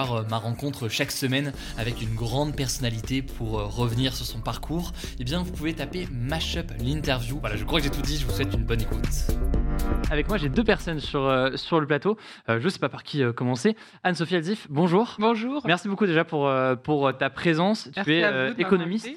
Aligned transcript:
euh, 0.00 0.22
ma 0.30 0.38
rencontre 0.38 0.88
chaque 0.88 1.10
semaine 1.10 1.52
avec 1.76 2.00
une 2.00 2.14
grande 2.14 2.56
personnalité 2.56 3.22
pour 3.22 3.58
euh, 3.58 3.64
revenir 3.64 4.14
sur 4.14 4.24
son 4.24 4.40
parcours, 4.40 4.92
eh 5.18 5.24
bien 5.24 5.42
vous 5.42 5.52
pouvez 5.52 5.74
taper 5.74 6.08
Mashup 6.10 6.72
l'interview. 6.78 7.38
Voilà, 7.40 7.56
je 7.56 7.64
crois 7.64 7.80
que 7.80 7.84
j'ai 7.84 7.90
tout 7.90 8.00
dit, 8.00 8.16
je 8.16 8.24
vous 8.26 8.32
souhaite 8.32 8.52
une 8.54 8.64
bonne 8.64 8.80
écoute. 8.80 9.06
Avec 10.10 10.28
moi, 10.28 10.38
j'ai 10.38 10.48
deux 10.48 10.64
personnes 10.64 11.00
sur, 11.00 11.26
euh, 11.26 11.56
sur 11.56 11.80
le 11.80 11.86
plateau. 11.86 12.16
je 12.48 12.54
ne 12.54 12.68
sais 12.68 12.78
pas 12.78 12.88
par 12.88 13.02
qui 13.02 13.22
commencer. 13.34 13.76
Anne-Sophie 14.02 14.36
Alzif, 14.36 14.66
bonjour. 14.70 15.16
Bonjour. 15.18 15.62
Merci 15.66 15.88
beaucoup 15.88 16.06
déjà 16.06 16.24
pour, 16.24 16.50
pour 16.82 17.16
ta 17.16 17.30
présence. 17.30 17.90
tu 18.04 18.14
es 18.14 18.52
économiste. 18.58 19.08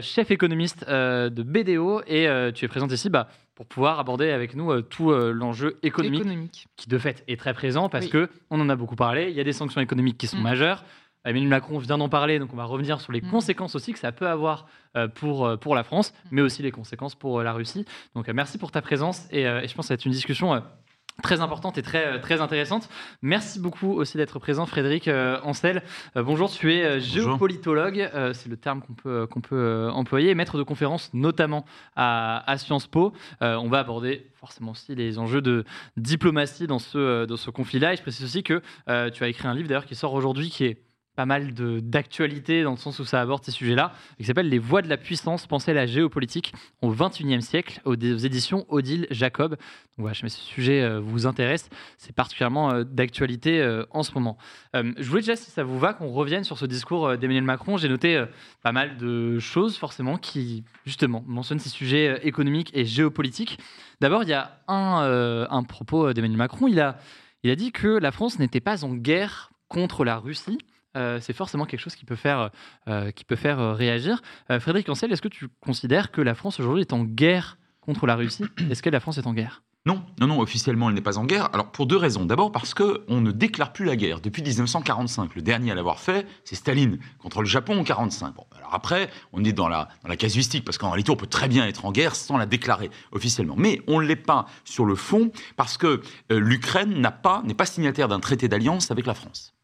chef 0.00 0.30
économiste 0.30 0.88
de 0.88 1.42
BDO 1.42 2.02
et 2.06 2.28
tu 2.54 2.64
es 2.64 2.68
présente 2.68 2.92
ici 2.92 3.08
bah, 3.08 3.28
pour 3.58 3.66
pouvoir 3.66 3.98
aborder 3.98 4.30
avec 4.30 4.54
nous 4.54 4.70
euh, 4.70 4.82
tout 4.82 5.10
euh, 5.10 5.32
l'enjeu 5.32 5.80
économique, 5.82 6.68
qui 6.76 6.88
de 6.88 6.96
fait 6.96 7.24
est 7.26 7.36
très 7.36 7.52
présent 7.52 7.88
parce 7.88 8.06
qu'on 8.06 8.26
que 8.26 8.30
on 8.50 8.60
en 8.60 8.68
a 8.68 8.76
beaucoup 8.76 8.94
parlé. 8.94 9.30
Il 9.30 9.36
y 9.36 9.40
a 9.40 9.44
des 9.44 9.52
sanctions 9.52 9.80
économiques 9.80 10.16
qui 10.16 10.28
sont 10.28 10.38
mm. 10.38 10.42
majeures. 10.42 10.84
Emmanuel 11.24 11.48
Macron 11.48 11.76
vient 11.78 11.98
d'en 11.98 12.08
parler, 12.08 12.38
donc 12.38 12.52
on 12.52 12.56
va 12.56 12.66
revenir 12.66 13.00
sur 13.00 13.10
les 13.10 13.20
mm. 13.20 13.30
conséquences 13.30 13.74
aussi 13.74 13.92
que 13.92 13.98
ça 13.98 14.12
peut 14.12 14.28
avoir 14.28 14.68
euh, 14.96 15.08
pour, 15.08 15.58
pour 15.58 15.74
la 15.74 15.82
France, 15.82 16.12
mm. 16.12 16.28
mais 16.30 16.40
aussi 16.40 16.62
les 16.62 16.70
conséquences 16.70 17.16
pour 17.16 17.42
la 17.42 17.52
Russie. 17.52 17.84
Donc 18.14 18.28
merci 18.28 18.58
pour 18.58 18.70
ta 18.70 18.80
présence 18.80 19.26
et, 19.32 19.40
et 19.40 19.66
je 19.66 19.74
pense 19.74 19.86
que 19.86 19.88
ça 19.88 19.94
va 19.94 19.94
être 19.94 20.06
une 20.06 20.12
discussion 20.12 20.62
très 21.22 21.40
importante 21.40 21.78
et 21.78 21.82
très, 21.82 22.06
euh, 22.06 22.18
très 22.18 22.40
intéressante. 22.40 22.88
Merci 23.22 23.58
beaucoup 23.58 23.92
aussi 23.92 24.16
d'être 24.16 24.38
présent, 24.38 24.66
Frédéric 24.66 25.08
euh, 25.08 25.40
Ancel. 25.42 25.82
Euh, 26.16 26.22
bonjour, 26.22 26.50
tu 26.50 26.72
es 26.72 27.00
géopolitologue, 27.00 28.08
c'est 28.32 28.48
le 28.48 28.56
terme 28.56 28.82
qu'on 28.82 28.94
peut, 28.94 29.26
qu'on 29.26 29.40
peut 29.40 29.88
employer, 29.92 30.34
maître 30.34 30.58
de 30.58 30.62
conférence 30.62 31.10
notamment 31.14 31.64
à, 31.96 32.48
à 32.50 32.56
Sciences 32.58 32.86
Po. 32.86 33.12
on 33.40 33.68
va 33.68 33.80
aborder 33.80 34.26
forcément 34.34 34.72
aussi 34.72 34.94
les 34.94 35.18
enjeux 35.18 35.42
de 35.42 35.64
diplomatie 35.96 36.66
dans 36.66 36.78
ce, 36.78 37.24
dans 37.24 37.36
ce 37.36 37.50
conflit-là. 37.50 37.92
Et 37.92 37.96
je 37.96 38.02
précise 38.02 38.24
aussi 38.24 38.42
que 38.42 38.62
tu 39.10 39.24
as 39.24 39.28
écrit 39.28 39.48
un 39.48 39.54
livre 39.54 39.68
d'ailleurs 39.68 39.86
qui 39.86 39.94
sort 39.94 40.14
aujourd'hui 40.14 40.50
qui 40.50 40.64
est 40.64 40.87
pas 41.18 41.26
mal 41.26 41.52
d'actualité 41.52 42.62
dans 42.62 42.70
le 42.70 42.76
sens 42.76 43.00
où 43.00 43.04
ça 43.04 43.20
aborde 43.20 43.42
ces 43.42 43.50
sujets-là, 43.50 43.92
qui 44.18 44.24
s'appelle 44.24 44.48
Les 44.48 44.60
voies 44.60 44.82
de 44.82 44.88
la 44.88 44.96
puissance, 44.96 45.48
penser 45.48 45.72
la 45.72 45.84
géopolitique 45.84 46.54
au 46.80 46.92
XXIe 46.92 47.42
siècle, 47.42 47.80
aux, 47.84 47.96
éditions 47.96 48.64
Odile 48.68 49.08
Jacob. 49.10 49.50
Donc 49.50 49.58
voilà, 49.96 50.14
si 50.14 50.30
ce 50.30 50.40
sujet 50.40 50.80
euh, 50.80 51.00
vous 51.00 51.26
intéresse, 51.26 51.70
c'est 51.96 52.14
particulièrement 52.14 52.70
euh, 52.70 52.84
d'actualité 52.84 53.60
euh, 53.60 53.84
en 53.90 54.04
ce 54.04 54.12
moment. 54.14 54.38
je 54.74 55.08
voulais 55.08 55.22
déjà, 55.22 55.34
si 55.34 55.50
ça 55.50 55.64
vous 55.64 55.76
va, 55.80 55.92
qu'on 55.92 56.06
revienne 56.12 56.44
sur 56.44 56.56
ce 56.56 56.66
discours 56.66 57.18
d'Emmanuel 57.18 57.42
Macron. 57.42 57.78
J'ai 57.78 57.88
noté 57.88 58.24
pas 58.62 58.70
mal 58.70 58.96
de 58.96 59.40
choses, 59.40 59.76
forcément, 59.76 60.18
qui, 60.18 60.62
justement, 60.86 61.24
mentionnent 61.26 61.58
ces 61.58 61.68
sujets 61.68 62.20
économiques 62.28 62.70
et 62.74 62.84
géopolitiques. 62.84 63.58
D'abord, 64.00 64.22
il 64.22 64.28
y 64.28 64.34
a 64.34 64.60
un, 64.68 65.48
un 65.50 65.62
propos 65.64 66.12
d'Emmanuel 66.12 66.38
Macron. 66.38 66.68
Il 66.68 66.78
a, 66.78 66.96
il 67.42 67.50
a 67.50 67.56
dit 67.56 67.72
que 67.72 67.88
la 67.88 68.12
France 68.12 68.38
n'était 68.38 68.60
pas 68.60 68.84
en 68.84 68.94
guerre 68.94 69.50
contre 69.66 70.04
la 70.04 70.16
Russie. 70.18 70.58
Euh, 70.96 71.18
c'est 71.20 71.32
forcément 71.32 71.66
quelque 71.66 71.80
chose 71.80 71.94
qui 71.94 72.04
peut 72.04 72.16
faire, 72.16 72.50
euh, 72.88 73.10
qui 73.10 73.24
peut 73.24 73.36
faire 73.36 73.60
euh, 73.60 73.74
réagir. 73.74 74.22
Frédéric 74.48 74.88
Ancel, 74.88 75.12
est-ce 75.12 75.22
que 75.22 75.28
tu 75.28 75.48
considères 75.60 76.10
que 76.10 76.20
la 76.20 76.34
France 76.34 76.60
aujourd'hui 76.60 76.82
est 76.82 76.92
en 76.92 77.04
guerre 77.04 77.58
contre 77.80 78.06
la 78.06 78.16
Russie? 78.16 78.44
Est-ce 78.70 78.82
que 78.82 78.90
la 78.90 79.00
France 79.00 79.18
est 79.18 79.26
en 79.26 79.34
guerre? 79.34 79.62
Non, 79.86 80.02
non, 80.20 80.26
non, 80.26 80.40
officiellement, 80.40 80.90
elle 80.90 80.94
n'est 80.94 81.00
pas 81.00 81.16
en 81.16 81.24
guerre. 81.24 81.48
Alors, 81.54 81.70
pour 81.70 81.86
deux 81.86 81.96
raisons. 81.96 82.26
D'abord, 82.26 82.52
parce 82.52 82.74
qu'on 82.74 83.20
ne 83.20 83.30
déclare 83.30 83.72
plus 83.72 83.86
la 83.86 83.96
guerre 83.96 84.20
depuis 84.20 84.42
1945. 84.42 85.34
Le 85.34 85.40
dernier 85.40 85.70
à 85.70 85.74
l'avoir 85.74 85.98
fait, 86.00 86.26
c'est 86.44 86.56
Staline 86.56 86.98
contre 87.18 87.40
le 87.40 87.48
Japon 87.48 87.72
en 87.72 87.82
1945. 87.84 88.34
Bon, 88.34 88.44
alors 88.54 88.74
après, 88.74 89.08
on 89.32 89.44
est 89.44 89.52
dans 89.52 89.68
la, 89.68 89.88
dans 90.02 90.08
la 90.08 90.16
casuistique, 90.16 90.64
parce 90.64 90.76
qu'en 90.76 90.90
réalité, 90.90 91.10
on 91.10 91.16
peut 91.16 91.26
très 91.26 91.48
bien 91.48 91.66
être 91.66 91.86
en 91.86 91.92
guerre 91.92 92.16
sans 92.16 92.36
la 92.36 92.44
déclarer 92.44 92.90
officiellement. 93.12 93.54
Mais 93.56 93.80
on 93.86 94.00
ne 94.00 94.06
l'est 94.06 94.16
pas 94.16 94.46
sur 94.64 94.84
le 94.84 94.94
fond, 94.94 95.30
parce 95.56 95.78
que 95.78 96.02
l'Ukraine 96.28 97.00
n'a 97.00 97.12
pas, 97.12 97.42
n'est 97.46 97.54
pas 97.54 97.66
signataire 97.66 98.08
d'un 98.08 98.20
traité 98.20 98.48
d'alliance 98.48 98.90
avec 98.90 99.06
la 99.06 99.14
France. 99.14 99.54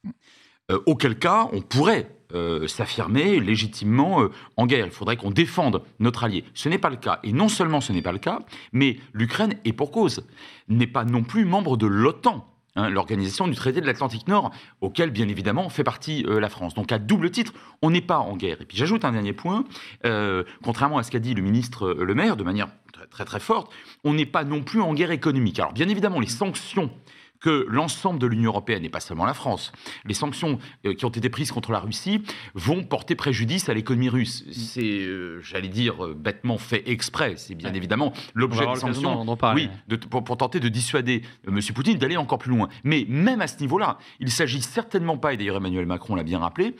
Euh, 0.70 0.80
auquel 0.86 1.19
cas 1.19 1.48
on 1.52 1.60
pourrait 1.60 2.08
euh, 2.32 2.66
s'affirmer 2.66 3.38
légitimement 3.38 4.22
euh, 4.22 4.30
en 4.56 4.66
guerre. 4.66 4.86
Il 4.86 4.92
faudrait 4.92 5.19
qu'on 5.19 5.30
défende 5.30 5.82
notre 5.98 6.25
allié. 6.25 6.44
Ce 6.54 6.70
n'est 6.70 6.78
pas 6.78 6.88
le 6.88 6.97
cas. 6.97 7.20
Et 7.22 7.34
non 7.34 7.48
seulement 7.48 7.82
ce 7.82 7.92
n'est 7.92 8.00
pas 8.00 8.12
le 8.12 8.19
cas, 8.19 8.41
mais 8.72 8.97
l'Ukraine, 9.12 9.54
et 9.66 9.74
pour 9.74 9.91
cause, 9.91 10.26
n'est 10.69 10.86
pas 10.86 11.04
non 11.04 11.22
plus 11.22 11.44
membre 11.44 11.76
de 11.76 11.86
l'OTAN. 11.86 12.48
Hein, 12.76 12.88
l'organisation 12.88 13.47
du 13.47 13.54
traité 13.54 13.82
de 13.82 13.86
l'Atlantique 13.86 14.26
Nord, 14.26 14.50
auquel 14.80 15.10
bien 15.10 15.28
évidemment 15.28 15.69
fait 15.69 15.84
partie 15.84 16.24
la 16.26 16.48
France. 16.48 16.74
Donc 16.74 16.91
à 16.91 16.98
double 16.98 17.30
titre, 17.30 17.53
on 17.82 17.91
n'est 17.91 18.00
pas 18.00 18.19
en 18.19 18.36
guerre. 18.36 18.62
Et 18.62 18.64
puis 18.64 18.76
j'ajoute 18.76 19.04
un 19.04 19.12
dernier 19.12 19.32
point, 19.32 19.64
contrairement 20.64 20.98
à 20.98 21.04
ce 21.04 21.12
qu'a 21.12 21.20
dit 21.20 21.34
le 21.34 21.42
ministre 21.42 21.92
Le 21.92 22.14
Maire 22.16 22.36
de 22.36 22.42
manière 22.42 22.66
très 22.92 23.06
très, 23.06 23.24
très 23.24 23.38
forte, 23.38 23.72
on 24.03 24.14
n'est 24.14 24.26
pas 24.26 24.42
non 24.42 24.62
plus 24.62 24.80
en 24.80 24.92
guerre 24.92 25.12
économique. 25.12 25.60
Alors 25.60 25.72
bien 25.72 25.88
évidemment, 25.88 26.19
les 26.19 26.26
sanctions 26.26 26.91
que 27.41 27.67
l'ensemble 27.69 28.19
de 28.19 28.27
l'Union 28.27 28.50
européenne, 28.50 28.84
et 28.84 28.89
pas 28.89 29.00
seulement 29.00 29.27
la 29.27 29.34
France, 29.34 29.72
les 30.05 30.15
sanctions 30.15 30.59
euh, 30.87 30.95
qui 30.95 31.05
ont 31.05 31.11
été 31.11 31.28
prises 31.28 31.53
contre 31.53 31.72
la 31.72 31.78
Russie 31.78 32.22
vont 32.55 32.83
porter 32.84 33.15
préjudice 33.15 33.69
à 33.69 33.75
l'économie 33.75 34.09
russe. 34.09 34.45
C'est, 34.50 34.83
euh, 34.83 35.41
j'allais 35.43 35.69
dire, 35.69 36.05
euh, 36.05 36.15
bêtement 36.15 36.59
fait 36.59 36.89
exprès. 36.89 37.34
C'est 37.37 37.55
bien 37.55 37.75
évidemment 37.75 38.12
l'objet 38.34 38.67
des 38.67 38.77
sanctions. 38.77 39.27
Oui, 39.55 39.69
pour, 40.11 40.37
tenter 40.37 40.59
de 40.59 40.69
dissuader 40.69 41.22
M. 41.47 41.61
Poutine 41.75 41.99
d'aller 41.99 42.17
encore 42.17 42.39
plus 42.39 42.50
loin. 42.50 42.69
Mais 42.83 43.05
même 43.09 43.41
à 43.41 43.47
ce 43.47 43.59
niveau-là, 43.61 43.99
il 44.21 44.31
s'agit 44.31 44.62
certainement 44.62 45.19
pas, 45.19 45.34
et 45.34 45.37
d'ailleurs 45.37 45.56
Emmanuel 45.56 45.87
Macron 45.87 46.15
l'a 46.15 46.22
bien 46.22 46.39
rappelé, 46.39 46.75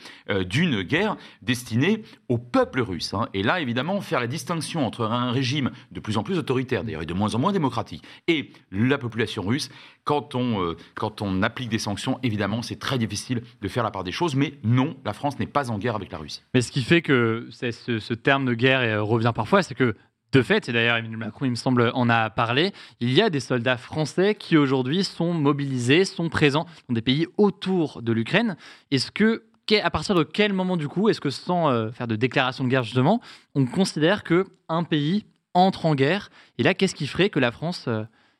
d'une 0.45 0.81
guerre 0.81 1.15
destinée 1.41 2.03
au 2.27 2.37
peuple 2.37 2.81
russe. 2.81 3.13
Hein. 3.13 3.29
Et 3.33 3.43
là, 3.43 3.61
évidemment, 3.61 4.01
faire 4.01 4.19
la 4.19 4.27
distinction 4.27 4.85
entre 4.85 5.05
un 5.05 5.31
régime 5.31 5.71
de 5.91 5.99
plus 5.99 6.17
en 6.17 6.23
plus 6.23 6.37
autoritaire, 6.37 6.83
d'ailleurs, 6.83 7.03
et 7.03 7.05
de 7.05 7.13
moins 7.13 7.35
en 7.35 7.39
moins 7.39 7.51
démocratique, 7.51 8.03
et 8.27 8.51
la 8.71 8.97
population 8.97 9.43
russe, 9.43 9.69
quand 10.05 10.35
on, 10.35 10.61
euh, 10.61 10.77
quand 10.93 11.21
on 11.21 11.41
applique 11.41 11.69
des 11.69 11.79
sanctions, 11.79 12.19
évidemment, 12.23 12.61
c'est 12.61 12.79
très 12.79 12.97
difficile 12.97 13.41
de 13.61 13.67
faire 13.67 13.83
la 13.83 13.91
part 13.91 14.03
des 14.03 14.11
choses. 14.11 14.35
Mais 14.35 14.53
non, 14.63 14.95
la 15.03 15.13
France 15.13 15.37
n'est 15.39 15.47
pas 15.47 15.69
en 15.71 15.77
guerre 15.77 15.95
avec 15.95 16.11
la 16.11 16.19
Russie. 16.19 16.43
Mais 16.53 16.61
ce 16.61 16.71
qui 16.71 16.83
fait 16.83 17.01
que 17.01 17.49
ce, 17.51 18.13
terme 18.13 18.45
de 18.45 18.53
guerre 18.53 18.79
euh, 18.81 19.03
revient 19.03 19.33
parfois, 19.35 19.63
c'est 19.63 19.75
que 19.75 19.95
de 20.31 20.41
fait, 20.41 20.69
et 20.69 20.73
d'ailleurs 20.73 20.97
Emmanuel 20.97 21.17
Macron, 21.17 21.45
il 21.45 21.51
me 21.51 21.55
semble, 21.55 21.91
en 21.93 22.09
a 22.09 22.29
parlé, 22.29 22.73
il 22.99 23.13
y 23.13 23.21
a 23.21 23.29
des 23.29 23.39
soldats 23.39 23.77
français 23.77 24.35
qui 24.35 24.57
aujourd'hui 24.57 25.03
sont 25.03 25.33
mobilisés, 25.33 26.03
sont 26.03 26.29
présents 26.29 26.65
dans 26.87 26.93
des 26.93 27.01
pays 27.01 27.27
autour 27.37 28.01
de 28.01 28.11
l'Ukraine. 28.11 28.57
Est-ce 28.91 29.11
que, 29.11 29.43
à 29.81 29.89
partir 29.89 30.13
de 30.13 30.23
quel 30.23 30.53
moment 30.53 30.77
du 30.77 30.87
coup, 30.87 31.09
est-ce 31.09 31.21
que 31.21 31.29
sans 31.29 31.69
euh, 31.69 31.89
faire 31.91 32.07
de 32.07 32.15
déclaration 32.15 32.63
de 32.63 32.69
guerre 32.69 32.83
justement, 32.83 33.21
on 33.55 33.65
considère 33.65 34.23
que 34.23 34.45
un 34.67 34.83
pays 34.83 35.25
entre 35.53 35.85
en 35.85 35.95
guerre? 35.95 36.29
Et 36.57 36.63
là, 36.63 36.73
qu'est-ce 36.73 36.95
qui 36.95 37.07
ferait 37.07 37.29
que 37.29 37.39
la 37.39 37.51
France 37.51 37.87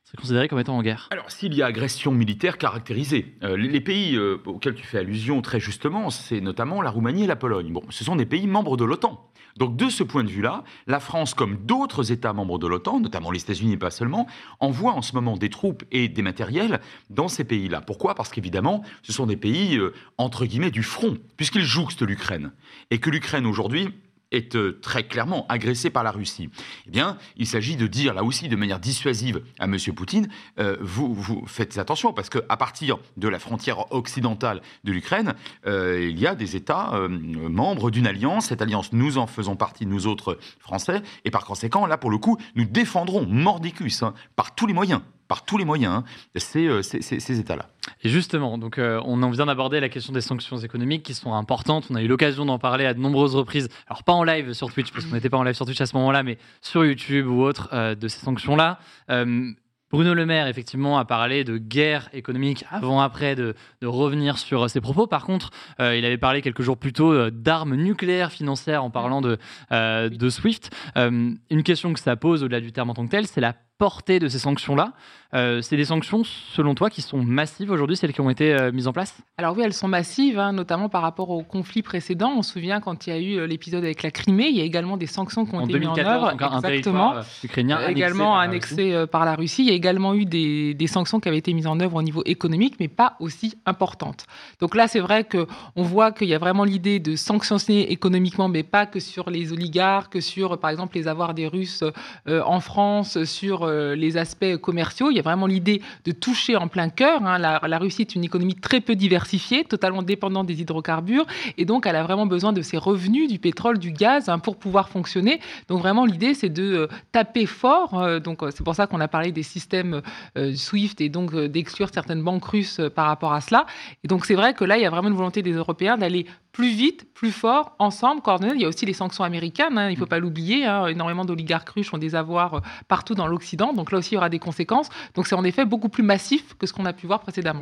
c'est 0.06 0.18
considéré 0.18 0.48
comme 0.48 0.60
étant 0.60 0.78
en 0.78 0.84
guerre 0.84 1.08
Alors, 1.10 1.32
s'il 1.32 1.56
y 1.56 1.64
a 1.64 1.66
agression 1.66 2.12
militaire 2.12 2.60
caractérisée, 2.60 3.36
euh, 3.42 3.58
les, 3.58 3.82
pays 3.82 4.16
euh, 4.16 4.38
auxquels 4.46 4.76
tu 4.76 4.86
fais 4.86 5.00
allusion 5.00 5.42
très 5.42 5.60
justement, 5.60 6.12
c'est 6.12 6.42
notamment 6.42 6.84
la 6.84 6.92
Roumanie 6.92 7.24
et 7.24 7.28
la 7.28 7.36
Pologne. 7.36 7.74
Bon, 7.74 7.82
ce 7.90 8.04
sont 8.04 8.16
des 8.16 8.28
pays 8.28 8.46
membres 8.46 8.78
de 8.78 8.86
l'OTAN. 8.86 9.28
Donc, 9.58 9.76
de 9.76 9.90
ce 9.90 10.04
point 10.04 10.24
de 10.24 10.30
vue-là, 10.30 10.64
la 10.86 11.00
France, 11.00 11.34
comme 11.34 11.58
d'autres 11.66 12.12
États 12.12 12.34
membres 12.34 12.60
de 12.60 12.68
l'OTAN, 12.68 13.00
notamment 13.00 13.32
les 13.32 13.42
États-Unis 13.42 13.74
et 13.74 13.78
pas 13.78 13.90
seulement, 13.90 14.28
envoie 14.60 14.94
en 14.94 15.02
ce 15.02 15.14
moment 15.16 15.38
des 15.38 15.50
troupes 15.50 15.84
et 15.92 16.08
des 16.08 16.22
matériels 16.22 16.82
dans 17.10 17.28
ces 17.28 17.44
pays-là. 17.44 17.82
Pourquoi? 17.82 18.14
Parce 18.14 18.30
qu'évidemment, 18.30 18.84
ce 19.02 19.12
sont 19.12 19.26
des 19.26 19.38
pays, 19.38 19.78
euh, 19.78 19.92
entre 20.20 20.46
guillemets, 20.46 20.72
du 20.72 20.84
front, 20.84 21.18
puisqu'ils 21.36 21.64
jouxtent 21.64 22.04
l'Ukraine. 22.04 22.52
Et 22.92 23.00
que 23.00 23.10
l'Ukraine, 23.10 23.48
aujourd'hui, 23.48 23.90
est 24.36 24.56
euh, 24.56 24.80
très 24.82 25.08
clairement 25.08 25.46
agressé 25.50 25.90
par 25.90 26.04
la 26.04 26.12
Russie. 26.12 26.50
Eh 26.88 26.92
bien, 26.92 27.18
il 27.38 27.48
s'agit 27.48 27.76
de 27.76 27.88
dire 27.88 28.14
là 28.14 28.24
aussi 28.24 28.48
de 28.48 28.56
manière 28.56 28.80
dissuasive 28.80 29.42
à 29.60 29.66
M. 29.66 29.78
Poutine, 29.96 30.28
euh, 30.60 30.78
vous, 30.82 31.14
vous 31.14 31.46
faites 31.48 31.78
attention 31.78 32.14
parce 32.14 32.30
qu'à 32.30 32.58
partir 32.58 32.98
de 33.18 33.28
la 33.28 33.40
frontière 33.40 33.92
occidentale 33.92 34.62
de 34.84 34.92
l'Ukraine, 34.92 35.34
euh, 35.66 36.08
il 36.10 36.20
y 36.20 36.28
a 36.28 36.36
des 36.36 36.56
États 36.56 36.92
membres 37.10 37.92
d'une 37.92 38.08
alliance. 38.08 38.48
Cette 38.48 38.62
alliance, 38.62 38.94
nous 38.94 39.18
en 39.18 39.28
faisons 39.28 39.56
partie, 39.56 39.86
nous 39.86 40.08
autres 40.08 40.38
Français, 40.60 41.02
et 41.24 41.32
par 41.32 41.46
conséquent, 41.46 41.86
là 41.86 41.98
pour 41.98 42.10
le 42.10 42.18
coup, 42.18 42.38
nous 42.56 42.66
défendrons 42.66 43.26
mordicus 43.26 44.04
hein, 44.04 44.14
par 44.36 44.56
tous 44.56 44.68
les 44.68 44.74
moyens 44.74 45.02
par 45.28 45.46
tous 45.46 45.58
les 45.58 45.66
moyens, 45.66 46.04
ces, 46.36 46.82
ces, 46.84 47.40
États-là. 47.40 47.68
Et 48.04 48.10
justement, 48.10 48.58
donc, 48.58 48.78
euh, 48.78 49.02
on 49.06 49.22
en 49.24 49.30
vient 49.30 49.46
d'aborder 49.46 49.80
la 49.80 49.90
question 49.90 50.14
des 50.14 50.22
sanctions 50.22 50.58
économiques 50.58 51.04
qui 51.04 51.14
sont 51.14 51.34
importantes. 51.34 51.88
On 51.90 51.96
a 51.96 52.02
eu 52.02 52.08
l'occasion 52.08 52.46
d'en 52.46 52.60
parler 52.60 52.86
à 52.86 52.94
de 52.94 53.00
nombreuses 53.00 53.36
reprises. 53.36 53.70
Alors, 53.88 54.04
pas 54.04 54.14
en 54.14 54.24
live 54.24 54.54
sur 54.54 54.72
Twitch, 54.72 54.92
parce 54.92 55.06
qu'on 55.06 55.16
n'était 55.16 55.30
pas 55.30 55.38
en 55.38 55.44
live 55.44 55.56
sur 55.56 55.66
Twitch 55.66 55.82
à 55.82 55.86
ce 55.86 55.96
moment-là, 55.96 56.24
mais 56.24 56.38
sur 56.62 56.86
YouTube 56.86 57.28
ou 57.28 57.42
autre, 57.42 57.70
euh, 57.74 57.96
de 57.96 58.08
ces 58.08 58.20
sanctions-là. 58.20 58.80
Euh, 59.10 59.52
Bruno 59.96 60.14
Le 60.14 60.26
Maire, 60.26 60.48
effectivement, 60.48 60.98
a 60.98 61.06
parlé 61.06 61.46
de 61.46 61.58
guerre 61.58 62.10
économique 62.12 62.66
avant-après, 62.70 63.36
de, 63.36 63.56
revenir 63.82 64.38
sur 64.38 64.70
ses 64.70 64.82
propos. 64.82 65.08
Par 65.08 65.26
contre, 65.26 65.52
euh, 65.80 65.96
il 65.96 66.04
avait 66.04 66.18
parlé 66.18 66.42
quelques 66.42 66.64
jours 66.64 66.78
plus 66.78 66.92
tôt 66.92 67.14
euh, 67.14 67.30
d'armes 67.32 67.76
nucléaires 67.76 68.32
financières 68.32 68.84
en 68.84 68.90
parlant 68.90 69.22
de, 69.22 69.38
euh, 69.72 70.10
de 70.10 70.30
SWIFT. 70.30 70.70
une 70.98 71.64
question 71.64 71.94
que 71.94 72.00
ça 72.00 72.16
pose 72.16 72.44
au-delà 72.44 72.60
du 72.60 72.72
terme 72.74 72.90
en 72.90 72.94
tant 72.94 73.06
que 73.06 73.12
tel, 73.12 73.28
c'est 73.28 73.40
la 73.40 73.56
portée 73.78 74.20
de 74.20 74.28
ces 74.28 74.40
sanctions-là. 74.40 74.94
Euh, 75.36 75.62
c'est 75.62 75.76
des 75.76 75.86
sanctions, 75.86 76.24
selon 76.24 76.76
toi, 76.76 76.90
qui 76.90 77.02
sont 77.02 77.22
massives 77.22 77.70
aujourd'hui, 77.70 77.98
celles 77.98 78.14
qui 78.14 78.22
ont 78.22 78.30
été 78.30 78.54
euh, 78.54 78.72
mises 78.72 78.88
en 78.88 78.94
place? 78.94 79.18
Alors 79.38 79.56
oui, 79.58 79.64
elles 79.66 79.74
sont 79.74 79.90
massives, 79.90 80.40
hein, 80.40 80.54
notamment 80.54 80.88
par 80.88 81.02
rapport 81.02 81.30
au 81.30 81.44
conflit 81.44 81.82
précédent. 81.82 82.34
On 82.38 82.42
se 82.42 82.54
souvient 82.54 82.80
quand 82.80 83.06
il 83.06 83.10
y 83.10 83.14
a 83.14 83.20
eu 83.20 83.40
euh, 83.40 83.48
l'épisode 83.48 83.84
avec 83.84 84.02
la 84.02 84.12
Crimée, 84.12 84.48
il 84.48 84.56
y 84.56 84.62
a 84.62 84.64
également 84.64 84.96
des 84.96 85.08
sanctions 85.08 85.46
qui 85.46 85.54
ont 85.56 85.62
été 85.66 85.78
mises 85.78 85.90
en 85.90 85.98
œuvre. 85.98 86.32
exactement. 86.32 87.16
ukrainien 87.44 87.86
également 87.88 88.38
annexé, 88.38 89.06
par 89.12 89.26
la 89.26 89.36
Russie. 89.36 89.64
Il 89.64 89.68
y 89.68 89.72
a 89.72 89.76
également 89.76 90.14
eu 90.14 90.26
des, 90.26 90.74
des, 90.74 90.88
sanctions 90.88 91.20
qui 91.20 91.28
avaient 91.28 91.38
été 91.38 91.54
mises 91.54 91.68
en 91.68 91.80
œuvre 91.82 91.98
au 91.98 92.02
niveau 92.02 92.22
économique, 92.26 92.76
mais 92.80 92.88
pas 92.88 93.16
aussi 93.20 93.56
importantes. 93.66 94.26
Donc 94.62 94.74
là, 94.74 94.88
c'est 94.88 95.00
vrai 95.02 95.26
qu'on 95.26 95.84
voit 95.84 96.12
qu'il 96.12 96.30
y 96.30 96.34
a 96.34 96.40
vraiment 96.40 96.64
l'idée 96.64 97.00
de 97.00 97.16
sanctionner 97.16 97.92
économiquement, 97.92 98.48
mais 98.48 98.64
pas 98.64 98.86
que 98.86 99.00
sur 99.00 99.30
les 99.30 99.52
oligarques, 99.52 100.14
que 100.14 100.22
sur, 100.22 100.58
par 100.60 100.70
exemple, 100.70 100.96
les 100.96 101.08
avoirs 101.08 101.34
des 101.34 101.48
Russes 101.48 101.84
en 102.28 102.60
France, 102.62 103.24
sur 103.26 103.65
euh, 103.68 103.96
les 103.96 104.18
aspects 104.18 104.58
commerciaux. 104.58 105.10
Il 105.12 105.16
y 105.16 105.20
a 105.20 105.22
vraiment 105.22 105.48
l'idée 105.48 105.82
de 106.06 106.12
toucher 106.12 106.56
en 106.56 106.68
plein 106.68 106.90
cœur. 106.90 107.26
Hein. 107.26 107.38
La, 107.38 107.78
Russie 107.78 108.02
est 108.02 108.16
une 108.16 108.24
économie 108.24 108.56
très 108.56 108.80
peu 108.80 108.96
diversifiée, 108.96 109.64
totalement 109.64 110.02
dépendante 110.02 110.48
des 110.48 110.62
hydrocarbures, 110.62 111.26
et 111.58 111.66
donc 111.66 111.86
elle 111.86 111.96
a 111.96 112.04
vraiment 112.04 112.26
besoin 112.26 112.54
de 112.54 112.62
ses 112.62 112.78
revenus, 112.78 113.30
du 113.30 113.40
pétrole, 113.40 113.78
du 113.80 113.92
gaz, 113.92 114.30
hein, 114.30 114.40
pour 114.40 114.58
pouvoir 114.58 114.90
fonctionner. 114.90 115.40
Donc 115.68 115.80
vraiment, 115.80 116.06
l'idée, 116.06 116.34
c'est 116.34 116.50
de 116.50 116.64
euh, 116.64 116.88
taper 117.12 117.46
fort. 117.46 118.00
Euh, 118.00 118.20
donc 118.20 118.44
c'est 118.52 118.64
pour 118.64 118.76
ça 118.76 118.88
qu'on 118.88 119.02
a 119.02 119.08
parlé 119.08 119.32
des 119.32 119.44
systèmes 119.44 120.02
SWIFT 120.36 121.02
et 121.02 121.10
donc 121.10 121.36
d'exclure 121.36 121.90
certaines 121.94 122.22
banques 122.22 122.46
russes 122.46 122.82
par 122.96 123.08
rapport 123.08 123.34
à 123.34 123.42
cela. 123.42 123.66
Et 124.04 124.08
donc 124.08 124.26
c'est 124.26 124.36
vrai 124.36 124.54
que 124.54 124.64
là, 124.64 124.78
il 124.78 124.84
y 124.84 124.86
a 124.86 124.90
vraiment 124.90 125.10
une 125.10 125.16
volonté 125.16 125.42
des 125.42 125.54
Européens 125.54 125.98
d'aller 125.98 126.26
plus 126.56 126.70
vite, 126.70 127.14
plus 127.14 127.34
fort, 127.34 127.76
ensemble, 127.80 128.22
coordonnés. 128.22 128.54
Il 128.56 128.62
y 128.62 128.66
a 128.66 128.70
aussi 128.70 128.86
les 128.86 128.94
sanctions 128.94 129.26
américaines, 129.26 129.78
hein, 129.78 129.90
il 129.90 129.96
ne 129.96 130.00
faut 130.00 130.06
mm. 130.06 130.10
pas 130.10 130.20
l'oublier. 130.20 130.64
Énormément 130.88 131.26
d'oligarques 131.26 131.70
russes 131.70 131.92
ont 131.92 131.98
des 131.98 132.16
avoirs 132.16 132.62
partout 132.88 133.14
dans 133.14 133.28
l'Occident. 133.28 133.55
Donc 133.56 133.92
là 133.92 133.98
aussi, 133.98 134.12
il 134.12 134.16
y 134.16 134.18
aura 134.18 134.30
des 134.30 134.40
conséquences. 134.40 134.90
Donc 135.14 135.28
c'est 135.28 135.36
en 135.36 135.44
effet 135.44 135.66
beaucoup 135.66 135.90
plus 135.90 136.04
massif 136.04 136.56
que 136.58 136.68
ce 136.68 136.74
qu'on 136.74 136.86
a 136.86 136.94
pu 136.94 137.08
voir 137.08 137.20
précédemment. 137.20 137.62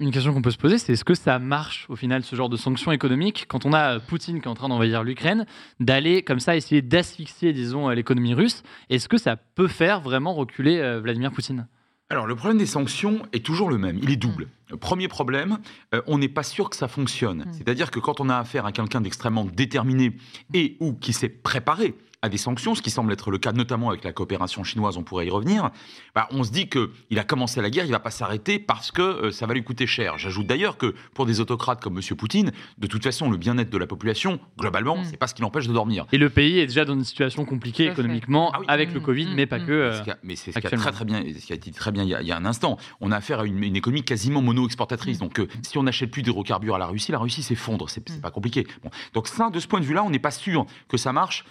une 0.00 0.10
question 0.10 0.32
qu'on 0.32 0.42
peut 0.42 0.50
se 0.50 0.58
poser, 0.58 0.78
c'est 0.78 0.94
est-ce 0.94 1.04
que 1.04 1.14
ça 1.14 1.38
marche 1.38 1.86
au 1.88 1.96
final, 1.96 2.22
ce 2.22 2.34
genre 2.36 2.48
de 2.48 2.56
sanctions 2.56 2.92
économiques, 2.92 3.46
quand 3.48 3.64
on 3.64 3.72
a 3.72 4.00
Poutine 4.00 4.40
qui 4.40 4.46
est 4.46 4.50
en 4.50 4.54
train 4.54 4.68
d'envahir 4.68 5.04
l'Ukraine, 5.04 5.46
d'aller 5.80 6.22
comme 6.22 6.40
ça 6.40 6.56
essayer 6.56 6.82
d'asphyxier, 6.82 7.52
disons, 7.52 7.88
l'économie 7.90 8.34
russe? 8.34 8.62
Est-ce 8.90 9.08
que 9.08 9.18
ça 9.18 9.36
peut 9.36 9.68
faire 9.68 10.00
vraiment 10.00 10.34
reculer 10.34 10.78
euh, 10.78 11.00
Vladimir 11.00 11.30
Poutine? 11.30 11.66
Alors, 12.10 12.26
le 12.26 12.36
problème 12.36 12.58
des 12.58 12.66
sanctions 12.66 13.22
est 13.32 13.44
toujours 13.44 13.70
le 13.70 13.78
même. 13.78 13.98
Il 14.02 14.10
est 14.10 14.16
double. 14.16 14.48
Premier 14.80 15.08
problème, 15.08 15.58
euh, 15.94 16.02
on 16.06 16.18
n'est 16.18 16.28
pas 16.28 16.42
sûr 16.42 16.68
que 16.68 16.76
ça 16.76 16.86
fonctionne. 16.86 17.38
Mm. 17.38 17.52
C'est-à-dire 17.52 17.90
que 17.90 17.98
quand 17.98 18.20
on 18.20 18.28
a 18.28 18.36
affaire 18.36 18.66
à 18.66 18.72
quelqu'un 18.72 19.00
d'extrêmement 19.00 19.44
déterminé 19.44 20.12
et 20.52 20.76
ou 20.80 20.92
qui 20.92 21.12
s'est 21.12 21.28
préparé 21.28 21.94
à 22.24 22.30
des 22.30 22.38
sanctions, 22.38 22.74
ce 22.74 22.80
qui 22.80 22.90
semble 22.90 23.12
être 23.12 23.30
le 23.30 23.36
cas 23.36 23.52
notamment 23.52 23.90
avec 23.90 24.02
la 24.02 24.12
coopération 24.12 24.64
chinoise, 24.64 24.96
on 24.96 25.02
pourrait 25.02 25.26
y 25.26 25.30
revenir, 25.30 25.70
bah, 26.14 26.26
on 26.30 26.42
se 26.42 26.50
dit 26.50 26.70
qu'il 26.70 27.18
a 27.18 27.24
commencé 27.24 27.60
la 27.60 27.68
guerre, 27.68 27.84
il 27.84 27.88
ne 27.88 27.92
va 27.92 28.00
pas 28.00 28.10
s'arrêter 28.10 28.58
parce 28.58 28.90
que 28.90 29.02
euh, 29.02 29.30
ça 29.30 29.46
va 29.46 29.52
lui 29.52 29.62
coûter 29.62 29.86
cher. 29.86 30.16
J'ajoute 30.16 30.46
d'ailleurs 30.46 30.78
que 30.78 30.94
pour 31.12 31.26
des 31.26 31.40
autocrates 31.40 31.82
comme 31.82 31.98
M. 31.98 32.16
Poutine, 32.16 32.50
de 32.78 32.86
toute 32.86 33.04
façon, 33.04 33.30
le 33.30 33.36
bien-être 33.36 33.68
de 33.68 33.76
la 33.76 33.86
population, 33.86 34.40
globalement, 34.58 34.96
mm. 34.96 35.04
c'est 35.04 35.16
pas 35.18 35.26
ce 35.26 35.34
qui 35.34 35.42
l'empêche 35.42 35.68
de 35.68 35.74
dormir. 35.74 36.06
Et 36.12 36.18
le 36.18 36.30
pays 36.30 36.60
est 36.60 36.66
déjà 36.66 36.86
dans 36.86 36.94
une 36.94 37.04
situation 37.04 37.44
compliquée 37.44 37.88
économiquement 37.88 38.52
ah 38.54 38.60
avec 38.68 38.94
le 38.94 39.00
mm. 39.00 39.02
Covid, 39.02 39.28
mais 39.34 39.44
pas 39.44 39.60
que. 39.60 39.72
Euh, 39.72 40.00
mais 40.22 40.34
c'est 40.34 40.50
ce 40.50 40.58
qui 40.58 40.66
a 40.66 40.70
très, 40.70 40.92
très 40.92 41.04
bien, 41.04 41.22
ce 41.22 41.44
qui 41.44 41.52
a 41.52 41.56
été 41.56 41.72
très 41.72 41.92
bien 41.92 42.04
il 42.04 42.08
y 42.08 42.32
a, 42.32 42.36
un 42.38 42.46
instant. 42.46 42.78
On 43.02 43.12
a 43.12 43.16
affaire 43.16 43.40
à 43.40 43.44
une, 43.44 43.76
économie 43.76 44.02
quasiment 44.02 44.40
mono-exportatrice. 44.40 45.18
Donc, 45.18 45.40
euh, 45.40 45.48
si 45.60 45.76
on 45.76 45.82
n'achète 45.82 46.10
plus 46.10 46.22
d'hydrocarbures 46.22 46.76
à 46.76 46.78
la 46.78 46.86
Russie, 46.86 47.12
la 47.12 47.18
Russie 47.18 47.42
s'effondre. 47.42 47.90
C'est 47.90 48.22
pas 48.22 48.30
compliqué. 48.30 48.66
Bon. 48.82 48.88
Donc, 49.12 49.28
ça, 49.28 49.50
de 49.50 49.60
ce 49.60 49.68
point 49.68 49.80
de 49.80 49.84
vue-là, 49.84 50.02
on 50.02 50.10
n'est 50.10 50.18
pas 50.18 50.30
sûr 50.30 50.64
que 50.88 50.96
ça 50.96 51.12
marche 51.12 51.44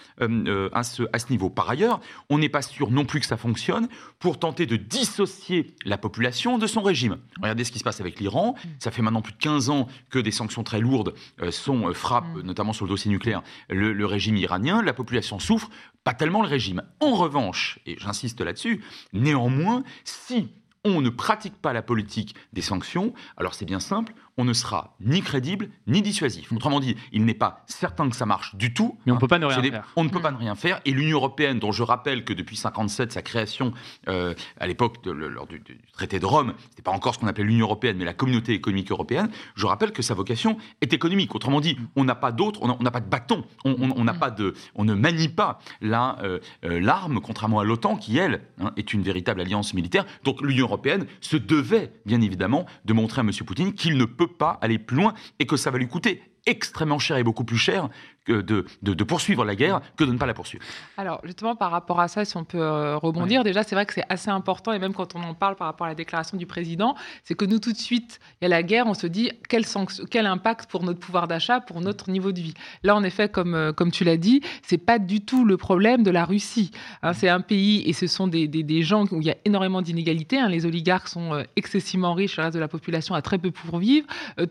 à 0.74 0.84
ce, 0.84 1.04
à 1.14 1.20
ce 1.20 1.30
niveau. 1.30 1.50
Par 1.50 1.70
ailleurs, 1.70 2.00
on 2.30 2.38
n'est 2.38 2.50
pas 2.50 2.62
sûr 2.62 2.92
non 2.92 3.06
plus 3.06 3.20
que 3.20 3.26
ça 3.26 3.38
fonctionne 3.38 3.88
pour 4.20 4.40
tenter 4.40 4.66
de 4.66 4.76
dissocier 4.76 5.76
la 5.86 5.98
population 5.98 6.58
de 6.58 6.68
son 6.68 6.82
régime. 6.82 7.18
Regardez 7.42 7.64
ce 7.64 7.72
qui 7.72 7.80
se 7.80 7.84
passe 7.84 8.00
avec 8.00 8.20
l'Iran. 8.20 8.56
Ça 8.80 8.92
fait 8.92 9.02
maintenant 9.02 9.22
plus 9.22 9.34
de 9.34 9.38
15 9.38 9.70
ans 9.70 9.88
que 10.10 10.20
des 10.20 10.32
sanctions 10.32 10.64
très 10.64 10.80
lourdes 10.80 11.14
euh, 11.42 11.52
sont, 11.52 11.90
euh, 11.90 11.94
frappent, 11.94 12.36
mm. 12.36 12.42
notamment 12.42 12.74
sur 12.74 12.86
le 12.86 12.90
dossier 12.90 13.10
nucléaire, 13.10 13.42
le, 13.70 14.06
régime 14.06 14.38
iranien. 14.38 14.82
La 14.82 14.94
population 14.94 15.40
souffre, 15.40 15.70
pas 16.04 16.14
tellement 16.14 16.42
le 16.42 16.48
régime. 16.48 16.84
En 17.00 17.16
revanche, 17.16 17.80
et 17.86 17.98
j'insiste 18.00 18.42
là-dessus, 18.42 18.84
néanmoins, 19.14 19.84
si 20.04 20.50
on 20.86 21.02
ne 21.02 21.10
pratique 21.10 21.56
pas 21.56 21.72
la 21.74 21.82
politique 21.82 22.36
des 22.52 22.62
sanctions, 22.62 23.14
alors 23.38 23.54
c'est 23.54 23.66
bien 23.66 23.80
simple, 23.80 24.14
on 24.38 24.46
ne 24.46 24.54
sera 24.54 24.96
ni 25.00 25.22
crédible 25.22 25.70
ni 25.88 26.02
dissuasif. 26.02 26.52
Mm. 26.52 26.56
Autrement 26.56 26.80
dit, 26.80 26.96
il 27.12 27.26
n'est 27.26 27.34
pas 27.34 27.64
certain 27.68 28.10
que 28.10 28.16
ça 28.16 28.26
marche 28.26 28.56
du 28.56 28.74
tout. 28.74 28.98
Mais 29.06 29.12
on 29.12 29.16
ne 29.16 29.20
peut 29.20 29.28
pas 29.28 29.40
ne 29.40 29.46
rien 29.46 29.62
faire. 29.62 29.94
On 29.96 30.04
ne 30.04 30.10
peut 30.10 30.20
mm. 30.20 30.24
pas 30.24 30.32
ne 30.32 30.38
rien 30.38 30.56
faire. 30.56 30.82
Et 30.86 30.92
l'Union 30.92 31.18
européenne, 31.18 31.60
dont 31.60 31.72
je 31.72 31.84
rappelle 31.84 32.24
que 32.26 32.34
depuis 32.34 32.56
57, 32.56 33.12
sa 33.12 33.22
création, 33.22 33.74
euh, 34.08 34.34
à 34.60 34.68
l'époque 34.68 34.98
lors 35.06 35.48
du, 35.48 35.62
traité 35.94 36.20
de 36.20 36.26
Rome, 36.26 36.54
c'était 36.70 36.82
pas 36.82 36.92
encore 36.92 37.14
ce 37.16 37.20
qu'on 37.20 37.28
appelait 37.28 37.44
l'Union 37.44 37.66
européenne, 37.66 37.98
mais 37.98 38.06
la 38.06 38.14
Communauté 38.14 38.54
économique 38.54 38.92
européenne. 38.92 39.30
Je 39.56 39.66
rappelle 39.66 39.92
que 39.92 40.02
sa 40.02 40.14
vocation 40.14 40.58
est 40.82 40.94
économique. 40.94 41.36
Autrement 41.36 41.62
dit, 41.62 41.76
mm. 41.76 41.88
on 41.96 42.04
n'a 42.04 42.16
pas 42.16 42.32
d'autre, 42.32 42.60
on 42.62 42.84
n'a 42.84 42.92
pas 42.92 43.02
de 43.02 43.10
bâton, 43.10 43.46
on 43.66 44.04
n'a 44.04 44.14
pas 44.14 44.32
de, 44.32 44.54
on 44.76 44.86
ne 44.86 44.94
manie 44.94 45.30
pas 45.30 45.60
euh, 45.84 46.40
euh, 46.66 46.80
l'arme, 46.80 47.20
contrairement 47.22 47.60
à 47.60 47.64
l'OTAN, 47.64 47.96
qui 47.96 48.18
elle 48.18 48.42
hein, 48.60 48.72
est 48.78 48.94
une 48.94 49.02
véritable 49.02 49.42
alliance 49.42 49.74
militaire. 49.74 50.06
Donc 50.24 50.42
l'Union 50.42 50.66
européenne 50.66 51.06
se 51.22 51.38
devait, 51.38 51.94
bien 52.06 52.22
évidemment, 52.22 52.66
de 52.86 52.94
montrer 52.94 53.22
à 53.22 53.24
M. 53.24 53.32
Poutine 53.46 53.74
qu'il 53.74 53.98
ne 53.98 54.06
peut 54.06 54.23
pas 54.28 54.58
aller 54.62 54.80
plus 54.80 54.98
loin 54.98 55.14
et 55.40 55.46
que 55.46 55.58
ça 55.58 55.72
va 55.72 55.78
lui 55.78 55.88
coûter 55.88 56.22
extrêmement 56.46 57.00
cher 57.00 57.18
et 57.18 57.24
beaucoup 57.24 57.46
plus 57.46 57.58
cher 57.58 57.90
de, 58.28 58.66
de, 58.82 59.04
poursuivre 59.04 59.44
la 59.44 59.56
guerre 59.56 59.82
que 59.98 60.04
de 60.04 60.12
ne 60.12 60.18
pas 60.18 60.26
la 60.26 60.34
poursuivre. 60.34 60.64
Alors 60.98 61.20
justement 61.26 61.56
par 61.56 61.72
rapport 61.72 62.00
à 62.00 62.08
ça, 62.08 62.24
si 62.24 62.38
on 62.38 62.46
peut 62.46 62.62
euh, 62.62 62.98
rebondir, 62.98 63.44
déjà 63.44 63.64
c'est 63.64 63.76
vrai 63.76 63.86
que 63.86 63.94
c'est 63.94 64.06
assez 64.08 64.30
important 64.30 64.72
et 64.72 64.80
même 64.80 64.94
quand 64.94 65.16
on 65.16 65.24
en 65.24 65.34
parle 65.34 65.56
par 65.56 65.68
rapport 65.68 65.86
à 65.86 65.90
la 65.90 65.96
déclaration 65.96 66.38
du 66.38 66.46
président, 66.46 66.96
c'est 67.24 67.36
que 67.36 67.44
nous 67.44 67.60
tout 67.60 67.74
de 67.74 67.78
suite, 67.78 68.20
il 68.42 68.46
y 68.46 68.48
a 68.48 68.50
la 68.50 68.64
guerre, 68.64 68.88
on 68.88 68.94
se 68.94 69.08
dit 69.08 69.32
quel, 69.50 69.66
quel 70.10 70.26
impact 70.26 70.70
pour 70.70 70.84
notre 70.84 71.00
pouvoir 71.00 71.28
d'achat, 71.28 71.60
pour 71.60 71.82
notre 71.82 72.10
niveau 72.10 72.32
de 72.32 72.40
vie? 72.40 72.54
Là 72.84 72.96
en 72.96 73.04
effet, 73.04 73.28
comme, 73.28 73.56
euh, 73.56 73.74
comme 73.74 73.92
tu 73.92 74.06
l'as 74.06 74.18
dit, 74.18 74.42
c'est 74.62 74.78
pas 74.78 75.00
du 75.00 75.22
tout 75.22 75.44
le 75.44 75.58
problème 75.58 76.04
de 76.04 76.12
la 76.12 76.24
Russie. 76.24 76.72
Hein. 77.02 77.14
c'est 77.14 77.30
un 77.30 77.42
pays 77.42 77.84
et 77.86 77.94
ce 77.94 78.08
sont 78.08 78.28
des, 78.28 78.48
des, 78.48 78.84
gens 78.84 79.04
où 79.12 79.20
il 79.20 79.28
y 79.28 79.32
a 79.32 79.38
énormément 79.44 79.82
d'inégalités. 79.82 80.40
Hein. 80.40 80.48
les 80.48 80.66
oligarques 80.66 81.10
sont 81.10 81.34
euh, 81.34 81.44
excessivement 81.58 82.14
riches, 82.14 82.38
le 82.38 82.44
reste 82.44 82.56
de 82.56 82.60
la 82.60 82.70
population 82.70 83.16
a 83.16 83.22
très 83.22 83.38
peu 83.38 83.52
pour 83.52 83.80
vivre. 83.80 84.08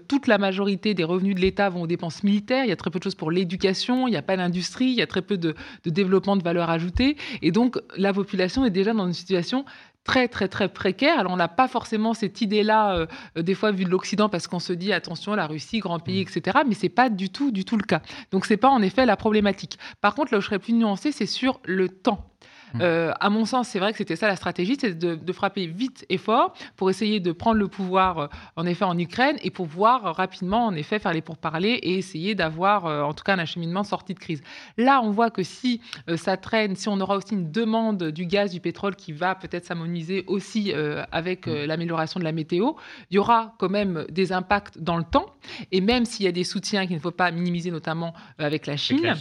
toute 0.08 0.26
la 0.26 0.36
majorité 0.36 0.94
des 0.94 1.04
revenus 1.04 1.34
de 1.34 1.40
l'État 1.40 1.70
vont 1.70 1.82
aux 1.82 1.86
dépenses 1.86 2.22
militaires. 2.22 2.64
Il 2.64 2.68
y 2.68 2.72
a 2.72 2.76
très 2.76 2.90
peu 2.90 2.98
de 2.98 3.04
choses 3.04 3.14
pour 3.14 3.30
l'éducation, 3.30 3.61
il 3.62 4.10
n'y 4.10 4.16
a 4.16 4.22
pas 4.22 4.36
d'industrie, 4.36 4.86
il 4.86 4.94
y 4.94 5.02
a 5.02 5.06
très 5.06 5.22
peu 5.22 5.36
de, 5.36 5.54
développement 5.84 6.36
de 6.36 6.42
valeur 6.42 6.70
ajoutée. 6.70 7.16
Et 7.42 7.50
donc, 7.50 7.78
la 7.96 8.12
population 8.12 8.64
est 8.64 8.70
déjà 8.70 8.92
dans 8.92 9.06
une 9.06 9.12
situation 9.12 9.64
très 10.04 10.26
très 10.26 10.48
très 10.48 10.68
précaire. 10.68 11.18
Alors 11.18 11.32
on 11.32 11.36
n'a 11.36 11.46
pas 11.46 11.68
forcément 11.68 12.12
cette 12.12 12.40
idée-là 12.40 12.96
euh, 12.96 13.06
euh, 13.36 13.42
des 13.42 13.54
fois 13.54 13.70
vu 13.70 13.84
de 13.84 13.88
l'Occident 13.88 14.28
parce 14.28 14.48
qu'on 14.48 14.58
se 14.58 14.72
dit 14.72 14.92
attention 14.92 15.36
la 15.36 15.46
Russie 15.46 15.78
grand 15.78 16.00
pays 16.00 16.20
etc. 16.20 16.58
Mais 16.66 16.74
c'est 16.74 16.88
pas 16.88 17.08
du 17.08 17.30
tout 17.30 17.52
du 17.52 17.64
tout 17.64 17.76
le 17.76 17.84
cas. 17.84 18.02
Donc 18.32 18.44
c'est 18.44 18.56
pas 18.56 18.68
en 18.68 18.82
effet 18.82 19.06
la 19.06 19.16
problématique. 19.16 19.78
Par 20.00 20.16
contre 20.16 20.32
là 20.32 20.38
où 20.38 20.40
je 20.40 20.46
serais 20.46 20.58
plus 20.58 20.72
nuancée 20.72 21.12
c'est 21.12 21.26
sur 21.26 21.60
le 21.64 21.88
temps. 21.88 22.32
Mm. 22.74 22.78
Euh, 22.80 23.12
à 23.20 23.30
mon 23.30 23.44
sens, 23.44 23.68
c'est 23.68 23.78
vrai 23.78 23.92
que 23.92 23.98
c'était 23.98 24.16
ça 24.16 24.28
la 24.28 24.36
stratégie, 24.36 24.76
c'est 24.80 24.98
de, 24.98 25.32
frapper 25.32 25.66
vite 25.66 26.04
et 26.10 26.18
fort 26.18 26.52
pour 26.76 26.90
essayer 26.90 27.18
de 27.18 27.32
prendre 27.32 27.56
le 27.56 27.68
pouvoir, 27.68 28.18
euh, 28.18 28.26
en 28.56 28.66
effet, 28.66 28.84
en 28.84 28.98
Ukraine 28.98 29.36
et 29.42 29.50
pour 29.50 29.66
voir 29.66 30.14
rapidement, 30.14 30.66
en 30.66 30.74
effet, 30.74 30.98
faire 30.98 31.12
les 31.12 31.22
pourparlers 31.22 31.72
et 31.82 31.96
essayer 31.96 32.34
d'avoir, 32.34 32.86
euh, 32.86 33.02
en 33.02 33.14
tout 33.14 33.24
cas, 33.24 33.34
un 33.34 33.38
acheminement 33.38 33.82
sorti 33.82 34.14
de 34.14 34.18
crise. 34.18 34.42
Là, 34.76 35.00
on 35.02 35.10
voit 35.10 35.30
que 35.30 35.42
si 35.42 35.80
ça 36.16 36.36
traîne, 36.36 36.76
si 36.76 36.88
on 36.88 37.00
aura 37.00 37.16
aussi 37.16 37.34
une 37.34 37.50
demande 37.50 38.04
du 38.04 38.26
gaz, 38.26 38.52
du 38.52 38.60
pétrole 38.60 38.94
qui 38.94 39.12
va 39.12 39.34
peut-être 39.34 39.64
s'harmoniser 39.64 40.24
aussi 40.26 40.72
avec 41.10 41.46
mm. 41.46 41.64
l'amélioration 41.64 42.20
de 42.20 42.24
la 42.24 42.32
météo, 42.32 42.72
il 43.10 43.16
y 43.16 43.18
aura 43.18 43.54
quand 43.58 43.70
même 43.70 44.04
des 44.10 44.32
impacts 44.32 44.78
dans 44.78 44.96
le 44.96 45.04
temps. 45.04 45.26
Et 45.70 45.80
même 45.80 46.04
s'il 46.04 46.26
y 46.26 46.28
a 46.28 46.32
des 46.32 46.44
soutiens 46.44 46.86
qu'il 46.86 46.96
ne 46.96 47.00
faut 47.00 47.10
pas 47.10 47.30
minimiser, 47.30 47.70
notamment 47.70 48.14
avec 48.38 48.66
la 48.66 48.76
Chine, 48.76 49.14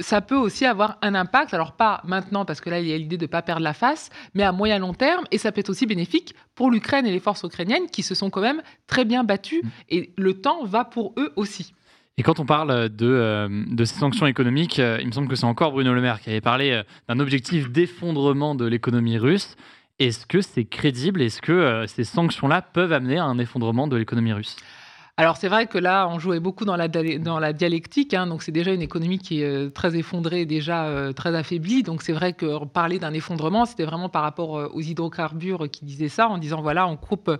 ça 0.00 0.20
peut 0.20 0.36
aussi 0.36 0.64
avoir 0.64 0.98
un 1.02 1.14
impact. 1.14 1.54
Alors 1.54 1.72
pas 1.72 2.00
maintenant 2.04 2.35
parce 2.44 2.60
que 2.60 2.70
là, 2.70 2.80
il 2.80 2.86
y 2.86 2.92
a 2.92 2.98
l'idée 2.98 3.16
de 3.16 3.24
ne 3.24 3.30
pas 3.30 3.42
perdre 3.42 3.62
la 3.62 3.72
face, 3.72 4.10
mais 4.34 4.42
à 4.42 4.52
moyen 4.52 4.78
long 4.78 4.94
terme, 4.94 5.24
et 5.30 5.38
ça 5.38 5.52
peut 5.52 5.60
être 5.60 5.70
aussi 5.70 5.86
bénéfique 5.86 6.34
pour 6.54 6.70
l'Ukraine 6.70 7.06
et 7.06 7.12
les 7.12 7.20
forces 7.20 7.42
ukrainiennes 7.42 7.86
qui 7.90 8.02
se 8.02 8.14
sont 8.14 8.30
quand 8.30 8.40
même 8.40 8.62
très 8.86 9.04
bien 9.04 9.24
battues, 9.24 9.62
mm. 9.62 9.68
et 9.90 10.12
le 10.16 10.34
temps 10.34 10.64
va 10.64 10.84
pour 10.84 11.14
eux 11.16 11.32
aussi. 11.36 11.72
Et 12.18 12.22
quand 12.22 12.40
on 12.40 12.46
parle 12.46 12.88
de, 12.88 13.06
euh, 13.06 13.64
de 13.66 13.84
ces 13.84 13.98
sanctions 13.98 14.26
économiques, 14.26 14.78
euh, 14.78 14.98
il 15.00 15.06
me 15.06 15.12
semble 15.12 15.28
que 15.28 15.36
c'est 15.36 15.44
encore 15.44 15.72
Bruno 15.72 15.92
Le 15.92 16.00
Maire 16.00 16.20
qui 16.20 16.30
avait 16.30 16.40
parlé 16.40 16.70
euh, 16.70 16.82
d'un 17.08 17.20
objectif 17.20 17.70
d'effondrement 17.70 18.54
de 18.54 18.64
l'économie 18.64 19.18
russe. 19.18 19.56
Est-ce 19.98 20.24
que 20.24 20.40
c'est 20.40 20.64
crédible? 20.64 21.20
Est-ce 21.20 21.42
que 21.42 21.84
ces 21.86 22.04
sanctions-là 22.04 22.60
peuvent 22.60 22.92
amener 22.92 23.18
à 23.18 23.24
un 23.24 23.38
effondrement 23.38 23.86
de 23.86 23.96
l'économie 23.96 24.32
russe? 24.32 24.56
Alors 25.18 25.38
c'est 25.38 25.48
vrai 25.48 25.66
que 25.66 25.78
là, 25.78 26.06
on 26.10 26.18
jouait 26.18 26.40
beaucoup 26.40 26.66
dans 26.66 26.76
la, 26.76 26.88
dans 26.88 27.38
la 27.38 27.54
dialectique, 27.54 28.12
hein, 28.12 28.26
donc 28.26 28.42
c'est 28.42 28.52
déjà 28.52 28.74
une 28.74 28.82
économie 28.82 29.18
qui 29.18 29.40
est 29.40 29.46
euh, 29.46 29.70
très 29.70 29.96
effondrée, 29.96 30.44
déjà 30.44 30.84
euh, 30.88 31.14
très 31.14 31.34
affaiblie. 31.34 31.82
Donc 31.82 32.02
c'est 32.02 32.12
vrai 32.12 32.34
que 32.34 32.62
parler 32.66 32.98
d'un 32.98 33.14
effondrement, 33.14 33.64
c'était 33.64 33.86
vraiment 33.86 34.10
par 34.10 34.20
rapport 34.20 34.58
euh, 34.58 34.68
aux 34.74 34.82
hydrocarbures 34.82 35.70
qui 35.70 35.86
disaient 35.86 36.10
ça, 36.10 36.28
en 36.28 36.36
disant 36.36 36.60
voilà, 36.60 36.86
on 36.86 36.98
coupe 36.98 37.30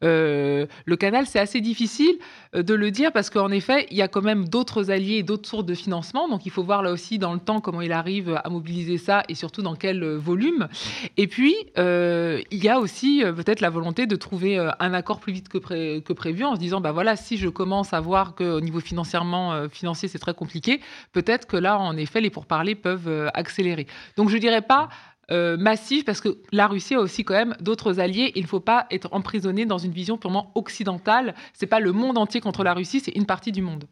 le 0.00 0.68
canal. 0.96 1.26
C'est 1.26 1.40
assez 1.40 1.60
difficile 1.60 2.18
de 2.54 2.74
le 2.74 2.92
dire 2.92 3.10
parce 3.10 3.30
qu'en 3.30 3.50
effet, 3.50 3.88
il 3.90 3.96
y 3.96 4.02
a 4.02 4.06
quand 4.06 4.22
même 4.22 4.48
d'autres 4.48 4.92
alliés 4.92 5.24
d'autres 5.24 5.48
sources 5.48 5.66
de 5.66 5.74
financement. 5.74 6.28
Donc 6.28 6.46
il 6.46 6.50
faut 6.50 6.62
voir 6.62 6.82
là 6.84 6.92
aussi 6.92 7.18
dans 7.18 7.32
le 7.34 7.40
temps 7.40 7.60
comment 7.60 7.80
il 7.80 7.90
arrive 7.90 8.40
à 8.44 8.48
mobiliser 8.48 8.96
ça 8.96 9.24
et 9.28 9.34
surtout 9.34 9.62
dans 9.62 9.74
quel 9.74 10.04
volume. 10.04 10.68
Et 11.16 11.26
puis, 11.26 11.56
il 11.76 12.64
y 12.64 12.68
a 12.68 12.78
aussi 12.78 13.24
peut-être 13.34 13.60
la 13.60 13.70
volonté 13.70 14.06
de 14.06 14.14
trouver 14.14 14.56
un 14.78 14.94
accord 14.94 15.18
plus 15.18 15.32
vite 15.32 15.48
que, 15.48 15.58
que 15.98 16.12
prévu 16.12 16.44
en 16.44 16.54
se 16.54 16.60
disant 16.60 16.80
bah 16.80 16.92
voilà, 16.92 17.16
si 17.24 17.36
je 17.38 17.48
commence 17.48 17.92
à 17.92 18.00
voir 18.00 18.34
qu'au 18.34 18.60
niveau 18.60 18.80
financièrement, 18.80 19.52
euh, 19.52 19.68
financier, 19.68 20.08
c'est 20.08 20.18
très 20.18 20.34
compliqué, 20.34 20.80
peut-être 21.12 21.46
que 21.46 21.56
là, 21.56 21.78
en 21.78 21.96
effet, 21.96 22.20
les 22.20 22.30
pourparlers 22.30 22.74
peuvent 22.74 23.08
euh, 23.08 23.28
accélérer. 23.34 23.86
Donc, 24.16 24.28
je 24.28 24.36
ne 24.36 24.40
dirais 24.40 24.62
pas 24.62 24.88
euh, 25.30 25.56
massif 25.56 26.04
parce 26.04 26.20
que 26.20 26.36
la 26.52 26.66
Russie 26.66 26.94
a 26.94 27.00
aussi 27.00 27.24
quand 27.24 27.34
même 27.34 27.56
d'autres 27.60 27.98
alliés. 27.98 28.32
Il 28.34 28.42
ne 28.42 28.46
faut 28.46 28.60
pas 28.60 28.86
être 28.90 29.08
emprisonné 29.12 29.64
dans 29.64 29.78
une 29.78 29.92
vision 29.92 30.18
purement 30.18 30.52
occidentale. 30.54 31.34
C'est 31.54 31.66
pas 31.66 31.80
le 31.80 31.92
monde 31.92 32.18
entier 32.18 32.40
contre 32.40 32.62
la 32.62 32.74
Russie, 32.74 33.00
c'est 33.00 33.16
une 33.16 33.26
partie 33.26 33.52
du 33.52 33.62
monde 33.62 33.84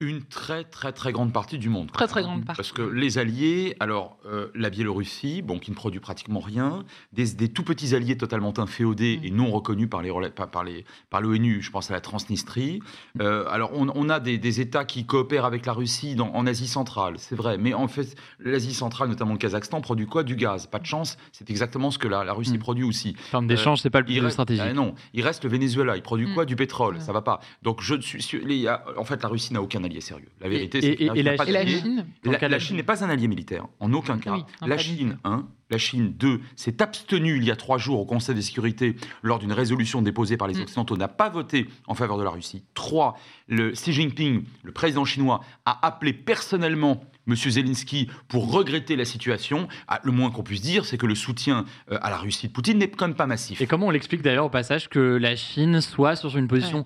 une 0.00 0.22
très 0.22 0.64
très 0.64 0.92
très 0.92 1.12
grande 1.12 1.30
partie 1.30 1.58
du 1.58 1.68
monde. 1.68 1.92
Très 1.92 2.06
très 2.06 2.22
grande 2.22 2.44
partie. 2.44 2.56
Parce 2.56 2.72
que 2.72 2.80
les 2.80 3.18
alliés, 3.18 3.76
alors 3.80 4.16
euh, 4.24 4.48
la 4.54 4.70
Biélorussie, 4.70 5.42
bon, 5.42 5.58
qui 5.58 5.70
ne 5.70 5.76
produit 5.76 6.00
pratiquement 6.00 6.40
rien, 6.40 6.84
des, 7.12 7.48
tout 7.48 7.62
petits 7.62 7.94
alliés 7.94 8.16
totalement 8.16 8.58
inféodés 8.58 9.18
mm. 9.18 9.26
et 9.26 9.30
non 9.30 9.50
reconnus 9.50 9.90
par 9.90 10.00
les 10.00 10.10
par, 10.30 10.64
les 10.64 10.86
par 11.10 11.20
l'ONU, 11.20 11.60
je 11.60 11.70
pense 11.70 11.90
à 11.90 11.94
la 11.94 12.00
Transnistrie. 12.00 12.80
Mm. 13.14 13.20
Euh, 13.20 13.44
alors 13.50 13.72
on, 13.74 14.08
a 14.08 14.20
des, 14.20 14.60
États 14.60 14.86
qui 14.86 15.04
coopèrent 15.04 15.44
avec 15.44 15.66
la 15.66 15.74
Russie 15.74 16.14
dans, 16.14 16.30
en 16.30 16.46
Asie 16.46 16.66
centrale, 16.66 17.14
c'est 17.18 17.36
vrai, 17.36 17.58
mais 17.58 17.74
en 17.74 17.86
fait 17.86 18.16
l'Asie 18.38 18.74
centrale, 18.74 19.10
notamment 19.10 19.32
le 19.32 19.38
Kazakhstan, 19.38 19.82
produit 19.82 20.06
quoi? 20.06 20.22
Du 20.22 20.34
gaz. 20.34 20.66
Pas 20.66 20.78
de 20.78 20.86
chance, 20.86 21.18
c'est 21.32 21.50
exactement 21.50 21.90
ce 21.90 21.98
que 21.98 22.08
la, 22.08 22.24
la 22.24 22.32
Russie 22.32 22.56
mm. 22.56 22.60
produit 22.60 22.84
aussi. 22.84 23.16
En 23.28 23.30
termes 23.32 23.46
d'échange, 23.46 23.80
euh, 23.80 23.82
c'est 23.82 23.90
pas 23.90 24.00
le 24.00 24.06
plus 24.06 24.30
stratégique. 24.30 24.64
Ah 24.66 24.72
non, 24.72 24.94
il 25.12 25.22
reste 25.22 25.44
le 25.44 25.50
Venezuela, 25.50 25.96
il 25.96 26.02
produit 26.02 26.32
quoi? 26.32 26.46
Du 26.46 26.56
pétrole, 26.56 27.02
ça 27.02 27.12
va 27.12 27.20
pas. 27.20 27.40
Donc 27.62 27.82
je 27.82 28.00
suis, 28.00 28.66
en 28.96 29.04
fait 29.04 29.22
la 29.22 29.28
Russie 29.28 29.52
n'a 29.52 29.60
aucun 29.60 29.84
sérieux. 29.98 30.28
La 30.40 30.48
vérité, 30.48 30.80
c'est 30.80 30.96
que 30.96 31.50
la, 31.50 31.66
Chine, 31.66 32.06
la, 32.24 32.58
Chine 32.60 32.76
n'est 32.76 32.84
pas 32.84 33.04
un 33.04 33.10
allié 33.10 33.26
militaire, 33.26 33.66
en 33.80 33.92
aucun 33.92 34.18
cas. 34.18 34.36
la 34.64 34.78
Chine, 34.78 35.18
un. 35.24 35.48
La 35.70 35.78
Chine, 35.78 36.12
deux, 36.16 36.40
s'est 36.56 36.82
abstenue 36.82 37.36
il 37.36 37.44
y 37.44 37.50
a 37.50 37.56
trois 37.56 37.78
jours 37.78 38.00
au 38.00 38.04
Conseil 38.04 38.34
de 38.34 38.40
sécurité 38.40 38.96
lors 39.22 39.38
d'une 39.38 39.52
résolution 39.52 40.02
déposée 40.02 40.36
par 40.36 40.48
les 40.48 40.54
mm. 40.54 40.62
Occidentaux, 40.62 40.96
n'a 40.96 41.08
pas 41.08 41.28
voté 41.28 41.68
en 41.86 41.94
faveur 41.94 42.18
de 42.18 42.24
la 42.24 42.30
Russie. 42.30 42.64
Trois, 42.74 43.16
le 43.46 43.70
Xi 43.70 43.92
Jinping, 43.92 44.42
le 44.64 44.72
président 44.72 45.04
chinois, 45.04 45.42
a 45.64 45.86
appelé 45.86 46.12
personnellement 46.12 47.04
M. 47.28 47.36
Zelensky 47.36 48.08
pour 48.28 48.52
regretter 48.52 48.96
la 48.96 49.04
situation. 49.04 49.68
Ah, 49.86 50.00
le 50.02 50.10
moins 50.10 50.30
qu'on 50.30 50.42
puisse 50.42 50.62
dire, 50.62 50.84
c'est 50.84 50.98
que 50.98 51.06
le 51.06 51.14
soutien 51.14 51.64
euh, 51.90 51.98
à 52.02 52.10
la 52.10 52.16
Russie 52.18 52.48
de 52.48 52.52
Poutine 52.52 52.78
n'est 52.78 52.90
quand 52.90 53.06
même 53.06 53.16
pas 53.16 53.26
massif. 53.26 53.60
Et 53.60 53.66
comment 53.66 53.86
on 53.86 53.90
l'explique 53.90 54.22
d'ailleurs 54.22 54.46
au 54.46 54.50
passage 54.50 54.88
que 54.88 54.98
la 54.98 55.36
Chine 55.36 55.80
soit 55.80 56.16
sur 56.16 56.36
une 56.36 56.48
position 56.48 56.84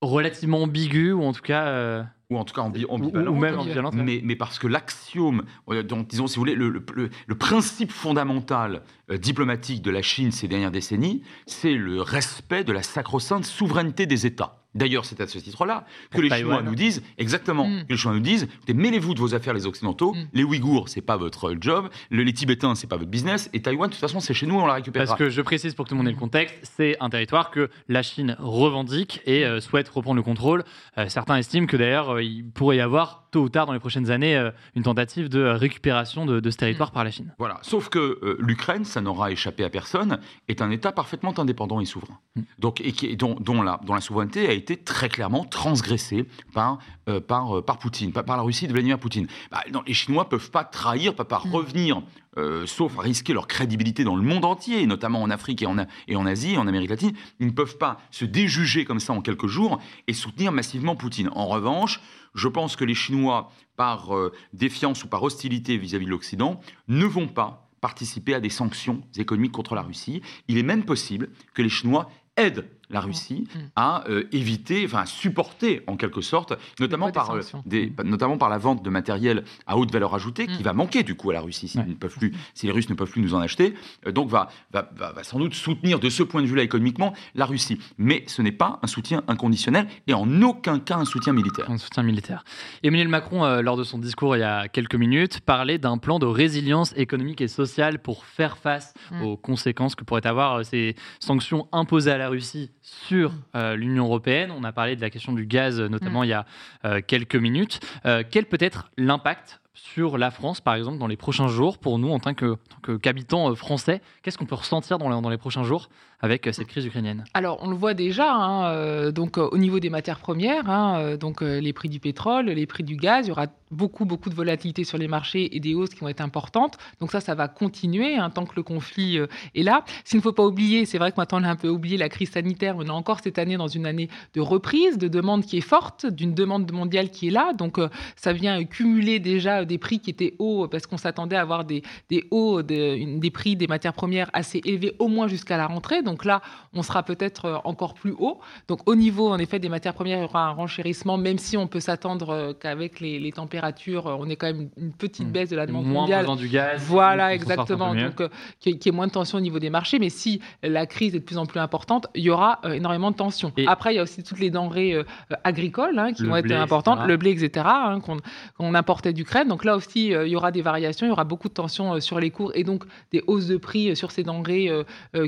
relativement 0.00 0.62
ambiguë, 0.62 1.12
ou 1.12 1.22
en 1.22 1.32
tout 1.32 1.42
cas... 1.42 1.66
Euh, 1.66 2.02
ou 2.30 2.36
en 2.36 2.44
tout 2.44 2.54
cas 2.54 2.62
ambivalente, 2.62 3.94
mais, 3.94 4.20
mais, 4.22 4.36
parce 4.36 4.58
que 4.58 4.66
l'axiome, 4.66 5.44
euh, 5.70 5.82
disons, 5.82 6.26
si 6.26 6.36
vous 6.36 6.42
voulez, 6.42 6.54
le, 6.54 6.68
le, 6.68 7.34
principe 7.34 7.90
fondamental 7.90 8.82
euh, 9.10 9.16
diplomatique 9.16 9.80
de 9.80 9.90
la 9.90 10.02
Chine 10.02 10.30
ces 10.30 10.46
dernières 10.46 10.70
décennies, 10.70 11.22
c'est 11.46 11.74
le 11.74 12.02
respect 12.02 12.64
de 12.64 12.72
la 12.72 12.82
sacro-sainte 12.82 13.46
souveraineté 13.46 14.04
des 14.04 14.26
États. 14.26 14.62
D'ailleurs, 14.78 15.04
c'est 15.04 15.20
à 15.20 15.26
ce 15.26 15.38
titre-là 15.38 15.84
que 16.10 16.20
les 16.20 16.30
Chinois 16.30 16.62
nous 16.62 16.74
disent, 16.74 17.02
exactement, 17.18 17.68
mm. 17.68 17.84
que 17.84 17.92
les 17.92 17.96
Chinois 17.96 18.14
nous 18.14 18.22
disent, 18.22 18.48
mêlez-vous 18.72 19.14
de 19.14 19.20
vos 19.20 19.34
affaires 19.34 19.54
les 19.54 19.66
Occidentaux, 19.66 20.14
mm. 20.14 20.28
les 20.32 20.44
Ouïghours, 20.44 20.88
c'est 20.88 21.00
pas 21.00 21.16
votre 21.16 21.54
job, 21.60 21.88
les 22.10 22.32
Tibétains, 22.32 22.74
c'est 22.74 22.86
pas 22.86 22.96
votre 22.96 23.10
business, 23.10 23.50
et 23.52 23.60
Taïwan, 23.60 23.88
de 23.88 23.94
toute 23.94 24.00
façon, 24.00 24.20
c'est 24.20 24.34
chez 24.34 24.46
nous, 24.46 24.54
on 24.54 24.66
la 24.66 24.74
récupère. 24.74 25.04
Parce 25.04 25.18
que 25.18 25.30
je 25.30 25.42
précise 25.42 25.74
pour 25.74 25.84
que 25.84 25.88
tout 25.88 25.94
le 25.94 25.98
monde 25.98 26.08
ait 26.08 26.12
le 26.12 26.18
contexte, 26.18 26.72
c'est 26.76 26.96
un 27.00 27.10
territoire 27.10 27.50
que 27.50 27.70
la 27.88 28.02
Chine 28.02 28.36
revendique 28.38 29.20
et 29.26 29.44
euh, 29.44 29.60
souhaite 29.60 29.88
reprendre 29.88 30.16
le 30.16 30.22
contrôle. 30.22 30.64
Euh, 30.96 31.08
certains 31.08 31.36
estiment 31.36 31.66
que 31.66 31.76
d'ailleurs, 31.76 32.14
euh, 32.14 32.22
il 32.22 32.48
pourrait 32.48 32.76
y 32.76 32.80
avoir 32.80 33.28
tôt 33.30 33.42
ou 33.42 33.48
tard 33.48 33.66
dans 33.66 33.74
les 33.74 33.78
prochaines 33.78 34.10
années 34.10 34.50
une 34.74 34.82
tentative 34.82 35.28
de 35.28 35.42
récupération 35.42 36.24
de, 36.24 36.50
ce 36.50 36.56
territoire 36.56 36.90
mm. 36.90 36.92
par 36.92 37.04
la 37.04 37.10
Chine. 37.10 37.34
Voilà, 37.38 37.58
sauf 37.62 37.88
que 37.90 38.38
l'Ukraine, 38.38 38.84
ça 38.84 39.00
n'aura 39.02 39.30
échappé 39.30 39.64
à 39.64 39.70
personne, 39.70 40.18
est 40.48 40.62
un 40.62 40.70
État 40.70 40.92
parfaitement 40.92 41.38
indépendant 41.38 41.80
et 41.80 41.84
souverain. 41.84 42.18
Donc, 42.58 42.80
et 42.80 42.92
qui, 42.92 43.16
dont, 43.16 43.36
dont, 43.40 43.62
la, 43.62 43.80
dont 43.84 43.94
la 43.94 44.00
souveraineté 44.00 44.48
a 44.48 44.52
été 44.52 44.67
très 44.76 45.08
clairement 45.08 45.44
transgressé 45.44 46.26
par, 46.52 46.78
euh, 47.08 47.20
par, 47.20 47.58
euh, 47.58 47.62
par 47.62 47.78
Poutine, 47.78 48.12
par, 48.12 48.24
la 48.24 48.42
Russie 48.42 48.66
de 48.66 48.72
Vladimir 48.72 48.98
Poutine. 48.98 49.26
Bah, 49.50 49.62
les 49.86 49.94
Chinois 49.94 50.24
ne 50.24 50.28
peuvent 50.28 50.50
pas 50.50 50.64
trahir, 50.64 51.14
pas, 51.14 51.24
pas 51.24 51.42
mm. 51.44 51.50
revenir, 51.50 52.02
euh, 52.36 52.66
sauf 52.66 52.98
à 52.98 53.02
risquer 53.02 53.32
leur 53.32 53.46
crédibilité 53.46 54.04
dans 54.04 54.16
le 54.16 54.22
monde 54.22 54.44
entier, 54.44 54.86
notamment 54.86 55.22
en 55.22 55.30
Afrique 55.30 55.62
et 55.62 55.66
en, 55.66 55.76
et 56.06 56.16
en 56.16 56.26
Asie, 56.26 56.54
et 56.54 56.58
en 56.58 56.66
Amérique 56.66 56.90
latine. 56.90 57.12
Ils 57.40 57.46
ne 57.46 57.52
peuvent 57.52 57.78
pas 57.78 57.98
se 58.10 58.24
déjuger 58.24 58.84
comme 58.84 59.00
ça 59.00 59.12
en 59.12 59.20
quelques 59.20 59.46
jours 59.46 59.80
et 60.06 60.12
soutenir 60.12 60.52
massivement 60.52 60.96
Poutine. 60.96 61.30
En 61.32 61.46
revanche, 61.46 62.00
je 62.34 62.48
pense 62.48 62.76
que 62.76 62.84
les 62.84 62.94
Chinois, 62.94 63.50
par 63.76 64.10
défiance 64.52 65.04
ou 65.04 65.08
par 65.08 65.22
hostilité 65.22 65.76
vis 65.76 65.94
à 65.94 65.98
-vis 65.98 66.04
de 66.04 66.10
l'Occident, 66.10 66.60
ne 66.88 67.04
vont 67.04 67.28
pas 67.28 67.68
participer 67.80 68.34
à 68.34 68.40
des 68.40 68.50
sanctions 68.50 69.02
économiques 69.16 69.52
contre 69.52 69.74
la 69.74 69.82
Russie. 69.82 70.22
Il 70.48 70.58
est 70.58 70.62
même 70.62 70.84
possible 70.84 71.30
que 71.54 71.62
les 71.62 71.68
Chinois 71.68 72.10
aident 72.36 72.68
la 72.90 73.00
Russie 73.00 73.46
mm. 73.54 73.58
à 73.76 74.04
euh, 74.08 74.24
éviter, 74.32 74.84
enfin 74.84 75.00
à 75.00 75.06
supporter 75.06 75.82
en 75.86 75.96
quelque 75.96 76.20
sorte, 76.20 76.54
notamment 76.80 77.10
par, 77.10 77.30
euh, 77.30 77.40
des, 77.66 77.92
notamment 78.04 78.38
par 78.38 78.48
la 78.48 78.58
vente 78.58 78.82
de 78.82 78.90
matériel 78.90 79.44
à 79.66 79.76
haute 79.76 79.92
valeur 79.92 80.14
ajoutée 80.14 80.46
qui 80.46 80.60
mm. 80.60 80.64
va 80.64 80.72
manquer 80.72 81.02
du 81.02 81.14
coup 81.14 81.30
à 81.30 81.34
la 81.34 81.40
Russie 81.40 81.68
si, 81.68 81.78
ne 81.78 81.94
peuvent 81.94 82.16
plus, 82.16 82.32
si 82.54 82.66
les 82.66 82.72
Russes 82.72 82.88
ne 82.88 82.94
peuvent 82.94 83.10
plus 83.10 83.22
nous 83.22 83.34
en 83.34 83.40
acheter. 83.40 83.74
Euh, 84.06 84.12
donc 84.12 84.28
va, 84.28 84.48
va, 84.72 84.90
va, 84.96 85.22
sans 85.22 85.38
doute 85.38 85.54
soutenir 85.54 86.00
de 86.00 86.08
ce 86.08 86.22
point 86.22 86.42
de 86.42 86.46
vue-là 86.46 86.62
économiquement 86.62 87.12
la 87.34 87.44
Russie. 87.44 87.78
Mais 87.98 88.24
ce 88.26 88.42
n'est 88.42 88.52
pas 88.52 88.78
un 88.82 88.86
soutien 88.86 89.22
inconditionnel 89.28 89.86
et 90.06 90.14
en 90.14 90.42
aucun 90.42 90.78
cas 90.78 90.96
un 90.96 91.04
soutien 91.04 91.32
militaire. 91.32 91.70
Un 91.70 91.78
soutien 91.78 92.02
militaire. 92.02 92.44
Emmanuel 92.82 93.08
Macron, 93.08 93.60
lors 93.60 93.76
de 93.76 93.84
son 93.84 93.98
discours 93.98 94.36
il 94.36 94.40
y 94.40 94.44
a 94.44 94.68
quelques 94.68 94.94
minutes, 94.94 95.40
parlait 95.40 95.78
d'un 95.78 95.98
plan 95.98 96.18
de 96.18 96.26
résilience 96.26 96.92
économique 96.96 97.40
et 97.40 97.48
sociale 97.48 97.98
pour 98.00 98.24
faire 98.24 98.58
face 98.58 98.94
mm. 99.10 99.22
aux 99.22 99.36
conséquences 99.36 99.94
que 99.94 100.04
pourraient 100.04 100.26
avoir 100.26 100.64
ces 100.64 100.96
sanctions 101.20 101.68
imposées 101.72 102.12
à 102.12 102.18
la 102.18 102.28
Russie 102.28 102.70
sur 102.88 103.32
euh, 103.54 103.76
l'Union 103.76 104.06
européenne. 104.06 104.50
On 104.50 104.64
a 104.64 104.72
parlé 104.72 104.96
de 104.96 105.00
la 105.00 105.10
question 105.10 105.32
du 105.32 105.46
gaz, 105.46 105.80
notamment 105.80 106.22
mm. 106.22 106.24
il 106.24 106.28
y 106.28 106.32
a 106.32 106.46
euh, 106.84 107.00
quelques 107.06 107.36
minutes. 107.36 107.80
Euh, 108.06 108.22
quel 108.28 108.46
peut 108.46 108.58
être 108.60 108.90
l'impact 108.96 109.60
sur 109.74 110.18
la 110.18 110.30
France, 110.30 110.60
par 110.60 110.74
exemple, 110.74 110.98
dans 110.98 111.06
les 111.06 111.16
prochains 111.16 111.48
jours, 111.48 111.78
pour 111.78 111.98
nous 111.98 112.10
en 112.10 112.18
tant 112.18 112.34
qu'habitants 112.34 113.54
français? 113.54 114.00
Qu'est-ce 114.22 114.36
qu'on 114.36 114.46
peut 114.46 114.56
ressentir 114.56 114.98
dans 114.98 115.20
dans 115.20 115.30
les 115.30 115.38
prochains 115.38 115.62
jours 115.62 115.88
avec 116.20 116.46
euh, 116.46 116.52
cette 116.52 116.66
crise 116.66 116.84
ukrainienne 116.84 117.24
Alors, 117.34 117.58
on 117.62 117.68
le 117.68 117.76
voit 117.76 117.94
déjà, 117.94 118.32
hein, 118.32 118.72
euh, 118.72 119.12
donc, 119.12 119.38
euh, 119.38 119.48
au 119.52 119.58
niveau 119.58 119.78
des 119.78 119.90
matières 119.90 120.18
premières, 120.18 120.68
hein, 120.68 121.16
donc, 121.16 121.40
les 121.42 121.72
prix 121.72 121.88
du 121.88 122.00
pétrole, 122.00 122.46
les 122.46 122.66
prix 122.66 122.82
du 122.82 122.96
gaz, 122.96 123.26
il 123.26 123.28
y 123.28 123.32
aura 123.32 123.46
beaucoup, 123.70 124.04
beaucoup 124.04 124.30
de 124.30 124.34
volatilité 124.34 124.84
sur 124.84 124.98
les 124.98 125.08
marchés 125.08 125.54
et 125.54 125.60
des 125.60 125.74
hausses 125.74 125.90
qui 125.90 126.00
vont 126.00 126.08
être 126.08 126.22
importantes. 126.22 126.78
Donc 127.00 127.12
ça, 127.12 127.20
ça 127.20 127.34
va 127.34 127.48
continuer 127.48 128.16
hein, 128.16 128.30
tant 128.30 128.46
que 128.46 128.54
le 128.56 128.62
conflit 128.62 129.18
est 129.54 129.62
là. 129.62 129.84
S'il 130.04 130.18
ne 130.18 130.22
faut 130.22 130.32
pas 130.32 130.44
oublier, 130.44 130.86
c'est 130.86 130.96
vrai 130.96 131.12
que 131.12 131.16
maintenant 131.18 131.42
on 131.42 131.44
a 131.44 131.50
un 131.50 131.56
peu 131.56 131.68
oublié 131.68 131.98
la 131.98 132.08
crise 132.08 132.30
sanitaire, 132.30 132.76
on 132.78 132.86
est 132.86 132.90
encore 132.90 133.20
cette 133.22 133.38
année 133.38 133.58
dans 133.58 133.68
une 133.68 133.84
année 133.84 134.08
de 134.32 134.40
reprise, 134.40 134.96
de 134.96 135.06
demande 135.06 135.44
qui 135.44 135.58
est 135.58 135.62
forte, 135.62 136.06
d'une 136.06 136.32
demande 136.32 136.72
mondiale 136.72 137.10
qui 137.10 137.28
est 137.28 137.30
là. 137.30 137.52
Donc 137.52 137.78
ça 138.16 138.32
vient 138.32 138.64
cumuler 138.64 139.18
déjà 139.18 139.66
des 139.66 139.76
prix 139.76 140.00
qui 140.00 140.08
étaient 140.08 140.34
hauts 140.38 140.66
parce 140.66 140.86
qu'on 140.86 140.96
s'attendait 140.96 141.36
à 141.36 141.42
avoir 141.42 141.66
des, 141.66 141.82
des 142.08 142.26
hauts, 142.30 142.62
des 142.62 143.30
prix 143.34 143.54
des 143.54 143.66
matières 143.66 143.92
premières 143.92 144.30
assez 144.32 144.62
élevés 144.64 144.94
au 144.98 145.08
moins 145.08 145.28
jusqu'à 145.28 145.58
la 145.58 145.66
rentrée. 145.66 146.00
Donc 146.08 146.24
là, 146.24 146.40
on 146.72 146.82
sera 146.82 147.02
peut-être 147.02 147.44
euh, 147.44 147.56
encore 147.64 147.94
plus 147.94 148.14
haut. 148.18 148.40
Donc 148.66 148.80
au 148.88 148.94
niveau, 148.94 149.28
en 149.28 149.38
effet, 149.38 149.58
des 149.58 149.68
matières 149.68 149.94
premières, 149.94 150.18
il 150.18 150.22
y 150.22 150.24
aura 150.24 150.46
un 150.46 150.52
renchérissement, 150.52 151.18
même 151.18 151.38
si 151.38 151.56
on 151.56 151.66
peut 151.66 151.80
s'attendre 151.80 152.30
euh, 152.30 152.52
qu'avec 152.58 153.00
les, 153.00 153.30
températures, 153.32 154.06
euh, 154.06 154.16
on 154.18 154.28
ait 154.28 154.36
quand 154.36 154.46
même 154.46 154.70
une 154.78 154.92
petite 154.92 155.28
hmm. 155.28 155.32
baisse 155.32 155.50
de 155.50 155.56
la 155.56 155.66
demande 155.66 155.84
moins 155.84 156.02
mondiale. 156.02 156.24
Moins 156.24 156.36
du 156.36 156.48
gaz. 156.48 156.82
Voilà, 156.86 157.34
exactement. 157.34 157.94
Donc 157.94 158.22
qu'il 158.60 158.74
y 158.74 158.88
ait 158.88 158.92
moins 158.92 159.06
de 159.06 159.12
tension 159.12 159.38
au 159.38 159.40
niveau 159.40 159.58
des 159.58 159.70
marchés. 159.70 159.98
Mais 159.98 160.08
si 160.08 160.40
la 160.62 160.86
crise 160.86 161.14
est 161.14 161.20
de 161.20 161.24
plus 161.24 161.38
en 161.38 161.44
plus 161.44 161.60
importante, 161.60 162.06
il 162.14 162.22
y 162.22 162.30
aura 162.30 162.60
énormément 162.64 163.10
de 163.10 163.16
tension. 163.16 163.52
Après, 163.66 163.92
il 163.92 163.96
y 163.96 164.00
a 164.00 164.02
aussi 164.02 164.22
toutes 164.22 164.40
les 164.40 164.50
denrées 164.50 164.96
agricoles 165.44 165.98
hein, 165.98 166.12
qui 166.12 166.24
vont 166.24 166.36
être 166.36 166.50
importantes, 166.52 167.06
le 167.06 167.16
blé, 167.16 167.30
etc., 167.30 167.66
hein, 167.68 168.00
qu'on 168.00 168.74
importait 168.74 169.12
d'Ukraine. 169.12 169.48
Donc 169.48 169.64
là 169.64 169.76
aussi, 169.76 170.06
il 170.08 170.28
y 170.28 170.36
aura 170.36 170.52
des 170.52 170.62
variations, 170.62 171.06
il 171.06 171.10
y 171.10 171.12
aura 171.12 171.24
beaucoup 171.24 171.48
de 171.48 171.54
tensions 171.54 172.00
sur 172.00 172.18
les 172.18 172.30
cours 172.30 172.52
et 172.54 172.64
donc 172.64 172.84
des 173.12 173.22
hausses 173.26 173.46
de 173.46 173.56
prix 173.56 173.94
sur 173.94 174.10
ces 174.10 174.22
denrées 174.22 174.70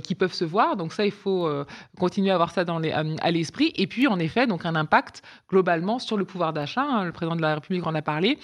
qui 0.02 0.14
peuvent 0.14 0.32
se 0.32 0.44
voir. 0.44 0.69
Donc 0.76 0.92
ça, 0.92 1.04
il 1.04 1.12
faut 1.12 1.46
euh, 1.46 1.64
continuer 1.98 2.30
à 2.30 2.34
avoir 2.34 2.50
ça 2.50 2.64
les, 2.80 2.92
à, 2.92 3.30
l'esprit. 3.30 3.72
Et 3.76 3.86
puis, 3.86 4.06
en 4.06 4.18
effet, 4.18 4.46
donc 4.46 4.66
un 4.66 4.74
impact 4.74 5.22
globalement 5.48 5.98
sur 5.98 6.16
le 6.16 6.24
pouvoir 6.24 6.52
d'achat. 6.52 6.82
Hein. 6.82 7.04
Le 7.04 7.12
président 7.12 7.36
de 7.36 7.42
la 7.42 7.54
République 7.54 7.86
en 7.86 7.94
a 7.94 8.02
parlé 8.02 8.10
parlé, 8.10 8.38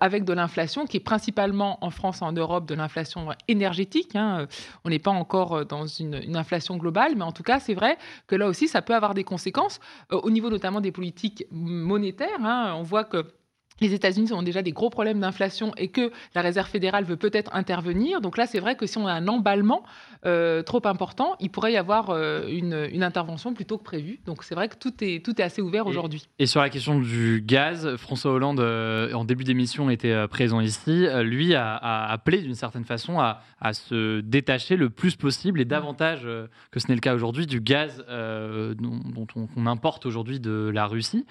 avec 0.00 0.24
de 0.24 0.32
l'inflation 0.32 0.86
qui 0.86 0.98
est 0.98 1.00
principalement 1.00 1.84
en 1.84 1.90
France, 1.90 2.22
en 2.22 2.30
Europe, 2.30 2.66
de 2.66 2.76
l'inflation 2.76 3.30
énergétique. 3.48 4.14
Hein. 4.14 4.46
On 4.84 4.90
n'est 4.90 5.00
pas 5.00 5.10
encore 5.10 5.66
dans 5.66 5.86
une, 5.86 6.36
inflation 6.36 6.76
globale, 6.76 7.14
mais 7.16 7.24
en 7.24 7.32
tout 7.32 7.42
cas, 7.42 7.58
c'est 7.58 7.74
vrai 7.74 7.98
que 8.28 8.36
là 8.36 8.46
aussi, 8.46 8.68
ça 8.68 8.80
peut 8.80 8.94
avoir 8.94 9.14
des 9.14 9.24
conséquences 9.24 9.80
au 10.10 10.30
niveau 10.30 10.50
notamment 10.50 10.80
des 10.80 10.92
politiques 10.92 11.44
monétaires. 11.50 12.38
Hein. 12.44 12.74
On 12.76 12.82
voit 12.82 13.02
que 13.02 13.24
les 13.80 13.94
États-Unis 13.94 14.32
ont 14.32 14.42
déjà 14.42 14.62
des 14.62 14.72
gros 14.72 14.90
problèmes 14.90 15.20
d'inflation 15.20 15.72
et 15.76 15.88
que 15.88 16.10
la 16.34 16.42
Réserve 16.42 16.68
fédérale 16.68 17.04
veut 17.04 17.16
peut-être 17.16 17.54
intervenir. 17.54 18.20
Donc 18.20 18.36
là, 18.36 18.46
c'est 18.46 18.60
vrai 18.60 18.76
que 18.76 18.86
si 18.86 18.98
on 18.98 19.06
a 19.06 19.12
un 19.12 19.28
emballement 19.28 19.82
euh, 20.26 20.62
trop 20.62 20.82
important, 20.84 21.36
il 21.40 21.50
pourrait 21.50 21.72
y 21.72 21.76
avoir 21.76 22.10
euh, 22.10 22.48
une, 22.48 23.02
intervention 23.02 23.54
plutôt 23.54 23.78
que 23.78 23.84
prévu. 23.84 24.18
Donc 24.26 24.42
c'est 24.42 24.54
vrai 24.54 24.68
que 24.68 24.76
tout 24.76 24.92
est, 25.00 25.24
tout 25.24 25.40
est 25.40 25.44
assez 25.44 25.62
ouvert 25.62 25.86
aujourd'hui. 25.86 26.28
Et 26.38 26.46
sur 26.46 26.60
la 26.60 26.68
question 26.68 26.98
du 26.98 27.42
gaz, 27.44 27.96
François 27.96 28.32
Hollande, 28.32 28.60
euh, 28.60 29.12
en 29.12 29.24
début 29.24 29.44
d'émission, 29.44 29.88
était 29.90 30.26
présent 30.28 30.60
ici. 30.60 31.06
lui 31.22 31.54
a, 31.54 31.76
appelé 31.76 32.42
d'une 32.42 32.54
certaine 32.54 32.84
façon 32.84 33.20
à, 33.20 33.40
se 33.72 34.20
détacher 34.20 34.76
le 34.76 34.90
plus 34.90 35.16
possible 35.16 35.60
et 35.60 35.64
davantage 35.64 36.26
que 36.70 36.80
ce 36.80 36.88
n'est 36.88 36.94
le 36.94 37.00
cas 37.00 37.14
aujourd'hui 37.14 37.46
du 37.46 37.60
gaz 37.60 38.04
dont, 38.08 39.26
on, 39.56 39.66
importe 39.66 40.06
aujourd'hui 40.06 40.40
de 40.40 40.70
la 40.72 40.86
Russie. 40.86 41.26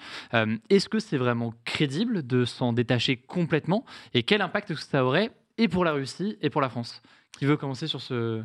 Est-ce 0.70 0.88
que 0.88 0.98
c'est 0.98 1.16
vraiment 1.16 1.52
crédible 1.64 2.26
de 2.26 2.37
s'en 2.44 2.72
détacher 2.72 3.16
complètement 3.16 3.84
Et 4.14 4.22
quel 4.22 4.42
impact 4.42 4.74
ça 4.74 5.04
aurait 5.04 5.30
et 5.56 5.68
pour 5.68 5.84
la 5.84 5.92
Russie 5.92 6.36
et 6.40 6.50
pour 6.50 6.60
la 6.60 6.68
France? 6.68 7.02
Qui 7.38 7.44
veut 7.44 7.56
commencer 7.56 7.86
sur 7.86 8.00
ce 8.00 8.42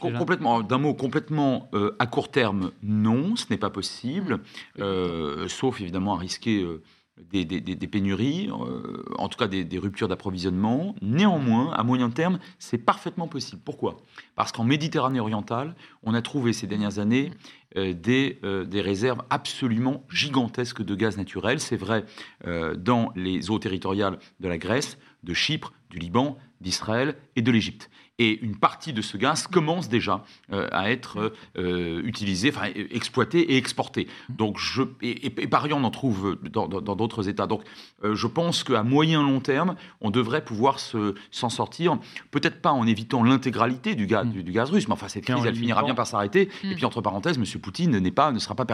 Complètement, 0.00 0.62
d'un 0.62 0.78
mot 0.78 0.94
complètement 0.94 1.68
euh, 1.72 1.94
à 2.00 2.06
court 2.06 2.30
terme, 2.30 2.72
non, 2.82 3.36
ce 3.36 3.46
n'est 3.48 3.58
pas 3.58 3.70
possible, 3.70 4.40
euh, 4.80 5.46
sauf 5.46 5.80
évidemment 5.80 6.14
à 6.14 6.18
risquer 6.18 6.62
euh, 6.62 6.82
des, 7.30 7.86
pénuries, 7.86 8.50
en 8.50 9.28
tout 9.28 9.38
cas 9.38 9.46
des, 9.46 9.78
ruptures 9.78 10.08
d'approvisionnement. 10.08 10.94
Néanmoins, 11.00 11.72
à 11.72 11.82
moyen 11.82 12.10
terme, 12.10 12.38
c'est 12.58 12.78
parfaitement 12.78 13.28
possible. 13.28 13.62
Pourquoi? 13.64 13.98
Parce 14.34 14.52
qu'en 14.52 14.64
Méditerranée 14.64 15.20
orientale, 15.20 15.76
on 16.02 16.14
a 16.14 16.22
trouvé 16.22 16.52
ces 16.52 16.66
dernières 16.66 16.98
années 16.98 17.30
des, 17.76 18.38
des, 18.66 18.80
réserves 18.80 19.22
absolument 19.30 20.04
gigantesques 20.10 20.82
de 20.82 20.94
gaz 20.94 21.16
naturel. 21.16 21.60
C'est 21.60 21.76
vrai 21.76 22.04
dans 22.44 23.12
les 23.14 23.50
eaux 23.50 23.58
territoriales 23.58 24.18
de 24.40 24.48
la 24.48 24.58
Grèce, 24.58 24.98
de 25.22 25.34
Chypre, 25.34 25.72
du 25.90 25.98
Liban, 25.98 26.36
d'Israël 26.60 27.16
et 27.36 27.42
de 27.42 27.50
l'Égypte 27.52 27.90
et 28.18 28.44
une 28.44 28.56
partie 28.56 28.92
de 28.92 29.02
ce 29.02 29.16
gaz 29.16 29.46
commence 29.46 29.88
déjà 29.88 30.24
euh, 30.52 30.68
à 30.70 30.90
être 30.90 31.32
euh, 31.58 32.02
utilisé, 32.04 32.50
enfin 32.50 32.68
exploité 32.90 33.52
et 33.52 33.56
exporté. 33.56 34.06
Donc 34.28 34.58
je, 34.58 34.82
et, 35.02 35.30
par 35.48 35.64
ailleurs, 35.64 35.78
on 35.78 35.84
en 35.84 35.90
trouve 35.90 36.38
dans 36.40 36.68
d'autres 36.68 37.28
États. 37.28 37.46
Donc 37.46 37.62
euh, 38.04 38.14
je 38.14 38.26
pense 38.26 38.62
qu'à 38.62 38.82
moyen 38.82 39.22
long 39.22 39.40
terme, 39.40 39.74
on 40.00 40.10
devrait 40.10 40.44
pouvoir 40.44 40.78
s'en 40.78 41.48
sortir, 41.48 41.98
peut-être 42.30 42.62
pas 42.62 42.70
en 42.70 42.86
évitant 42.86 43.24
l'intégralité 43.24 43.94
du, 43.94 44.06
gaz, 44.06 44.26
mm. 44.26 44.42
du, 44.42 44.52
gaz 44.52 44.70
russe, 44.70 44.86
mais 44.86 44.94
enfin 44.94 45.08
cette 45.08 45.24
crise, 45.24 45.44
elle 45.44 45.56
finira 45.56 45.82
bien 45.82 45.94
par 45.94 46.06
s'arrêter. 46.06 46.48
Et 46.62 46.68
mm. 46.68 46.74
puis 46.76 46.84
entre 46.84 47.00
parenthèses, 47.00 47.36
M. 47.36 47.44
Poutine 47.60 47.98
n'est 47.98 48.10
pas, 48.10 48.30
ne 48.30 48.38
sera 48.38 48.54
pas 48.54 48.66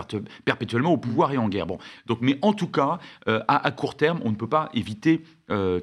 perpétuellement 0.45 0.93
au 0.93 0.99
pouvoir 0.99 1.33
et 1.33 1.39
en 1.39 1.49
guerre. 1.49 1.67
Bon, 1.67 1.79
donc, 2.07 2.19
mais 2.21 2.39
en 2.43 2.53
tout 2.53 2.69
cas, 2.69 2.99
à, 3.27 3.67
à, 3.67 3.71
court 3.71 3.97
terme, 3.97 4.21
on 4.25 4.31
ne 4.31 4.37
peut 4.37 4.49
pas 4.49 4.69
éviter 4.75 5.23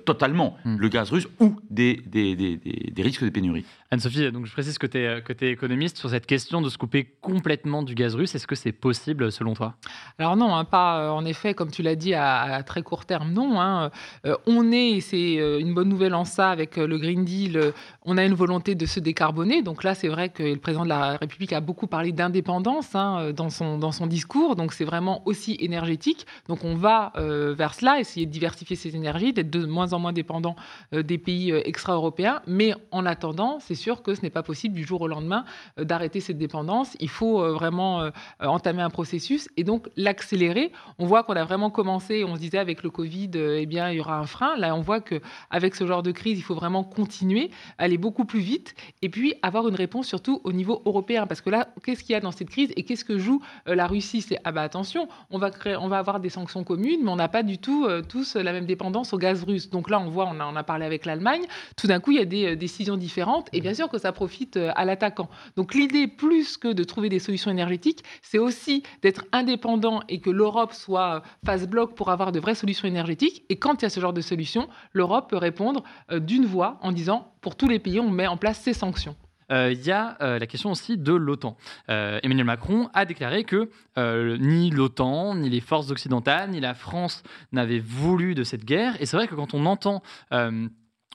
totalement 0.05 0.57
mm. 0.65 0.77
le 0.77 0.87
gaz 0.89 1.09
russe 1.11 1.27
ou 1.39 1.55
des, 1.69 2.01
des, 2.05 2.35
des, 2.35 2.57
des 2.57 3.01
risques 3.03 3.23
de 3.23 3.29
pénurie. 3.29 3.65
Anne-Sophie, 3.89 4.31
donc 4.33 4.45
je 4.45 4.51
précise 4.51 4.77
que 4.77 4.87
tu 4.87 4.97
es, 4.97 5.21
que 5.21 5.33
es 5.45 5.49
économiste 5.49 5.97
sur 5.97 6.09
cette 6.09 6.25
question 6.25 6.61
de 6.61 6.69
se 6.69 6.77
couper 6.77 7.05
complètement 7.21 7.83
du 7.83 7.95
gaz 7.95 8.15
russe. 8.15 8.35
Est-ce 8.35 8.47
que 8.47 8.55
c'est 8.55 8.73
possible 8.73 9.31
selon 9.31 9.53
toi? 9.53 9.75
Alors 10.19 10.35
non, 10.35 10.55
hein, 10.55 10.65
pas 10.65 10.99
euh, 10.99 11.09
en 11.09 11.23
effet, 11.25 11.53
comme 11.53 11.71
tu 11.71 11.83
l'as 11.83 11.95
dit, 11.95 12.13
à, 12.13 12.63
très 12.63 12.81
court 12.81 13.05
terme, 13.05 13.31
non. 13.31 13.61
Hein. 13.61 13.91
Euh, 14.25 14.35
on 14.45 14.71
est, 14.73 14.91
et 14.91 15.01
c'est 15.01 15.39
euh, 15.39 15.59
une 15.59 15.73
bonne 15.73 15.87
nouvelle 15.87 16.15
en 16.15 16.25
ça, 16.25 16.49
avec 16.49 16.75
le 16.75 16.97
Green 16.97 17.23
Deal, 17.23 17.71
on 18.03 18.17
a 18.17 18.25
une 18.25 18.33
volonté 18.33 18.75
de 18.75 18.85
se 18.85 18.99
décarboner. 18.99 19.61
Donc 19.61 19.83
là, 19.83 19.95
c'est 19.95 20.09
vrai 20.09 20.29
que 20.29 20.43
le 20.43 20.57
président 20.57 20.83
de 20.83 20.89
la 20.89 21.17
République 21.17 21.53
a 21.53 21.61
beaucoup 21.61 21.87
parlé 21.87 22.11
d'indépendance 22.11 22.93
hein, 22.93 23.31
dans, 23.31 23.49
son, 23.49 23.77
dans 23.77 23.93
son 23.93 24.07
discours. 24.07 24.57
Donc 24.57 24.73
c'est 24.73 24.85
vraiment 24.85 25.21
aussi 25.25 25.55
énergétique. 25.59 26.25
Donc 26.49 26.65
on 26.65 26.75
va 26.75 27.13
vers 27.15 27.73
cela, 27.73 27.99
essayer 27.99 28.25
de 28.25 28.31
diversifier 28.31 28.75
ses 28.75 28.95
énergies, 28.95 29.33
d'être 29.33 29.49
moins 29.65 29.93
en 29.93 29.99
moins 29.99 30.13
dépendant 30.13 30.55
des 30.91 31.17
pays 31.17 31.51
extra-européens. 31.51 32.41
Mais 32.47 32.73
en 32.91 33.05
attendant, 33.05 33.59
c'est 33.59 33.75
sûr 33.75 34.01
que 34.01 34.15
ce 34.15 34.21
n'est 34.21 34.29
pas 34.29 34.43
possible 34.43 34.75
du 34.75 34.83
jour 34.83 35.01
au 35.01 35.07
lendemain 35.07 35.45
euh, 35.79 35.83
d'arrêter 35.83 36.19
cette 36.19 36.37
dépendance. 36.37 36.95
Il 36.99 37.09
faut 37.09 37.41
euh, 37.41 37.51
vraiment 37.51 38.01
euh, 38.01 38.09
entamer 38.39 38.81
un 38.81 38.89
processus 38.89 39.49
et 39.57 39.63
donc 39.63 39.89
l'accélérer. 39.95 40.71
On 40.99 41.05
voit 41.05 41.23
qu'on 41.23 41.35
a 41.35 41.43
vraiment 41.43 41.69
commencé, 41.69 42.23
on 42.23 42.35
se 42.35 42.39
disait 42.39 42.57
avec 42.57 42.83
le 42.83 42.89
Covid, 42.89 43.31
eh 43.35 43.65
bien, 43.65 43.91
il 43.91 43.97
y 43.97 43.99
aura 43.99 44.19
un 44.19 44.25
frein. 44.25 44.57
Là, 44.57 44.75
on 44.75 44.81
voit 44.81 45.01
qu'avec 45.01 45.75
ce 45.75 45.85
genre 45.85 46.03
de 46.03 46.11
crise, 46.11 46.37
il 46.37 46.43
faut 46.43 46.55
vraiment 46.55 46.83
continuer, 46.83 47.51
aller 47.77 47.97
beaucoup 47.97 48.25
plus 48.25 48.39
vite 48.39 48.75
et 49.01 49.09
puis 49.09 49.33
avoir 49.41 49.67
une 49.67 49.75
réponse 49.75 50.07
surtout 50.07 50.41
au 50.43 50.51
niveau 50.51 50.81
européen. 50.85 51.27
Parce 51.27 51.41
que 51.41 51.49
là, 51.49 51.69
qu'est-ce 51.83 52.03
qu'il 52.03 52.13
y 52.13 52.15
a 52.15 52.19
dans 52.19 52.31
cette 52.31 52.49
crise 52.49 52.71
et 52.75 52.83
qu'est-ce 52.83 53.05
que 53.05 53.17
joue 53.17 53.41
la 53.65 53.87
Russie? 53.87 54.21
C'est, 54.21 54.39
ah 54.43 54.51
bah 54.51 54.61
attention, 54.61 55.07
on 55.29 55.37
va, 55.37 55.51
créer, 55.51 55.75
on 55.75 55.87
va 55.87 55.99
avoir 55.99 56.19
des 56.19 56.29
sanctions 56.29 56.63
communes, 56.63 57.01
mais 57.03 57.11
on 57.11 57.15
n'a 57.15 57.27
pas 57.27 57.43
du 57.43 57.57
tout 57.57 57.87
tous 58.07 58.35
la 58.35 58.53
même 58.53 58.65
dépendance 58.65 59.13
au 59.13 59.17
gaz 59.17 59.43
Donc 59.71 59.89
là, 59.89 59.99
on 59.99 60.09
voit, 60.09 60.25
on 60.25 60.39
a, 60.39 60.45
on 60.45 60.55
a 60.55 60.63
parlé 60.63 60.85
avec 60.85 61.05
l'Allemagne, 61.05 61.43
tout 61.75 61.87
d'un 61.87 61.99
coup, 61.99 62.11
il 62.11 62.17
y 62.17 62.21
a 62.21 62.25
des 62.25 62.55
décisions 62.55 62.97
différentes 62.97 63.49
et 63.53 63.61
bien 63.61 63.73
sûr 63.73 63.89
que 63.89 63.97
ça 63.97 64.11
profite 64.11 64.57
euh, 64.57 64.71
à 64.75 64.85
l'attaquant. 64.85 65.29
Donc 65.55 65.73
l'idée, 65.73 66.07
plus 66.07 66.57
que 66.57 66.67
de 66.67 66.83
trouver 66.83 67.09
des 67.09 67.19
solutions 67.19 67.51
énergétiques, 67.51 68.03
c'est 68.21 68.39
aussi 68.39 68.83
d'être 69.01 69.25
indépendant 69.31 70.01
et 70.09 70.19
que 70.19 70.29
l'Europe 70.29 70.73
soit 70.73 71.23
face 71.45 71.67
bloc 71.67 71.95
pour 71.95 72.09
avoir 72.09 72.31
de 72.31 72.39
vraies 72.39 72.55
solutions 72.55 72.87
énergétiques. 72.87 73.43
Et 73.49 73.57
quand 73.57 73.81
il 73.81 73.83
y 73.83 73.85
a 73.85 73.89
ce 73.89 73.99
genre 73.99 74.13
de 74.13 74.21
solution, 74.21 74.67
l'Europe 74.93 75.29
peut 75.29 75.37
répondre 75.37 75.83
euh, 76.11 76.19
d'une 76.19 76.45
voix 76.45 76.77
en 76.81 76.91
disant, 76.91 77.31
pour 77.41 77.55
tous 77.55 77.67
les 77.67 77.79
pays, 77.79 77.99
on 77.99 78.09
met 78.09 78.27
en 78.27 78.37
place 78.37 78.59
ces 78.59 78.73
sanctions. 78.73 79.15
Euh, 79.51 79.71
il 79.71 79.85
y 79.85 79.91
a 79.91 80.17
la 80.19 80.47
question 80.47 80.71
aussi 80.71 80.97
de 80.97 81.13
l'OTAN. 81.13 81.57
Emmanuel 81.87 82.45
Macron 82.45 82.89
a 82.93 83.05
déclaré 83.05 83.43
que 83.43 83.69
ni 83.97 84.69
l'OTAN, 84.69 85.35
ni 85.35 85.49
les 85.49 85.61
forces 85.61 85.91
occidentales, 85.91 86.49
ni 86.49 86.59
la 86.59 86.73
France 86.73 87.23
n'avaient 87.51 87.79
voulu 87.79 88.35
de 88.35 88.43
cette 88.43 88.65
guerre. 88.65 89.01
Et 89.01 89.05
c'est 89.05 89.17
vrai 89.17 89.27
que 89.27 89.35
quand 89.35 89.53
on 89.53 89.65
entend 89.65 90.01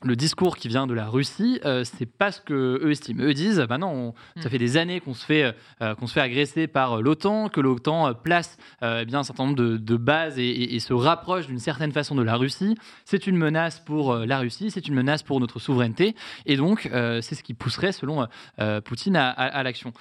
le 0.04 0.16
discours 0.16 0.56
qui 0.56 0.68
vient 0.68 0.86
de 0.86 0.94
la 0.94 1.06
Russie, 1.08 1.60
euh, 1.64 1.84
c'est 1.84 2.06
pas 2.06 2.32
ce 2.32 2.40
que 2.40 2.80
eux 2.82 2.90
estiment. 2.90 3.22
Eux 3.24 3.34
disent, 3.34 3.64
bah 3.68 3.78
non, 3.78 4.14
ça 4.36 4.48
mm. 4.48 4.50
fait 4.50 4.58
des 4.58 4.76
années 4.76 5.00
qu'on 5.00 5.14
se 5.14 5.24
fait 5.24 5.54
euh, 5.80 5.94
qu'on 5.94 6.06
se 6.06 6.14
fait 6.14 6.20
agresser 6.20 6.66
par 6.66 6.98
euh, 6.98 7.02
l'OTAN, 7.02 7.48
que 7.48 7.60
l'OTAN 7.60 8.14
place 8.14 8.56
eh 8.82 9.04
bien 9.04 9.20
un 9.20 9.22
certain 9.22 9.44
nombre 9.44 9.56
de, 9.56 9.96
bases 9.96 10.38
et, 10.38 10.78
se 10.80 10.92
rapproche 10.92 11.46
d'une 11.46 11.58
certaine 11.58 11.92
façon 11.92 12.14
de 12.14 12.22
la 12.22 12.36
Russie. 12.36 12.76
C'est 13.04 13.26
une 13.26 13.36
menace 13.36 13.80
pour 13.80 14.14
la 14.14 14.38
Russie, 14.38 14.70
c'est 14.70 14.88
une 14.88 14.94
menace 14.94 15.22
pour 15.22 15.38
notre 15.40 15.58
souveraineté, 15.60 16.16
et 16.46 16.56
donc 16.56 16.88
c'est 16.92 17.34
ce 17.34 17.42
qui 17.42 17.54
pousserait, 17.54 17.92
selon 17.92 18.26
Poutine, 18.84 19.16
à, 19.16 19.30
à 19.30 19.62
l'action. 19.62 19.92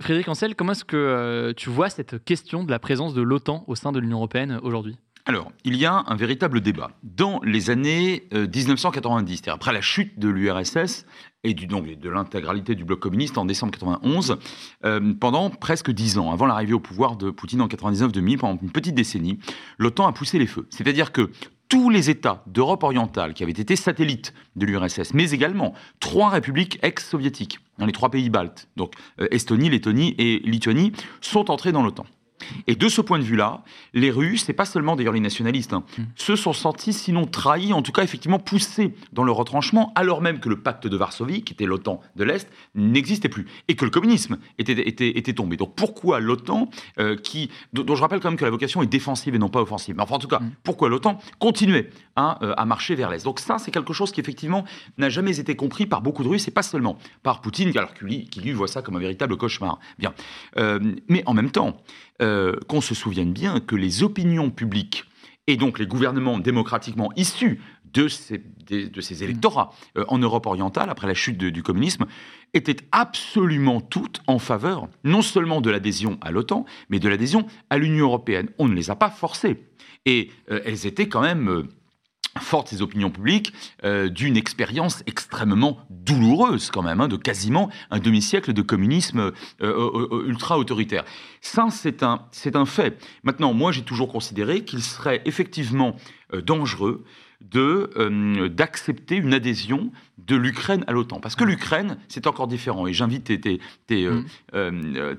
Frédéric 0.00 0.28
Ancel, 0.28 0.54
comment 0.54 0.72
est-ce 0.72 0.84
que 0.84 1.52
tu 1.56 1.68
vois 1.68 1.90
cette 1.90 2.24
question 2.24 2.64
de 2.64 2.70
la 2.70 2.78
présence 2.78 3.14
de 3.14 3.22
l'OTAN 3.22 3.64
au 3.66 3.74
sein 3.74 3.92
de 3.92 3.98
l'Union 3.98 4.18
européenne 4.18 4.58
aujourd'hui? 4.62 4.96
Alors, 5.26 5.52
il 5.64 5.76
y 5.76 5.86
a 5.86 6.04
un 6.06 6.16
véritable 6.16 6.60
débat. 6.60 6.90
Dans 7.02 7.40
les 7.42 7.70
années 7.70 8.28
1990, 8.32 9.32
euh, 9.32 9.36
c'est-à-dire 9.36 9.54
après 9.54 9.72
la 9.72 9.80
chute 9.80 10.18
de 10.18 10.28
l'URSS 10.28 11.06
et 11.44 11.54
donc, 11.54 11.86
de 11.86 12.10
l'intégralité 12.10 12.74
du 12.74 12.84
bloc 12.84 13.00
communiste 13.00 13.38
en 13.38 13.46
décembre 13.46 13.72
91, 13.72 14.36
euh, 14.84 15.14
pendant 15.18 15.48
presque 15.48 15.90
dix 15.90 16.18
ans, 16.18 16.30
avant 16.30 16.44
l'arrivée 16.44 16.74
au 16.74 16.80
pouvoir 16.80 17.16
de 17.16 17.30
Poutine 17.30 17.62
en 17.62 17.68
99-2000, 17.68 18.36
pendant 18.36 18.58
une 18.60 18.70
petite 18.70 18.94
décennie, 18.94 19.38
l'OTAN 19.78 20.06
a 20.06 20.12
poussé 20.12 20.38
les 20.38 20.46
feux. 20.46 20.66
C'est-à-dire 20.68 21.10
que 21.10 21.30
tous 21.70 21.88
les 21.88 22.10
États 22.10 22.42
d'Europe 22.46 22.82
orientale 22.82 23.32
qui 23.32 23.42
avaient 23.42 23.52
été 23.52 23.76
satellites 23.76 24.34
de 24.56 24.66
l'URSS, 24.66 25.14
mais 25.14 25.30
également 25.30 25.72
trois 26.00 26.28
républiques 26.28 26.78
ex-soviétiques, 26.82 27.60
dans 27.78 27.86
les 27.86 27.92
trois 27.92 28.10
pays 28.10 28.28
baltes, 28.28 28.68
donc 28.76 28.92
euh, 29.20 29.28
Estonie, 29.30 29.70
Lettonie 29.70 30.14
et 30.18 30.40
Lituanie, 30.40 30.92
sont 31.22 31.50
entrés 31.50 31.72
dans 31.72 31.82
l'OTAN. 31.82 32.04
Et 32.66 32.74
de 32.74 32.88
ce 32.88 33.00
point 33.00 33.18
de 33.18 33.24
vue-là, 33.24 33.62
les 33.92 34.10
Russes, 34.10 34.48
et 34.48 34.52
pas 34.52 34.64
seulement 34.64 34.96
d'ailleurs 34.96 35.12
les 35.12 35.20
nationalistes, 35.20 35.72
hein, 35.72 35.84
mm. 35.98 36.02
se 36.16 36.36
sont 36.36 36.52
sentis 36.52 36.92
sinon 36.92 37.26
trahis, 37.26 37.72
en 37.72 37.82
tout 37.82 37.92
cas 37.92 38.02
effectivement 38.02 38.38
poussés 38.38 38.94
dans 39.12 39.24
le 39.24 39.32
retranchement, 39.32 39.92
alors 39.94 40.20
même 40.20 40.40
que 40.40 40.48
le 40.48 40.60
pacte 40.60 40.86
de 40.86 40.96
Varsovie, 40.96 41.42
qui 41.42 41.52
était 41.52 41.66
l'OTAN 41.66 42.00
de 42.16 42.24
l'Est, 42.24 42.48
n'existait 42.74 43.28
plus, 43.28 43.46
et 43.68 43.76
que 43.76 43.84
le 43.84 43.90
communisme 43.90 44.38
était, 44.58 44.88
était, 44.88 45.32
tombé. 45.32 45.56
Donc 45.56 45.74
pourquoi 45.74 46.20
l'OTAN, 46.20 46.70
euh, 46.98 47.16
qui, 47.16 47.50
dont 47.72 47.94
je 47.94 48.00
rappelle 48.00 48.20
quand 48.20 48.30
même 48.30 48.38
que 48.38 48.44
la 48.44 48.50
vocation 48.50 48.82
est 48.82 48.86
défensive 48.86 49.34
et 49.34 49.38
non 49.38 49.48
pas 49.48 49.60
offensive, 49.60 49.94
mais 49.96 50.02
enfin 50.02 50.16
en 50.16 50.20
tout 50.20 50.28
cas, 50.28 50.40
mm. 50.40 50.52
pourquoi 50.62 50.88
l'OTAN 50.88 51.18
continuait 51.38 51.90
hein, 52.16 52.36
euh, 52.42 52.54
à 52.56 52.64
marcher 52.64 52.94
vers 52.94 53.10
l'Est? 53.10 53.24
Donc 53.24 53.40
ça, 53.40 53.58
c'est 53.58 53.70
quelque 53.70 53.92
chose 53.92 54.12
qui 54.12 54.20
effectivement 54.20 54.64
n'a 54.98 55.08
jamais 55.08 55.38
été 55.38 55.56
compris 55.56 55.86
par 55.86 56.02
beaucoup 56.02 56.22
de 56.22 56.28
Russes, 56.28 56.48
et 56.48 56.50
pas 56.50 56.62
seulement 56.62 56.98
par 57.22 57.40
Poutine, 57.40 57.70
alors 57.76 57.94
qui 57.94 58.04
lui, 58.04 58.24
qui 58.28 58.40
lui 58.40 58.52
voit 58.52 58.68
ça 58.68 58.82
comme 58.82 58.96
un 58.96 59.00
véritable 59.00 59.36
cauchemar. 59.36 59.78
Bien. 59.98 60.14
Euh, 60.56 60.78
mais 61.08 61.22
en 61.26 61.34
même 61.34 61.50
temps, 61.50 61.76
euh, 62.24 62.54
qu'on 62.68 62.80
se 62.80 62.94
souvienne 62.94 63.34
bien 63.34 63.60
que 63.60 63.76
les 63.76 64.02
opinions 64.02 64.50
publiques 64.50 65.04
et 65.46 65.58
donc 65.58 65.78
les 65.78 65.86
gouvernements 65.86 66.38
démocratiquement 66.38 67.10
issus 67.16 67.60
de 67.92 68.08
ces, 68.08 68.42
de, 68.66 69.00
ces 69.02 69.22
électorats 69.22 69.74
euh, 69.98 70.06
en 70.08 70.16
Europe 70.16 70.46
orientale, 70.46 70.88
après 70.88 71.06
la 71.06 71.12
chute 71.12 71.36
du 71.36 71.62
communisme, 71.62 72.06
étaient 72.54 72.78
absolument 72.92 73.82
toutes 73.82 74.22
en 74.26 74.38
faveur 74.38 74.88
non 75.04 75.20
seulement 75.20 75.60
de 75.60 75.68
l'adhésion 75.68 76.16
à 76.22 76.30
l'OTAN, 76.30 76.64
mais 76.88 76.98
de 76.98 77.10
l'adhésion 77.10 77.46
à 77.68 77.76
l'Union 77.76 78.06
européenne. 78.06 78.48
On 78.58 78.68
ne 78.68 78.74
les 78.74 78.90
a 78.90 78.96
pas 78.96 79.10
forcées. 79.10 79.62
Et 80.06 80.30
euh, 80.50 80.60
elles 80.64 80.86
étaient 80.86 81.08
quand 81.08 81.22
même 81.22 81.68
forte 82.40 82.68
ses 82.68 82.82
opinions 82.82 83.10
publiques 83.10 83.52
euh, 83.84 84.08
d'une 84.08 84.36
expérience 84.36 85.02
extrêmement 85.06 85.78
douloureuse 85.90 86.70
quand 86.70 86.82
même, 86.82 87.00
hein, 87.00 87.08
de 87.08 87.16
quasiment 87.16 87.70
un 87.90 87.98
demi-siècle 87.98 88.52
de 88.52 88.62
communisme 88.62 89.20
euh, 89.20 89.32
euh, 89.60 90.26
ultra-autoritaire. 90.26 91.04
Ça, 91.40 91.68
c'est 91.70 92.02
un, 92.02 92.22
c'est 92.32 92.56
un 92.56 92.66
fait. 92.66 92.98
Maintenant, 93.22 93.52
moi, 93.54 93.72
j'ai 93.72 93.82
toujours 93.82 94.08
considéré 94.08 94.64
qu'il 94.64 94.82
serait 94.82 95.22
effectivement 95.24 95.96
dangereux 96.44 97.04
euh, 97.56 98.48
d'accepter 98.48 99.16
une 99.16 99.34
adhésion 99.34 99.90
de 100.18 100.36
l'Ukraine 100.36 100.84
à 100.86 100.92
l'OTAN. 100.92 101.20
Parce 101.20 101.36
que 101.36 101.44
l'Ukraine, 101.44 101.98
c'est 102.08 102.26
encore 102.26 102.46
différent. 102.46 102.86
Et 102.86 102.92
j'invite 102.92 103.24
tes, 103.24 103.40
tes, 103.40 103.60
tes, 103.86 104.06
mm. 104.06 104.24
euh, 104.54 105.14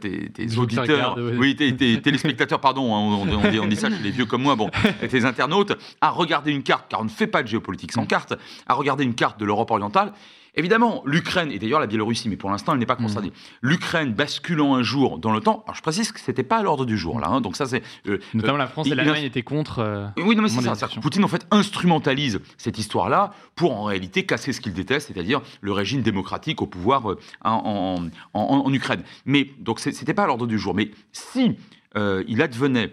auditeurs, 0.58 1.18
oui, 1.38 1.56
tes, 1.56 1.76
téléspectateurs, 2.02 2.60
pardon, 2.60 2.96
hein, 2.96 3.26
on, 3.62 3.68
dit, 3.68 3.76
ça 3.76 3.90
chez 3.90 4.04
les 4.04 4.12
vieux 4.12 4.26
comme 4.26 4.42
moi, 4.42 4.56
bon, 4.56 4.70
tes 5.10 5.26
internautes, 5.26 5.78
à 6.02 6.10
regarder 6.10 6.52
une 6.52 6.64
carte, 6.64 6.86
car 6.90 7.02
on 7.02 7.06
ne 7.06 7.10
fait 7.10 7.28
pas 7.28 7.44
de 7.44 7.48
géopolitique 7.48 7.92
sans 7.92 8.04
mm. 8.04 8.08
carte, 8.08 8.34
à 8.68 8.74
regarder 8.74 9.04
une 9.04 9.16
carte 9.16 9.40
de 9.40 9.46
l'Europe 9.46 9.72
orientale 9.72 10.14
Évidemment, 10.56 11.04
l'Ukraine, 11.06 11.52
et 11.52 11.60
d'ailleurs 11.60 11.80
la 11.80 11.88
Biélorussie, 11.88 12.30
mais 12.30 12.38
pour 12.38 12.50
l'instant 12.50 12.74
elle 12.74 12.80
n'est 12.80 12.86
pas 12.86 12.96
concernée, 12.96 13.30
mm. 13.30 13.34
l'Ukraine 13.62 14.14
basculant 14.14 14.76
un 14.76 14.84
jour 14.84 15.20
dans 15.20 15.32
l'OTAN, 15.32 15.64
alors 15.66 15.76
je 15.76 15.82
précise 15.82 16.12
que 16.12 16.20
ce 16.20 16.32
n'était 16.32 16.44
pas 16.44 16.58
à 16.58 16.64
l'ordre 16.64 16.86
du 16.86 16.98
jour 16.98 17.20
là, 17.20 17.28
hein, 17.28 17.42
donc 17.42 17.56
ça 17.56 17.66
c'est... 17.66 17.84
Euh, 18.08 18.20
Notamment 18.34 18.58
la 18.58 18.68
France 18.68 18.88
et 18.88 18.96
l'Allemagne 18.96 19.24
étaient 19.24 19.44
contre... 19.44 19.80
Euh, 19.80 20.08
oui, 20.18 20.36
non 20.36 20.44
mais 20.44 20.50
c'est 20.50 20.62
ça, 20.62 20.88
Poutine 21.02 21.24
en 21.24 21.28
fait 21.28 21.46
instrumentalise 21.52 22.40
cette 22.58 22.78
histoire-là 22.78 23.32
pour 23.56 23.76
en 23.76 23.84
réalité 23.84 24.26
casser 24.26 24.54
ce 24.54 24.62
qu'il 24.62 24.74
déteste, 24.74 25.12
c'est-à-dire 25.12 25.42
le 25.62 25.72
régime 25.72 26.02
démocratique 26.02 26.62
au 26.62 26.68
pouvoir 26.68 27.12
euh, 27.12 27.20
en, 27.44 28.08
en, 28.34 28.74
Ukraine. 28.74 29.04
Mais 29.26 29.50
donc 29.60 29.80
c'était 29.80 30.14
pas 30.14 30.24
à 30.24 30.28
l'ordre 30.28 30.48
du 30.48 30.58
jour, 30.58 30.74
mais 30.74 30.92
si 31.12 31.58
il 32.28 32.42
advenait 32.42 32.92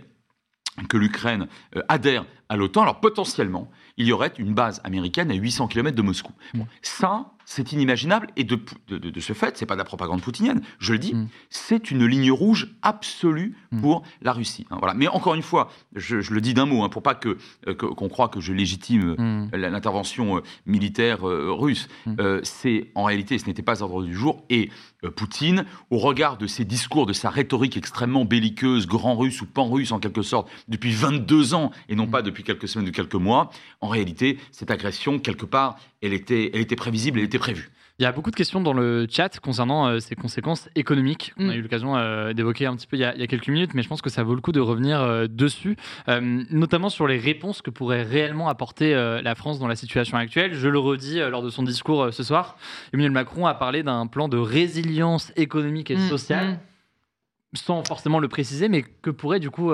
que 0.88 0.96
l'Ukraine 0.96 1.48
adhère 1.88 2.24
à 2.48 2.56
l'OTAN, 2.56 2.82
alors 2.82 3.00
potentiellement, 3.00 3.70
il 3.96 4.06
y 4.06 4.12
aurait 4.12 4.32
une 4.38 4.54
base 4.54 4.80
américaine 4.84 5.30
à 5.30 5.34
800 5.34 5.68
km 5.68 5.96
de 5.96 6.02
Moscou. 6.02 6.32
Mm. 6.54 6.62
Ça, 6.82 7.32
c'est 7.52 7.72
inimaginable. 7.72 8.28
Et 8.36 8.44
de, 8.44 8.58
de, 8.88 9.20
ce 9.20 9.34
fait, 9.34 9.58
c'est 9.58 9.66
pas 9.66 9.74
de 9.74 9.78
la 9.78 9.84
propagande 9.84 10.22
poutinienne, 10.22 10.62
je 10.78 10.92
le 10.92 10.98
dis, 10.98 11.14
mm. 11.14 11.28
c'est 11.50 11.90
une 11.90 12.06
ligne 12.06 12.32
rouge 12.32 12.74
absolue 12.80 13.54
mm. 13.70 13.80
pour 13.80 14.02
la 14.22 14.32
Russie. 14.32 14.66
Hein, 14.70 14.76
voilà. 14.78 14.94
Mais 14.94 15.06
encore 15.08 15.34
une 15.34 15.42
fois, 15.42 15.70
je, 15.94 16.16
le 16.32 16.40
dis 16.40 16.54
d'un 16.54 16.64
mot, 16.64 16.82
hein, 16.82 16.88
pour 16.88 17.02
pas 17.02 17.14
que 17.14 17.36
euh, 17.68 17.74
qu'on 17.74 18.08
croit 18.08 18.28
que 18.28 18.40
je 18.40 18.54
légitime 18.54 19.16
euh, 19.18 19.56
l'intervention 19.56 20.38
euh, 20.38 20.40
militaire 20.64 21.20
russe. 21.22 21.88
c'est 22.42 22.90
en 22.94 23.04
réalité, 23.04 23.38
ce 23.38 23.46
n'était 23.46 23.62
pas 23.62 23.82
ordre 23.82 24.02
du 24.02 24.14
jour. 24.14 24.44
Et 24.48 24.70
Poutine, 25.16 25.64
au 25.90 25.98
regard 25.98 26.38
de 26.38 26.46
ses 26.46 26.64
discours, 26.64 27.06
de 27.06 27.12
sa 27.12 27.28
rhétorique 27.28 27.76
extrêmement 27.76 28.24
belliqueuse, 28.24 28.86
grand 28.86 29.16
russe 29.16 29.42
ou 29.42 29.46
pan-russe 29.46 29.92
en 29.92 29.98
quelque 29.98 30.22
sorte, 30.22 30.48
depuis 30.68 30.92
22 30.92 31.54
ans 31.54 31.72
et 31.88 31.96
non 31.96 32.06
pas 32.06 32.22
depuis 32.22 32.44
quelques 32.44 32.68
semaines 32.68 32.88
ou 32.88 32.92
quelques 32.92 33.14
mois, 33.14 33.50
en 33.80 33.88
réalité, 33.88 34.38
cette 34.52 34.70
agression, 34.70 35.18
quelque 35.18 35.44
part, 35.44 35.76
elle 36.02 36.12
était, 36.12 36.50
elle 36.52 36.60
était 36.60 36.76
prévisible, 36.76 37.18
elle 37.18 37.26
était 37.26 37.38
prévue. 37.38 37.70
Il 37.98 38.02
y 38.02 38.06
a 38.06 38.12
beaucoup 38.12 38.30
de 38.30 38.36
questions 38.36 38.60
dans 38.60 38.72
le 38.72 39.06
chat 39.08 39.38
concernant 39.38 39.86
euh, 39.86 39.98
ces 40.00 40.16
conséquences 40.16 40.68
économiques. 40.74 41.32
On 41.36 41.50
a 41.50 41.52
mm. 41.52 41.56
eu 41.56 41.62
l'occasion 41.62 41.96
euh, 41.96 42.32
d'évoquer 42.32 42.66
un 42.66 42.74
petit 42.74 42.86
peu 42.86 42.96
il 42.96 43.00
y, 43.00 43.04
a, 43.04 43.26
quelques 43.26 43.48
minutes, 43.48 43.74
mais 43.74 43.82
je 43.82 43.88
pense 43.88 44.02
que 44.02 44.10
ça 44.10 44.22
vaut 44.22 44.34
le 44.34 44.40
coup 44.40 44.50
de 44.50 44.60
revenir 44.60 45.00
euh, 45.00 45.26
dessus, 45.28 45.76
notamment 46.08 46.88
sur 46.88 47.06
les 47.06 47.18
réponses 47.18 47.62
que 47.62 47.70
pourrait 47.70 48.02
réellement 48.02 48.48
apporter 48.48 48.92
la 48.94 49.34
France 49.34 49.58
dans 49.58 49.68
la 49.68 49.76
situation 49.76 50.16
actuelle. 50.16 50.54
Je 50.54 50.68
le 50.68 50.78
redis 50.78 51.18
lors 51.18 51.42
de 51.42 51.50
son 51.50 51.62
discours 51.62 52.12
ce 52.12 52.22
soir, 52.22 52.56
Emmanuel 52.92 53.12
Macron 53.12 53.46
a 53.46 53.54
parlé 53.54 53.82
d'un 53.82 54.06
plan 54.06 54.28
de 54.28 54.38
résilience 54.38 55.32
économique 55.36 55.90
et 55.90 55.96
mm, 55.96 56.08
sociale, 56.08 56.48
mm. 56.48 56.58
sans 57.54 57.84
forcément 57.84 58.18
le 58.18 58.28
préciser, 58.28 58.68
mais 58.68 58.82
que 58.82 59.10
pourrait 59.10 59.40
du 59.40 59.50
coup 59.50 59.72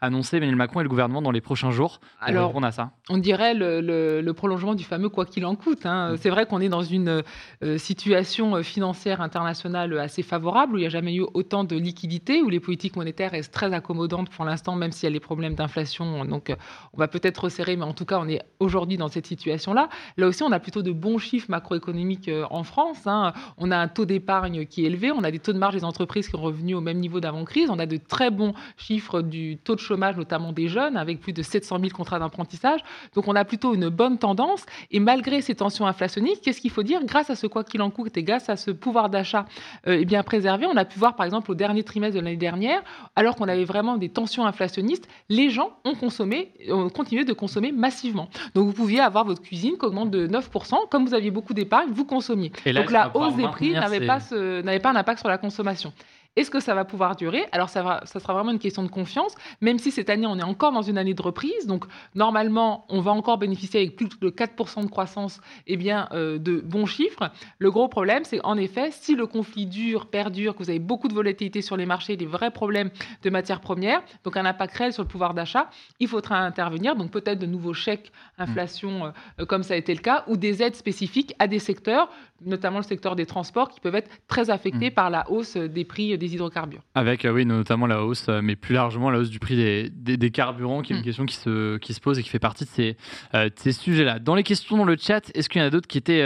annoncé 0.00 0.36
Emmanuel 0.36 0.56
Macron 0.56 0.80
et 0.80 0.82
le 0.82 0.88
gouvernement 0.88 1.22
dans 1.22 1.30
les 1.30 1.40
prochains 1.40 1.70
jours 1.70 2.00
Alors, 2.20 2.52
on 2.54 2.62
a 2.62 2.72
ça 2.72 2.92
On 3.08 3.18
dirait 3.18 3.54
le, 3.54 4.32
prolongement 4.32 4.74
du 4.74 4.84
fameux 4.84 5.08
quoi 5.08 5.26
qu'il 5.26 5.44
en 5.46 5.56
coûte. 5.56 5.84
Hein. 5.84 6.12
Mm. 6.12 6.16
C'est 6.18 6.30
vrai 6.30 6.46
qu'on 6.46 6.60
est 6.60 6.68
dans 6.68 6.82
une 6.82 7.22
euh, 7.64 7.78
situation 7.78 8.56
euh, 8.56 8.62
financière 8.62 9.20
internationale 9.20 9.98
assez 9.98 10.22
favorable, 10.22 10.74
où 10.74 10.76
il 10.76 10.82
n'y 10.82 10.86
a 10.86 10.90
jamais 10.90 11.14
eu 11.14 11.24
autant 11.34 11.64
de 11.64 11.76
liquidités, 11.76 12.42
où 12.42 12.48
les 12.48 12.60
politiques 12.60 12.96
monétaires 12.96 13.32
restent 13.32 13.52
très 13.52 13.72
accommodantes 13.72 14.30
pour 14.30 14.44
l'instant, 14.44 14.76
même 14.76 14.92
s'il 14.92 15.04
y 15.04 15.06
a 15.08 15.10
les 15.10 15.20
problèmes 15.20 15.54
d'inflation. 15.54 16.24
Donc, 16.24 16.50
euh, 16.50 16.56
on 16.92 16.98
va 16.98 17.08
peut-être 17.08 17.44
resserrer, 17.44 17.76
mais 17.76 17.84
en 17.84 17.94
tout 17.94 18.04
cas, 18.04 18.18
on 18.20 18.28
est 18.28 18.40
aujourd'hui 18.60 18.96
dans 18.96 19.08
cette 19.08 19.26
situation-là. 19.26 19.88
Là 20.16 20.26
aussi, 20.26 20.42
on 20.42 20.52
a 20.52 20.60
plutôt 20.60 20.82
de 20.82 20.92
bons 20.92 21.18
chiffres 21.18 21.50
macroéconomiques 21.50 22.30
en 22.50 22.62
France. 22.62 23.06
Hein. 23.06 23.32
On 23.56 23.70
a 23.70 23.76
un 23.76 23.88
taux 23.88 24.04
d'épargne 24.04 24.66
qui 24.66 24.84
est 24.84 24.86
élevé, 24.86 25.10
on 25.10 25.24
a 25.24 25.30
des 25.30 25.38
taux 25.38 25.52
de 25.52 25.58
marge 25.58 25.74
des 25.74 25.84
entreprises 25.84 26.26
qui 26.26 26.32
sont 26.32 26.40
revenus 26.40 26.76
au 26.76 26.80
même 26.80 26.98
niveau 26.98 27.20
d'avant-crise, 27.20 27.70
on 27.70 27.78
a 27.78 27.86
de 27.86 27.96
très 27.96 28.30
bons 28.30 28.54
chiffres 28.76 29.22
du 29.22 29.58
taux 29.58 29.74
de 29.74 29.80
chômage, 29.88 30.16
notamment 30.16 30.52
des 30.52 30.68
jeunes, 30.68 30.96
avec 30.96 31.20
plus 31.20 31.32
de 31.32 31.42
700 31.42 31.78
000 31.80 31.90
contrats 31.90 32.18
d'apprentissage. 32.18 32.80
Donc 33.14 33.26
on 33.28 33.34
a 33.34 33.44
plutôt 33.44 33.74
une 33.74 33.88
bonne 33.88 34.18
tendance. 34.18 34.64
Et 34.90 35.00
malgré 35.00 35.40
ces 35.40 35.54
tensions 35.54 35.86
inflationnistes, 35.86 36.42
qu'est-ce 36.44 36.60
qu'il 36.60 36.70
faut 36.70 36.82
dire? 36.82 37.04
Grâce 37.04 37.30
à 37.30 37.36
ce 37.36 37.46
quoi 37.46 37.64
qu'il 37.64 37.82
en 37.82 37.90
coûte 37.90 38.16
et 38.16 38.22
grâce 38.22 38.48
à 38.48 38.56
ce 38.56 38.70
pouvoir 38.70 39.08
d'achat 39.08 39.46
euh, 39.86 40.04
bien 40.04 40.22
préservé, 40.22 40.66
on 40.66 40.76
a 40.76 40.84
pu 40.84 40.98
voir 40.98 41.16
par 41.16 41.26
exemple 41.26 41.50
au 41.50 41.54
dernier 41.54 41.82
trimestre 41.82 42.16
de 42.16 42.24
l'année 42.24 42.36
dernière, 42.36 42.82
alors 43.16 43.36
qu'on 43.36 43.48
avait 43.48 43.64
vraiment 43.64 43.96
des 43.96 44.08
tensions 44.08 44.46
inflationnistes, 44.46 45.08
les 45.28 45.50
gens 45.50 45.70
ont 45.84 45.94
consommé, 45.94 46.52
ont 46.70 46.88
continué 46.90 47.24
de 47.24 47.32
consommer 47.32 47.72
massivement. 47.72 48.28
Donc 48.54 48.66
vous 48.66 48.72
pouviez 48.72 49.00
avoir 49.00 49.24
votre 49.24 49.42
cuisine 49.42 49.76
qui 49.78 49.84
augmente 49.84 50.10
de 50.10 50.26
9%, 50.26 50.88
comme 50.90 51.06
vous 51.06 51.14
aviez 51.14 51.30
beaucoup 51.30 51.54
d'épargne, 51.54 51.88
vous 51.90 52.04
consommiez. 52.04 52.52
Donc 52.66 52.90
la 52.90 53.16
hausse 53.16 53.36
des 53.36 53.48
prix 53.48 53.72
n'avait 53.72 54.06
pas, 54.06 54.18
pas 54.18 54.90
un 54.90 54.96
impact 54.96 55.20
sur 55.20 55.28
la 55.28 55.38
consommation. 55.38 55.92
Est-ce 56.36 56.50
que 56.50 56.60
ça 56.60 56.74
va 56.74 56.84
pouvoir 56.84 57.16
durer? 57.16 57.46
Alors, 57.50 57.68
ça, 57.68 58.00
ça 58.04 58.20
sera 58.20 58.32
vraiment 58.32 58.52
une 58.52 58.60
question 58.60 58.82
de 58.84 58.88
confiance, 58.88 59.34
même 59.60 59.78
si 59.78 59.90
cette 59.90 60.08
année, 60.08 60.26
on 60.26 60.38
est 60.38 60.44
encore 60.44 60.70
dans 60.70 60.82
une 60.82 60.96
année 60.96 61.14
de 61.14 61.22
reprise. 61.22 61.66
Donc, 61.66 61.84
normalement, 62.14 62.86
on 62.88 63.00
va 63.00 63.10
encore 63.10 63.38
bénéficier 63.38 63.80
avec 63.80 63.96
plus 63.96 64.08
de 64.20 64.30
4% 64.30 64.84
de 64.84 64.90
croissance 64.90 65.40
eh 65.66 65.76
bien, 65.76 66.08
euh, 66.12 66.38
de 66.38 66.60
bons 66.60 66.86
chiffres. 66.86 67.30
Le 67.58 67.70
gros 67.70 67.88
problème, 67.88 68.24
c'est 68.24 68.40
en 68.44 68.56
effet, 68.56 68.90
si 68.92 69.16
le 69.16 69.26
conflit 69.26 69.66
dure, 69.66 70.06
perdure, 70.06 70.54
que 70.54 70.62
vous 70.62 70.70
avez 70.70 70.78
beaucoup 70.78 71.08
de 71.08 71.14
volatilité 71.14 71.60
sur 71.60 71.76
les 71.76 71.86
marchés, 71.86 72.16
des 72.16 72.26
vrais 72.26 72.52
problèmes 72.52 72.90
de 73.22 73.30
matières 73.30 73.60
premières, 73.60 74.02
donc 74.22 74.36
un 74.36 74.44
impact 74.44 74.76
réel 74.76 74.92
sur 74.92 75.02
le 75.02 75.08
pouvoir 75.08 75.34
d'achat, 75.34 75.68
il 75.98 76.06
faudra 76.06 76.38
intervenir. 76.38 76.94
Donc, 76.94 77.10
peut-être 77.10 77.40
de 77.40 77.46
nouveaux 77.46 77.74
chèques 77.74 78.12
inflation, 78.38 79.12
euh, 79.40 79.46
comme 79.46 79.64
ça 79.64 79.74
a 79.74 79.76
été 79.76 79.92
le 79.92 80.00
cas, 80.00 80.24
ou 80.28 80.36
des 80.36 80.62
aides 80.62 80.76
spécifiques 80.76 81.34
à 81.40 81.48
des 81.48 81.58
secteurs, 81.58 82.08
notamment 82.44 82.78
le 82.78 82.84
secteur 82.84 83.16
des 83.16 83.26
transports, 83.26 83.68
qui 83.68 83.80
peuvent 83.80 83.94
être 83.94 84.10
très 84.28 84.50
affectés 84.50 84.90
mm. 84.90 84.94
par 84.94 85.10
la 85.10 85.30
hausse 85.30 85.56
des 85.56 85.84
prix 85.84 86.16
des 86.16 86.34
hydrocarbures. 86.34 86.82
Avec, 86.94 87.24
euh, 87.24 87.32
oui, 87.32 87.44
notamment 87.44 87.86
la 87.86 88.04
hausse, 88.04 88.26
euh, 88.28 88.40
mais 88.42 88.56
plus 88.56 88.74
largement 88.74 89.10
la 89.10 89.18
hausse 89.18 89.30
du 89.30 89.38
prix 89.38 89.56
des, 89.56 89.90
des, 89.90 90.30
carburants, 90.30 90.82
qui 90.82 90.92
est 90.92 90.96
une 90.96 91.02
mm. 91.02 91.04
question 91.04 91.26
qui 91.26 91.36
se, 91.36 91.76
qui 91.78 91.94
se 91.94 92.00
pose 92.00 92.18
et 92.18 92.22
qui 92.22 92.28
fait 92.28 92.38
partie 92.38 92.64
de 92.64 92.70
ces, 92.70 92.96
euh, 93.34 93.48
ces 93.56 93.72
sujets-là. 93.72 94.18
Dans 94.18 94.34
les 94.34 94.42
questions 94.42 94.76
dans 94.76 94.84
le 94.84 94.96
chat, 94.96 95.30
est-ce 95.34 95.48
qu'il 95.48 95.60
y 95.60 95.64
en 95.64 95.66
a 95.66 95.70
d'autres 95.70 95.88
qui 95.88 95.98
étaient, 95.98 96.24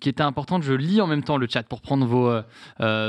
qui 0.00 0.08
étaient 0.08 0.22
importantes? 0.22 0.62
Je 0.62 0.72
lis 0.72 1.00
en 1.00 1.06
même 1.06 1.22
temps 1.22 1.36
le 1.36 1.46
chat 1.48 1.62
pour 1.62 1.80
prendre 1.80 2.06
vos, 2.06 2.32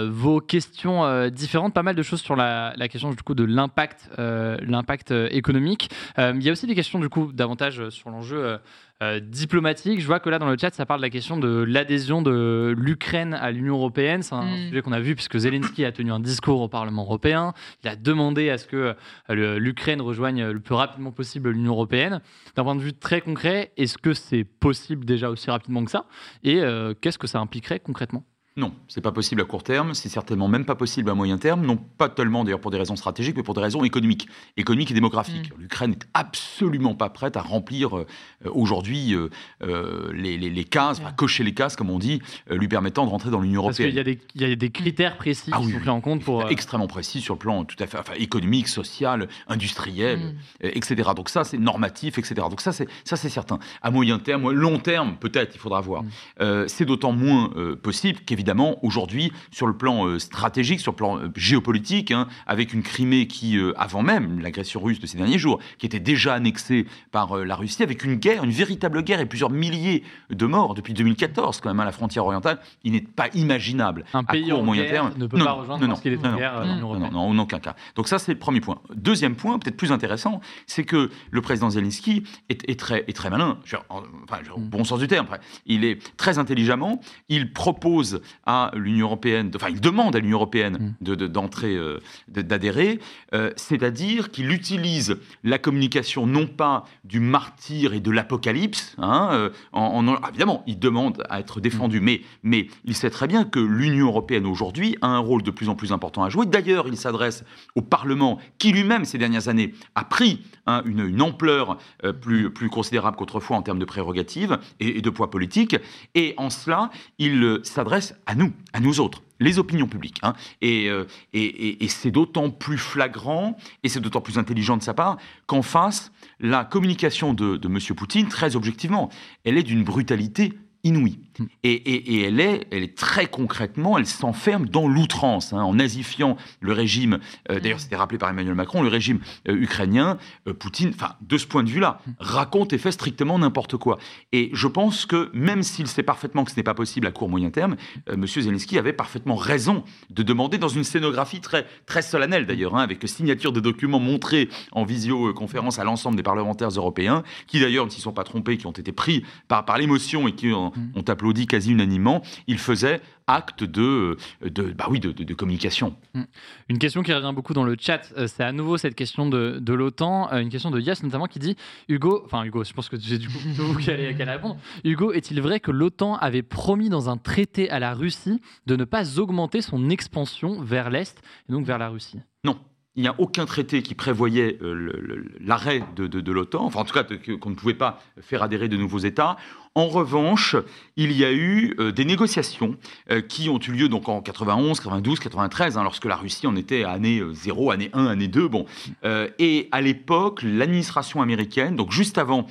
vos 0.09 0.39
questions 0.39 1.29
différentes. 1.29 1.73
Pas 1.73 1.83
mal 1.83 1.95
de 1.95 2.03
choses 2.03 2.21
sur 2.21 2.35
la, 2.35 2.73
la 2.75 2.87
question 2.87 3.09
du 3.09 3.21
coup 3.23 3.33
de 3.33 3.43
l'impact, 3.43 4.09
l'impact 4.17 5.11
économique. 5.11 5.89
il 6.17 6.43
y 6.43 6.49
a 6.49 6.51
aussi 6.51 6.67
des 6.67 6.75
questions 6.75 6.99
du 6.99 7.09
coup 7.09 7.31
davantage 7.33 7.89
sur 7.89 8.09
l'enjeu 8.09 8.59
euh, 9.03 9.19
diplomatique. 9.19 9.99
Je 10.01 10.07
vois 10.07 10.19
que 10.19 10.29
là, 10.29 10.39
dans 10.39 10.49
le 10.49 10.57
chat, 10.57 10.73
ça 10.73 10.85
parle 10.85 11.01
de 11.01 11.05
la 11.05 11.09
question 11.09 11.37
de 11.37 11.63
l'adhésion 11.63 12.21
de 12.21 12.73
l'Ukraine 12.77 13.33
à 13.33 13.51
l'Union 13.51 13.75
européenne. 13.75 14.23
C'est 14.23 14.35
un 14.35 14.43
mm. 14.43 14.67
sujet 14.69 14.81
qu'on 14.81 14.91
a 14.91 14.99
vu 14.99 15.15
puisque 15.15 15.37
Zelensky 15.37 15.85
a 15.85 15.91
tenu 15.91 16.11
un 16.11 16.19
discours 16.19 16.61
au 16.61 16.67
Parlement 16.67 17.03
européen. 17.03 17.53
Il 17.83 17.89
a 17.89 17.95
demandé 17.95 18.49
à 18.49 18.57
ce 18.57 18.65
que 18.65 18.95
euh, 19.29 19.59
l'Ukraine 19.59 20.01
rejoigne 20.01 20.45
le 20.45 20.59
plus 20.59 20.75
rapidement 20.75 21.11
possible 21.11 21.49
l'Union 21.49 21.73
européenne. 21.73 22.21
D'un 22.55 22.63
point 22.63 22.75
de 22.75 22.81
vue 22.81 22.93
très 22.93 23.21
concret, 23.21 23.71
est-ce 23.77 23.97
que 23.97 24.13
c'est 24.13 24.43
possible 24.43 25.05
déjà 25.05 25.29
aussi 25.29 25.49
rapidement 25.49 25.83
que 25.83 25.91
ça? 25.91 26.05
Et 26.43 26.61
euh, 26.61 26.93
qu'est-ce 26.99 27.17
que 27.17 27.27
ça 27.27 27.39
impliquerait 27.39 27.79
concrètement? 27.79 28.23
Non, 28.55 28.71
c'est 28.87 29.01
pas 29.01 29.11
possible 29.11 29.41
à 29.41 29.45
court 29.45 29.63
terme, 29.63 29.95
c'est 29.95 30.09
certainement 30.09 30.47
même 30.47 30.63
pas 30.63 30.75
possible 30.75 31.09
à 31.09 31.15
moyen 31.15 31.39
terme, 31.39 31.65
non 31.65 31.75
pas 31.75 32.07
tellement 32.07 32.43
d'ailleurs 32.43 32.59
pour 32.59 32.69
des 32.69 32.77
raisons 32.77 32.95
stratégiques, 32.95 33.35
mais 33.35 33.41
pour 33.41 33.55
des 33.55 33.61
raisons 33.61 33.83
économiques, 33.83 34.27
économiques 34.57 34.91
et 34.91 34.93
démographiques. 34.93 35.49
Mm. 35.57 35.61
L'Ukraine 35.61 35.89
n'est 35.91 35.99
absolument 36.13 36.93
pas 36.93 37.09
prête 37.09 37.35
à 37.35 37.41
remplir 37.41 37.97
euh, 37.97 38.05
aujourd'hui 38.45 39.15
euh, 39.15 39.29
euh, 39.63 40.13
les, 40.13 40.65
cases, 40.65 41.01
à 41.03 41.11
cocher 41.11 41.43
les 41.43 41.55
cases, 41.55 41.75
comme 41.75 41.89
on 41.89 41.97
dit, 41.97 42.21
lui 42.51 42.67
permettant 42.67 43.05
de 43.05 43.09
rentrer 43.09 43.31
dans 43.31 43.41
l'Union 43.41 43.61
européenne. 43.61 43.91
Parce 43.95 44.05
qu'il 44.05 44.41
y, 44.41 44.45
a 44.45 44.55
des 44.55 44.69
critères 44.69 45.17
précis 45.17 45.49
ah 45.51 45.59
qui 45.59 45.71
sont 45.71 45.79
pris 45.79 45.89
en 45.89 46.01
compte 46.01 46.23
pour... 46.23 46.47
Extrêmement 46.51 46.87
précis 46.87 47.21
sur 47.21 47.33
le 47.33 47.39
plan 47.39 47.65
tout 47.65 47.81
à 47.81 47.87
fait 47.87 47.97
économique, 48.21 48.67
social, 48.67 49.27
industriel, 49.47 50.19
mm. 50.19 50.67
etc. 50.67 51.09
Donc 51.15 51.29
ça, 51.29 51.43
c'est 51.43 51.57
normatif, 51.57 52.19
etc. 52.19 52.35
Donc 52.51 52.61
ça, 52.61 52.71
c'est 52.71 53.29
certain. 53.29 53.57
À 53.81 53.89
moyen 53.89 54.19
terme, 54.19 54.51
long 54.51 54.77
terme, 54.77 55.15
peut-être, 55.19 55.55
il 55.55 55.59
faudra 55.59 55.81
voir. 55.81 56.03
Mm. 56.03 56.67
c'est 56.67 56.85
d'autant 56.85 57.13
moins 57.13 57.51
possible 57.81 58.19
qu'évidemment, 58.19 58.42
évidemment, 58.43 58.77
aujourd'hui, 58.83 59.31
sur 59.51 59.67
le 59.67 59.73
plan 59.77 60.19
stratégique, 60.19 60.81
sur 60.81 60.91
le 60.91 60.97
plan 60.97 61.19
géopolitique, 61.35 62.11
hein, 62.11 62.27
avec 62.45 62.73
une 62.73 62.83
Crimée 62.83 63.27
qui, 63.27 63.57
avant 63.77 64.03
même 64.03 64.41
l'agression 64.41 64.81
russe 64.81 64.99
de 64.99 65.07
ces 65.07 65.17
derniers 65.17 65.37
jours, 65.37 65.59
qui 65.77 65.85
était 65.85 66.01
déjà 66.01 66.33
annexée 66.33 66.85
par 67.11 67.37
la 67.37 67.55
Russie, 67.55 67.83
avec 67.83 68.03
une 68.03 68.15
guerre, 68.15 68.43
une 68.43 68.51
véritable 68.51 69.01
guerre 69.01 69.21
et 69.21 69.25
plusieurs 69.25 69.49
milliers 69.49 70.03
de 70.29 70.45
morts 70.45 70.73
depuis 70.73 70.93
2014, 70.93 71.61
quand 71.61 71.69
même, 71.69 71.79
à 71.79 71.85
la 71.85 71.93
frontière 71.93 72.25
orientale, 72.25 72.59
il 72.83 72.91
n'est 72.91 73.01
pas 73.01 73.27
imaginable 73.33 74.03
un 74.13 74.23
pays 74.23 74.49
court, 74.49 74.63
moyen 74.63 74.83
terme 74.85 75.13
ne 75.17 75.27
peut 75.27 75.37
pas 75.37 75.51
rejoindre 75.53 75.87
parce 75.87 76.01
qu'il 76.01 76.13
est 76.13 76.25
en 76.25 76.35
guerre 76.35 76.65
non, 76.65 76.99
non, 76.99 77.11
non, 77.11 77.19
en 77.19 77.37
aucun 77.37 77.59
cas. 77.59 77.75
Donc 77.95 78.07
ça, 78.07 78.19
c'est 78.19 78.33
le 78.33 78.39
premier 78.39 78.61
point. 78.61 78.79
Deuxième 78.93 79.35
point, 79.35 79.59
peut-être 79.59 79.77
plus 79.77 79.91
intéressant, 79.91 80.41
c'est 80.67 80.83
que 80.83 81.09
le 81.31 81.41
président 81.41 81.69
Zelensky 81.69 82.23
est, 82.49 82.79
très, 82.79 83.03
est 83.07 83.15
très 83.15 83.29
malin, 83.29 83.57
enfin, 83.89 84.39
au 84.55 84.59
mm. 84.59 84.69
bon 84.69 84.83
sens 84.83 84.99
du 84.99 85.07
terme. 85.07 85.27
Il 85.65 85.85
est 85.85 85.99
très 86.17 86.37
intelligemment, 86.39 86.99
il 87.29 87.53
propose 87.53 88.21
à 88.45 88.71
l'Union 88.75 89.07
européenne, 89.07 89.51
enfin, 89.55 89.69
il 89.69 89.81
demande 89.81 90.15
à 90.15 90.19
l'Union 90.19 90.37
européenne 90.37 90.95
mm. 91.01 91.15
d'entrer, 91.27 91.75
euh, 91.75 91.99
d'adhérer, 92.27 92.99
euh, 93.33 93.51
c'est-à-dire 93.55 94.31
qu'il 94.31 94.51
utilise 94.51 95.17
la 95.43 95.57
communication 95.57 96.27
non 96.27 96.47
pas 96.47 96.85
du 97.03 97.19
martyr 97.19 97.93
et 97.93 97.99
de 97.99 98.11
l'apocalypse, 98.11 98.95
hein, 98.97 99.29
euh, 99.31 99.49
en, 99.71 100.05
évidemment, 100.29 100.63
il 100.67 100.79
demande 100.79 101.23
à 101.29 101.39
être 101.39 101.59
défendu, 101.59 101.99
mm. 101.99 102.03
mais, 102.03 102.21
mais 102.43 102.67
il 102.85 102.95
sait 102.95 103.09
très 103.09 103.27
bien 103.27 103.43
que 103.43 103.59
l'Union 103.59 104.07
européenne 104.07 104.45
aujourd'hui 104.45 104.97
a 105.01 105.07
un 105.07 105.19
rôle 105.19 105.43
de 105.43 105.51
plus 105.51 105.69
en 105.69 105.75
plus 105.75 105.91
important 105.91 106.23
à 106.23 106.29
jouer. 106.29 106.45
D'ailleurs, 106.45 106.87
il 106.87 106.97
s'adresse 106.97 107.43
au 107.75 107.81
Parlement 107.81 108.39
qui 108.57 108.71
lui-même, 108.71 109.05
ces 109.05 109.17
dernières 109.17 109.47
années, 109.47 109.73
a 109.95 110.03
pris 110.03 110.43
hein, 110.65 110.81
une, 110.85 111.21
ampleur 111.21 111.77
euh, 112.03 112.13
plus, 112.13 112.51
plus 112.51 112.69
considérable 112.69 113.17
qu'autrefois 113.17 113.57
en 113.57 113.61
termes 113.61 113.79
de 113.79 113.85
prérogatives 113.85 114.57
et, 114.79 115.01
de 115.01 115.09
poids 115.09 115.29
politique. 115.29 115.75
Et 116.15 116.33
en 116.37 116.49
cela, 116.49 116.89
il 117.17 117.59
s'adresse 117.63 118.15
à 118.25 118.35
nous, 118.35 118.51
à 118.73 118.79
nous 118.79 118.99
autres 118.99 119.21
les 119.43 119.59
opinions 119.59 119.87
publiques. 119.87 120.19
Hein. 120.23 120.33
Euh, 120.63 121.05
et, 121.33 121.87
c'est 121.89 122.11
d'autant 122.11 122.49
plus 122.49 122.77
flagrant 122.77 123.57
et 123.83 123.89
c'est 123.89 123.99
d'autant 123.99 124.21
plus 124.21 124.37
intelligent 124.37 124.77
de 124.77 124.83
sa 124.83 124.93
part 124.93 125.17
qu'en 125.45 125.61
face, 125.61 126.11
la 126.39 126.63
communication 126.63 127.33
de, 127.33 127.57
de 127.57 127.67
M. 127.67 127.79
Poutine, 127.95 128.27
très 128.27 128.55
objectivement, 128.55 129.09
elle 129.43 129.57
est 129.57 129.63
d'une 129.63 129.83
brutalité 129.83 130.53
inouïe. 130.83 131.19
Mm. 131.39 131.43
Et, 131.63 132.23
elle, 132.23 132.39
est, 132.39 132.67
elle 132.71 132.83
est 132.83 132.95
très 132.97 133.25
concrètement, 133.27 133.97
elle 133.97 134.05
s'enferme 134.05 134.67
dans 134.67 134.87
l'outrance, 134.87 135.53
hein, 135.53 135.61
en 135.61 135.75
nazifiant 135.75 136.37
le 136.59 136.73
régime, 136.73 137.19
euh, 137.49 137.59
d'ailleurs 137.59 137.79
c'était 137.79 137.95
rappelé 137.95 138.17
par 138.17 138.29
Emmanuel 138.29 138.55
Macron, 138.55 138.81
le 138.81 138.89
régime 138.89 139.19
euh, 139.47 139.55
ukrainien, 139.55 140.17
euh, 140.47 140.53
Poutine, 140.53 140.91
enfin 140.93 141.15
de 141.21 141.37
ce 141.37 141.47
point 141.47 141.63
de 141.63 141.69
vue-là, 141.69 142.01
mm. 142.05 142.11
raconte 142.19 142.73
et 142.73 142.77
fait 142.77 142.91
strictement 142.91 143.39
n'importe 143.39 143.77
quoi. 143.77 143.97
Et 144.31 144.49
je 144.53 144.67
pense 144.67 145.05
que 145.05 145.29
même 145.33 145.63
s'il 145.63 145.87
sait 145.87 146.03
parfaitement 146.03 146.43
que 146.43 146.51
ce 146.51 146.57
n'est 146.57 146.63
pas 146.63 146.73
possible 146.73 147.07
à 147.07 147.11
court 147.11 147.29
moyen 147.29 147.49
terme, 147.49 147.75
M. 148.07 148.25
Zelensky 148.27 148.77
avait 148.77 148.93
parfaitement 148.93 149.35
raison 149.35 149.83
de 150.09 150.23
demander 150.23 150.57
dans 150.57 150.67
une 150.67 150.83
scénographie 150.83 151.41
très, 151.41 151.65
très 151.85 152.01
solennelle 152.01 152.45
d'ailleurs, 152.45 152.75
hein, 152.75 152.81
avec 152.81 152.99
signature 153.07 153.51
de 153.51 153.59
documents 153.59 153.99
montrés 153.99 154.49
en 154.71 154.83
visioconférence 154.83 155.79
à 155.79 155.83
l'ensemble 155.83 156.17
des 156.17 156.23
parlementaires 156.23 156.69
européens, 156.69 157.23
qui 157.47 157.59
d'ailleurs 157.59 157.85
ne 157.85 157.91
s'y 157.91 158.01
sont 158.01 158.11
pas 158.11 158.23
trompés, 158.23 158.57
qui 158.57 158.67
ont 158.67 158.71
été 158.71 158.91
pris 158.91 159.23
par, 159.47 159.65
par 159.65 159.77
l'émotion 159.77 160.27
et 160.27 160.33
qui 160.33 160.51
ont, 160.51 160.72
mm. 160.75 160.91
ont 160.95 161.03
applaudi 161.07 161.47
quasi 161.47 161.71
unanimement, 161.71 162.21
il 162.47 162.57
faisait 162.57 163.01
acte 163.27 163.63
de, 163.63 164.17
de, 164.41 164.71
bah 164.71 164.87
oui, 164.89 164.99
de, 164.99 165.33
communication. 165.33 165.95
Hmm. 166.13 166.23
Une 166.69 166.77
question 166.77 167.03
qui 167.03 167.13
revient 167.13 167.31
beaucoup 167.33 167.53
dans 167.53 167.63
le 167.63 167.75
chat, 167.79 168.11
euh, 168.17 168.27
c'est 168.27 168.43
à 168.43 168.51
nouveau 168.51 168.77
cette 168.77 168.95
question 168.95 169.27
de, 169.27 169.59
de 169.59 169.73
l'OTAN, 169.73 170.31
euh, 170.31 170.39
une 170.39 170.49
question 170.49 170.71
de 170.71 170.79
Yass 170.79 171.03
notamment 171.03 171.27
qui 171.27 171.39
dit 171.39 171.55
Hugo, 171.87 172.21
enfin 172.25 172.43
Hugo, 172.43 172.63
je 172.63 172.73
pense 172.73 172.89
que 172.89 172.97
c'est 172.97 173.17
du 173.17 173.27
coup 173.27 173.39
vous 173.55 173.77
qui 173.77 173.91
allez, 173.91 174.11
répondre. 174.11 174.57
Hugo, 174.83 175.11
est-il 175.11 175.41
vrai 175.41 175.59
que 175.59 175.71
l'OTAN 175.71 176.15
avait 176.17 176.43
promis 176.43 176.89
dans 176.89 177.09
un 177.09 177.17
traité 177.17 177.69
à 177.69 177.79
la 177.79 177.93
Russie 177.93 178.41
de 178.65 178.75
ne 178.75 178.83
pas 178.83 179.19
augmenter 179.19 179.61
son 179.61 179.89
expansion 179.89 180.61
vers 180.61 180.89
l'Est 180.89 181.21
et 181.49 181.51
donc 181.51 181.65
vers 181.65 181.77
la 181.77 181.89
Russie? 181.89 182.19
Non, 182.43 182.59
il 182.95 183.01
n'y 183.01 183.07
a 183.09 183.15
aucun 183.17 183.45
traité 183.45 183.81
qui 183.81 183.95
prévoyait 183.95 184.57
euh, 184.61 185.25
l'arrêt 185.39 185.83
de, 185.95 186.07
de, 186.07 186.21
de 186.21 186.31
l'OTAN, 186.31 186.65
enfin 186.65 186.81
en 186.81 186.85
tout 186.85 186.93
cas 186.93 187.03
qu'on 187.03 187.49
ne 187.49 187.55
pouvait 187.55 187.73
pas 187.73 188.01
faire 188.21 188.43
adhérer 188.43 188.67
de 188.67 188.77
nouveaux 188.77 188.99
États. 188.99 189.37
En 189.75 189.87
revanche, 189.87 190.55
il 190.97 191.11
y 191.11 191.25
a 191.25 191.31
eu 191.31 191.75
euh, 191.79 191.91
des 191.91 192.05
négociations 192.05 192.75
euh, 193.09 193.21
qui 193.21 193.49
ont 193.49 193.59
eu 193.59 193.71
lieu 193.71 193.89
donc 193.89 194.07
en 194.07 194.21
91, 194.21 194.79
92, 194.79 195.19
93, 195.19 195.77
lorsque 195.77 196.05
la 196.05 196.15
Russie 196.15 196.45
en 196.45 196.55
était 196.55 196.83
à 196.83 196.91
année 196.91 197.21
0, 197.31 197.71
année 197.71 197.89
1, 197.93 198.05
année 198.05 198.27
2. 198.27 198.47
Bon. 198.47 198.65
et 199.03 199.69
à 199.71 199.81
l'époque, 199.81 200.41
l'administration 200.43 201.21
américaine, 201.21 201.75
donc 201.75 201.91
juste 201.91 202.17
avant 202.17 202.45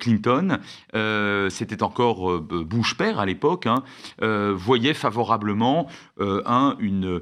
Clinton, 0.00 0.58
c'était 1.50 1.82
encore 1.82 2.40
Bush 2.40 2.96
père 2.96 3.20
à 3.20 3.26
l'époque, 3.26 3.66
hein, 3.66 3.82
voyait 4.54 4.94
favorablement 4.94 5.88
un, 6.18 6.76
une, 6.78 7.20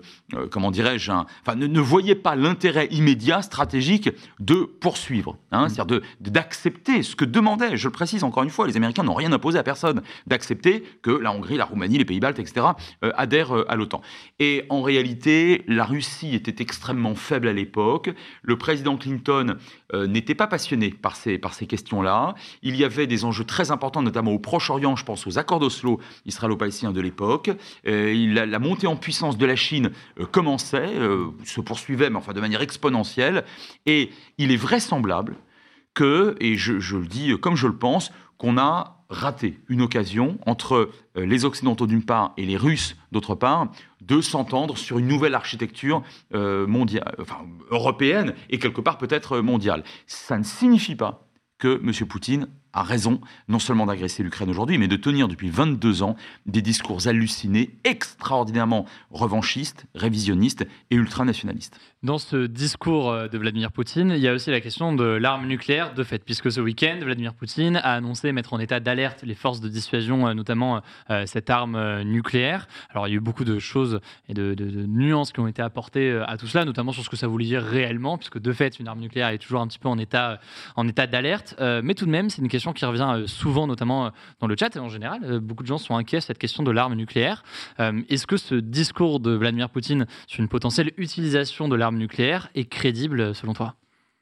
comment 0.50 0.70
dirais-je, 0.70 1.12
enfin 1.12 1.54
ne, 1.56 1.66
ne 1.66 1.80
voyait 1.80 2.14
pas 2.14 2.34
l'intérêt 2.34 2.54
intérêt 2.64 2.86
immédiat, 2.92 3.42
stratégique, 3.42 4.10
de 4.40 4.62
poursuivre, 4.62 5.36
hein, 5.50 5.66
mm. 5.66 5.68
c'est-à-dire 5.68 6.00
d'accepter 6.20 7.02
ce 7.02 7.14
que 7.14 7.24
demandaient, 7.24 7.76
je 7.76 7.88
le 7.88 7.92
précise 7.92 8.24
encore 8.24 8.42
une 8.42 8.50
fois, 8.50 8.66
les 8.66 8.76
Américains 8.76 9.02
n'ont 9.02 9.12
rien 9.12 9.32
à 9.52 9.62
personne, 9.62 10.02
d'accepter 10.26 10.82
que 11.02 11.10
la 11.10 11.32
Hongrie, 11.32 11.56
la 11.56 11.64
Roumanie, 11.64 11.98
les 11.98 12.04
Pays-Baltes, 12.04 12.38
etc., 12.38 12.66
euh, 13.04 13.12
adhèrent 13.16 13.56
euh, 13.56 13.70
à 13.70 13.76
l'OTAN. 13.76 14.00
Et 14.38 14.64
en 14.68 14.82
réalité, 14.82 15.64
la 15.68 15.84
Russie 15.84 16.34
était 16.34 16.62
extrêmement 16.62 17.14
faible 17.14 17.48
à 17.48 17.52
l'époque. 17.52 18.10
Le 18.42 18.56
président 18.56 18.96
Clinton 18.96 19.56
euh, 19.92 20.06
n'était 20.06 20.34
pas 20.34 20.46
passionné 20.46 20.90
par 20.90 21.16
ces, 21.16 21.38
par 21.38 21.54
ces 21.54 21.66
questions-là. 21.66 22.34
Il 22.62 22.76
y 22.76 22.84
avait 22.84 23.06
des 23.06 23.24
enjeux 23.24 23.44
très 23.44 23.70
importants, 23.70 24.02
notamment 24.02 24.32
au 24.32 24.38
Proche-Orient, 24.38 24.96
je 24.96 25.04
pense 25.04 25.26
aux 25.26 25.38
accords 25.38 25.60
d'Oslo 25.60 26.00
israélo-palestiniens 26.26 26.92
de 26.92 27.00
l'époque. 27.00 27.50
La, 27.84 28.58
montée 28.58 28.86
en 28.86 28.96
puissance 28.96 29.36
de 29.36 29.46
la 29.46 29.56
Chine 29.56 29.90
commençait, 30.32 30.94
se 31.44 31.60
poursuivait, 31.60 32.10
mais 32.10 32.16
enfin 32.16 32.32
de 32.32 32.40
manière 32.40 32.62
exponentielle. 32.62 33.44
Et 33.86 34.10
il 34.38 34.50
est 34.50 34.56
vraisemblable 34.56 35.36
que, 35.94 36.36
et 36.40 36.56
je, 36.56 36.96
le 36.96 37.06
dis 37.06 37.38
comme 37.40 37.56
je 37.56 37.66
le 37.66 37.76
pense, 37.76 38.12
qu'on 38.38 38.58
a 38.58 39.04
raté 39.08 39.60
une 39.68 39.82
occasion 39.82 40.38
entre 40.44 40.90
euh, 41.16 41.24
les 41.24 41.44
Occidentaux 41.44 41.86
d'une 41.86 42.04
part 42.04 42.32
et 42.36 42.44
les 42.44 42.56
Russes 42.56 42.96
d'autre 43.12 43.34
part, 43.34 43.68
de 44.02 44.20
s'entendre 44.20 44.76
sur 44.76 44.98
une 44.98 45.06
nouvelle 45.06 45.34
architecture 45.34 46.02
euh, 46.34 46.66
européenne 47.70 48.34
et 48.50 48.58
quelque 48.58 48.80
part 48.80 48.98
peut-être 48.98 49.38
mondiale. 49.38 49.84
Ça 50.06 50.36
ne 50.36 50.42
signifie 50.42 50.96
pas 50.96 51.28
que 51.58 51.80
M. 51.82 52.06
Poutine 52.06 52.48
a 52.74 52.82
raison 52.82 53.20
non 53.48 53.58
seulement 53.58 53.86
d'agresser 53.86 54.22
l'Ukraine 54.22 54.50
aujourd'hui, 54.50 54.76
mais 54.78 54.88
de 54.88 54.96
tenir 54.96 55.28
depuis 55.28 55.48
22 55.48 56.02
ans 56.02 56.16
des 56.46 56.60
discours 56.60 57.06
hallucinés, 57.06 57.70
extraordinairement 57.84 58.84
revanchistes, 59.10 59.86
révisionnistes 59.94 60.66
et 60.90 60.96
ultranationalistes. 60.96 61.78
Dans 62.02 62.18
ce 62.18 62.46
discours 62.46 63.10
euh, 63.10 63.28
de 63.28 63.38
Vladimir 63.38 63.72
Poutine, 63.72 64.10
il 64.14 64.20
y 64.20 64.28
a 64.28 64.34
aussi 64.34 64.50
la 64.50 64.60
question 64.60 64.92
de 64.92 65.04
l'arme 65.04 65.46
nucléaire, 65.46 65.94
de 65.94 66.02
fait, 66.02 66.22
puisque 66.22 66.52
ce 66.52 66.60
week-end, 66.60 66.98
Vladimir 67.00 67.32
Poutine 67.32 67.76
a 67.76 67.94
annoncé 67.94 68.30
mettre 68.32 68.52
en 68.52 68.58
état 68.58 68.78
d'alerte 68.78 69.22
les 69.22 69.34
forces 69.34 69.60
de 69.60 69.68
dissuasion, 69.68 70.28
euh, 70.28 70.34
notamment 70.34 70.82
euh, 71.10 71.24
cette 71.24 71.48
arme 71.48 72.02
nucléaire. 72.02 72.68
Alors, 72.90 73.08
il 73.08 73.12
y 73.12 73.14
a 73.14 73.16
eu 73.16 73.20
beaucoup 73.20 73.44
de 73.44 73.58
choses 73.58 74.00
et 74.28 74.34
de, 74.34 74.54
nuances 74.86 75.32
qui 75.32 75.40
ont 75.40 75.46
été 75.46 75.62
apportées 75.62 76.22
à 76.26 76.36
tout 76.36 76.46
cela, 76.46 76.64
notamment 76.64 76.92
sur 76.92 77.02
ce 77.02 77.08
que 77.08 77.16
ça 77.16 77.26
voulait 77.26 77.46
dire 77.46 77.62
réellement, 77.62 78.18
puisque 78.18 78.38
de 78.38 78.52
fait, 78.52 78.78
une 78.78 78.88
arme 78.88 79.00
nucléaire 79.00 79.28
est 79.28 79.38
toujours 79.38 79.60
un 79.60 79.66
petit 79.66 79.78
peu 79.78 79.88
en 79.88 79.98
état, 79.98 80.40
en 80.76 80.86
état 80.86 81.06
d'alerte. 81.06 81.54
mais 81.58 81.94
tout 81.94 82.06
de 82.06 82.10
même, 82.10 82.30
c'est 82.30 82.42
une 82.42 82.48
question 82.48 82.63
qui 82.72 82.84
revient 82.84 83.08
euh, 83.14 83.26
souvent, 83.26 83.66
notamment 83.66 84.06
euh, 84.06 84.10
dans 84.40 84.46
le 84.46 84.56
chat 84.58 84.74
et 84.74 84.78
en 84.78 84.88
général. 84.88 85.20
Euh, 85.24 85.40
beaucoup 85.40 85.62
de 85.62 85.68
gens 85.68 85.78
sont 85.78 85.96
inquiets 85.96 86.20
sur 86.20 86.28
cette 86.28 86.38
question 86.38 86.62
de 86.62 86.70
l'arme 86.70 86.94
nucléaire. 86.94 87.42
Est-ce 87.78 88.26
que 88.26 88.36
ce 88.36 88.54
discours 88.54 89.20
de 89.20 89.32
Vladimir 89.32 89.68
Poutine 89.70 90.06
sur 90.26 90.40
une 90.40 90.48
potentielle 90.48 90.92
utilisation 90.96 91.68
de 91.68 91.76
l'arme 91.76 91.96
nucléaire 91.96 92.48
est 92.54 92.64
crédible 92.64 93.34
selon 93.34 93.52
toi? 93.52 93.74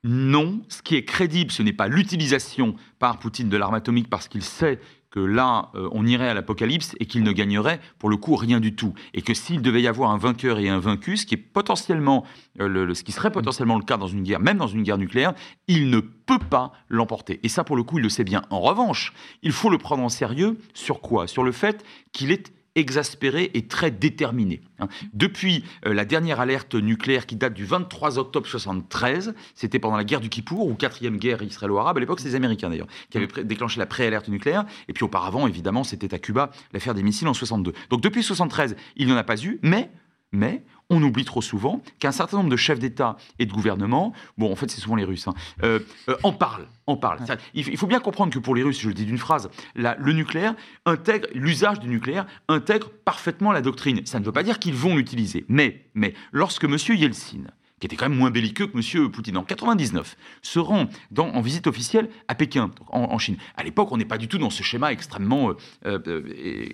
Non, 0.04 0.62
ce 0.68 0.82
qui 0.82 0.96
est 0.96 1.04
crédible, 1.04 1.52
ce 1.52 1.62
n'est 1.62 1.72
pas 1.72 1.88
l'utilisation 1.88 2.74
par 2.98 3.18
Poutine 3.18 3.48
de 3.48 3.56
l'arme 3.56 3.74
atomique 3.74 4.10
parce 4.10 4.28
qu'il 4.28 4.42
sait 4.42 4.80
que 5.12 5.20
là, 5.20 5.68
euh, 5.74 5.88
on 5.92 6.06
irait 6.06 6.28
à 6.28 6.34
l'apocalypse 6.34 6.96
et 6.98 7.06
qu'il 7.06 7.22
ne 7.22 7.32
gagnerait 7.32 7.80
pour 7.98 8.08
le 8.08 8.16
coup 8.16 8.34
rien 8.34 8.58
du 8.58 8.74
tout. 8.74 8.94
Et 9.14 9.22
que 9.22 9.34
s'il 9.34 9.60
devait 9.60 9.82
y 9.82 9.86
avoir 9.86 10.10
un 10.10 10.16
vainqueur 10.16 10.58
et 10.58 10.68
un 10.68 10.80
vaincu, 10.80 11.18
ce 11.18 11.26
qui 11.26 11.34
est 11.34 11.38
potentiellement, 11.38 12.24
euh, 12.60 12.94
ce 12.94 13.04
qui 13.04 13.12
serait 13.12 13.30
potentiellement 13.30 13.76
le 13.76 13.84
cas 13.84 13.98
dans 13.98 14.08
une 14.08 14.22
guerre, 14.22 14.40
même 14.40 14.56
dans 14.56 14.66
une 14.66 14.82
guerre 14.82 14.98
nucléaire, 14.98 15.34
il 15.68 15.90
ne 15.90 16.00
peut 16.00 16.38
pas 16.38 16.72
l'emporter. 16.88 17.40
Et 17.42 17.48
ça, 17.48 17.62
pour 17.62 17.76
le 17.76 17.82
coup, 17.82 17.98
il 17.98 18.02
le 18.02 18.08
sait 18.08 18.24
bien. 18.24 18.42
En 18.48 18.60
revanche, 18.60 19.12
il 19.42 19.52
faut 19.52 19.68
le 19.68 19.78
prendre 19.78 20.02
en 20.02 20.08
sérieux 20.08 20.58
sur 20.72 21.00
quoi? 21.00 21.26
Sur 21.26 21.44
le 21.44 21.52
fait 21.52 21.84
qu'il 22.12 22.32
est 22.32 22.50
exaspéré 22.74 23.50
et 23.54 23.66
très 23.66 23.90
déterminé. 23.90 24.62
Hein. 24.78 24.88
Depuis 25.12 25.64
euh, 25.86 25.94
la 25.94 26.04
dernière 26.04 26.40
alerte 26.40 26.74
nucléaire 26.74 27.26
qui 27.26 27.36
date 27.36 27.54
du 27.54 27.64
23 27.64 28.18
octobre 28.18 28.46
73, 28.46 29.34
c'était 29.54 29.78
pendant 29.78 29.96
la 29.96 30.04
guerre 30.04 30.20
du 30.20 30.28
Kippour, 30.28 30.66
ou 30.66 30.74
quatrième 30.74 31.18
guerre 31.18 31.42
israélo-arabe, 31.42 31.96
à 31.98 32.00
l'époque 32.00 32.20
c'est 32.20 32.28
les 32.28 32.34
Américains 32.34 32.70
d'ailleurs, 32.70 32.88
qui 33.10 33.18
avaient 33.18 33.44
déclenché 33.44 33.78
la 33.78 33.86
pré-alerte 33.86 34.28
nucléaire, 34.28 34.64
et 34.88 34.92
puis 34.92 35.04
auparavant 35.04 35.46
évidemment 35.46 35.84
c'était 35.84 36.14
à 36.14 36.18
Cuba 36.18 36.50
l'affaire 36.72 36.94
des 36.94 37.02
missiles 37.02 37.28
en 37.28 37.34
62. 37.34 37.72
Donc 37.90 38.00
depuis 38.00 38.22
73, 38.22 38.76
il 38.96 39.06
n'y 39.06 39.12
en 39.12 39.16
a 39.16 39.24
pas 39.24 39.42
eu, 39.42 39.58
mais 39.62 39.90
mais 40.32 40.64
on 40.92 41.02
oublie 41.02 41.24
trop 41.24 41.42
souvent 41.42 41.82
qu'un 41.98 42.12
certain 42.12 42.36
nombre 42.36 42.50
de 42.50 42.56
chefs 42.56 42.78
d'État 42.78 43.16
et 43.38 43.46
de 43.46 43.52
gouvernement, 43.52 44.12
bon, 44.36 44.52
en 44.52 44.56
fait, 44.56 44.70
c'est 44.70 44.80
souvent 44.80 44.96
les 44.96 45.04
Russes, 45.04 45.26
hein, 45.26 45.34
euh, 45.62 45.80
euh, 46.08 46.16
en 46.22 46.32
parlent. 46.32 46.68
En 46.86 46.96
parlent. 46.96 47.20
Il 47.54 47.76
faut 47.76 47.86
bien 47.86 48.00
comprendre 48.00 48.32
que 48.32 48.38
pour 48.38 48.54
les 48.54 48.62
Russes, 48.62 48.80
je 48.80 48.88
le 48.88 48.94
dis 48.94 49.06
d'une 49.06 49.18
phrase, 49.18 49.48
le 49.74 50.12
nucléaire 50.12 50.54
intègre, 50.84 51.28
l'usage 51.34 51.80
du 51.80 51.88
nucléaire 51.88 52.26
intègre 52.48 52.88
parfaitement 53.04 53.52
la 53.52 53.62
doctrine. 53.62 54.04
Ça 54.04 54.20
ne 54.20 54.24
veut 54.24 54.32
pas 54.32 54.42
dire 54.42 54.58
qu'ils 54.58 54.74
vont 54.74 54.96
l'utiliser. 54.96 55.44
Mais, 55.48 55.86
mais 55.94 56.14
lorsque 56.32 56.64
M. 56.64 56.76
Yeltsin, 56.88 57.44
qui 57.80 57.86
était 57.86 57.96
quand 57.96 58.08
même 58.08 58.18
moins 58.18 58.30
belliqueux 58.30 58.66
que 58.66 58.76
M. 58.76 59.10
Poutine 59.10 59.36
en 59.38 59.44
99, 59.44 60.16
se 60.42 60.58
rend 60.58 60.88
dans, 61.10 61.28
en 61.28 61.40
visite 61.40 61.66
officielle 61.66 62.10
à 62.28 62.34
Pékin, 62.34 62.70
en, 62.88 63.18
Chine. 63.18 63.36
À 63.56 63.62
l'époque, 63.62 63.90
on 63.92 63.96
n'est 63.96 64.04
pas 64.04 64.18
du 64.18 64.28
tout 64.28 64.38
dans 64.38 64.50
ce 64.50 64.62
schéma 64.62 64.92
extrêmement, 64.92 65.52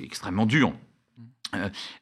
extrêmement 0.03 0.45
dur. 0.45 0.73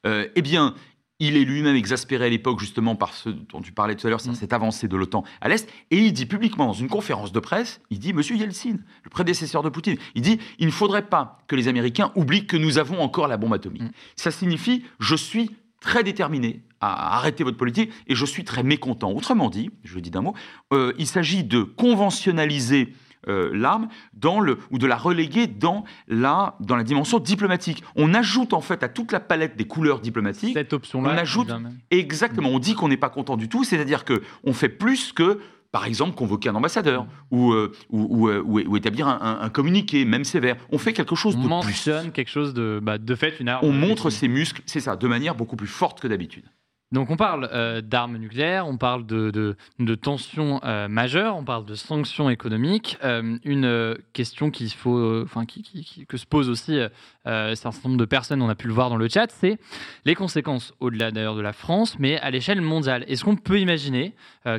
eh 0.04 0.42
bien, 0.42 0.74
il 1.18 1.36
est 1.36 1.44
lui-même 1.44 1.76
exaspéré 1.76 2.26
à 2.26 2.28
l'époque 2.28 2.60
justement 2.60 2.94
par 2.94 3.14
ce 3.14 3.28
dont 3.28 3.60
tu 3.60 3.72
parlais 3.72 3.94
tout 3.96 4.06
à 4.06 4.10
l'heure, 4.10 4.20
mm. 4.26 4.34
cette 4.34 4.52
avancée 4.52 4.88
de 4.88 4.96
l'OTAN 4.96 5.24
à 5.40 5.48
l'Est, 5.48 5.68
et 5.90 5.98
il 5.98 6.12
dit 6.12 6.26
publiquement 6.26 6.66
dans 6.66 6.72
une 6.72 6.88
conférence 6.88 7.32
de 7.32 7.40
presse, 7.40 7.80
il 7.90 7.98
dit, 7.98 8.12
Monsieur 8.12 8.36
Yeltsin, 8.36 8.76
le 9.02 9.10
prédécesseur 9.10 9.62
de 9.62 9.68
Poutine, 9.68 9.96
il 10.14 10.22
dit, 10.22 10.38
il 10.58 10.66
ne 10.66 10.72
faudrait 10.72 11.06
pas 11.06 11.38
que 11.46 11.56
les 11.56 11.68
Américains 11.68 12.12
oublient 12.14 12.46
que 12.46 12.56
nous 12.56 12.78
avons 12.78 13.00
encore 13.00 13.28
la 13.28 13.36
bombe 13.36 13.54
atomique. 13.54 13.82
Mm. 13.82 13.90
Ça 14.16 14.30
signifie, 14.30 14.84
je 15.00 15.16
suis 15.16 15.50
très 15.80 16.02
déterminé 16.02 16.62
à 16.80 17.16
arrêter 17.16 17.44
votre 17.44 17.56
politique 17.56 17.90
et 18.06 18.14
je 18.14 18.26
suis 18.26 18.44
très 18.44 18.62
mécontent. 18.62 19.10
Autrement 19.12 19.50
dit, 19.50 19.70
je 19.84 19.94
le 19.94 20.00
dis 20.00 20.10
d'un 20.10 20.22
mot, 20.22 20.34
euh, 20.72 20.92
il 20.98 21.06
s'agit 21.06 21.44
de 21.44 21.62
conventionnaliser 21.62 22.92
euh, 23.28 23.50
l'arme 23.52 23.88
dans 24.14 24.40
le 24.40 24.58
ou 24.70 24.78
de 24.78 24.86
la 24.86 24.96
reléguer 24.96 25.46
dans 25.46 25.84
la 26.08 26.56
dans 26.60 26.76
la 26.76 26.84
dimension 26.84 27.18
diplomatique. 27.18 27.82
On 27.96 28.14
ajoute 28.14 28.52
en 28.52 28.60
fait 28.60 28.82
à 28.82 28.88
toute 28.88 29.12
la 29.12 29.20
palette 29.20 29.56
des 29.56 29.66
couleurs 29.66 30.00
diplomatiques. 30.00 30.54
Cette 30.54 30.72
option-là. 30.72 31.10
On 31.12 31.16
ajoute 31.16 31.52
exactement. 31.90 32.50
On 32.50 32.58
dit 32.58 32.74
qu'on 32.74 32.88
n'est 32.88 32.96
pas 32.96 33.10
content 33.10 33.36
du 33.36 33.48
tout, 33.48 33.64
c'est-à-dire 33.64 34.04
que 34.04 34.22
on 34.44 34.52
fait 34.52 34.68
plus 34.68 35.12
que 35.12 35.40
par 35.72 35.84
exemple, 35.84 36.14
convoquer 36.14 36.48
un 36.48 36.54
ambassadeur 36.54 37.06
ou, 37.30 37.52
euh, 37.52 37.70
ou, 37.90 38.28
euh, 38.28 38.42
ou, 38.42 38.76
établir 38.78 39.08
un, 39.08 39.50
communiqué, 39.50 40.06
même 40.06 40.24
sévère. 40.24 40.56
On 40.70 40.78
fait 40.78 40.94
quelque 40.94 41.14
chose 41.14 41.36
on 41.36 41.42
de 41.42 41.48
mentionne 41.48 42.12
quelque 42.12 42.30
chose 42.30 42.54
de, 42.54 42.80
bah, 42.82 42.96
de 42.96 43.14
fait, 43.14 43.38
une 43.40 43.50
arme. 43.50 43.62
On 43.62 43.72
montre 43.72 44.08
ses 44.08 44.26
muscles, 44.26 44.62
c'est 44.64 44.80
ça, 44.80 44.96
de 44.96 45.06
manière 45.06 45.34
beaucoup 45.34 45.56
plus 45.56 45.66
forte 45.66 46.00
que 46.00 46.08
d'habitude. 46.08 46.44
Donc 46.92 47.10
on 47.10 47.16
parle 47.16 47.48
euh, 47.52 47.80
d'armes 47.80 48.16
nucléaires, 48.16 48.68
on 48.68 48.76
parle 48.76 49.06
de, 49.06 49.56
tensions 50.00 50.60
euh, 50.62 50.86
majeures, 50.86 51.36
on 51.36 51.44
parle 51.44 51.64
de 51.64 51.74
sanctions 51.74 52.30
économiques. 52.30 52.96
Euh, 53.02 53.38
une 53.44 53.96
question 54.12 54.50
qui, 54.52 54.72
que 54.72 56.16
se 56.16 56.26
pose 56.26 56.48
aussi 56.48 56.78
un 57.24 57.54
certain 57.56 57.88
nombre 57.88 58.00
de 58.00 58.04
personnes, 58.04 58.40
on 58.40 58.48
a 58.48 58.54
pu 58.54 58.68
le 58.68 58.72
voir 58.72 58.88
dans 58.88 58.96
le 58.96 59.08
chat, 59.08 59.26
c'est 59.30 59.58
les 60.04 60.14
conséquences, 60.14 60.74
au-delà 60.78 61.10
d'ailleurs 61.10 61.34
de 61.34 61.40
la 61.40 61.52
France, 61.52 61.98
mais 61.98 62.18
à 62.20 62.30
l'échelle 62.30 62.60
mondiale. 62.60 63.04
Est-ce 63.08 63.24
qu'on 63.24 63.36
peut 63.36 63.58
imaginer 63.58 64.14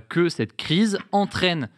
que 0.09 0.27
cette 0.27 0.57
crise 0.57 0.99
entraîne 1.13 1.69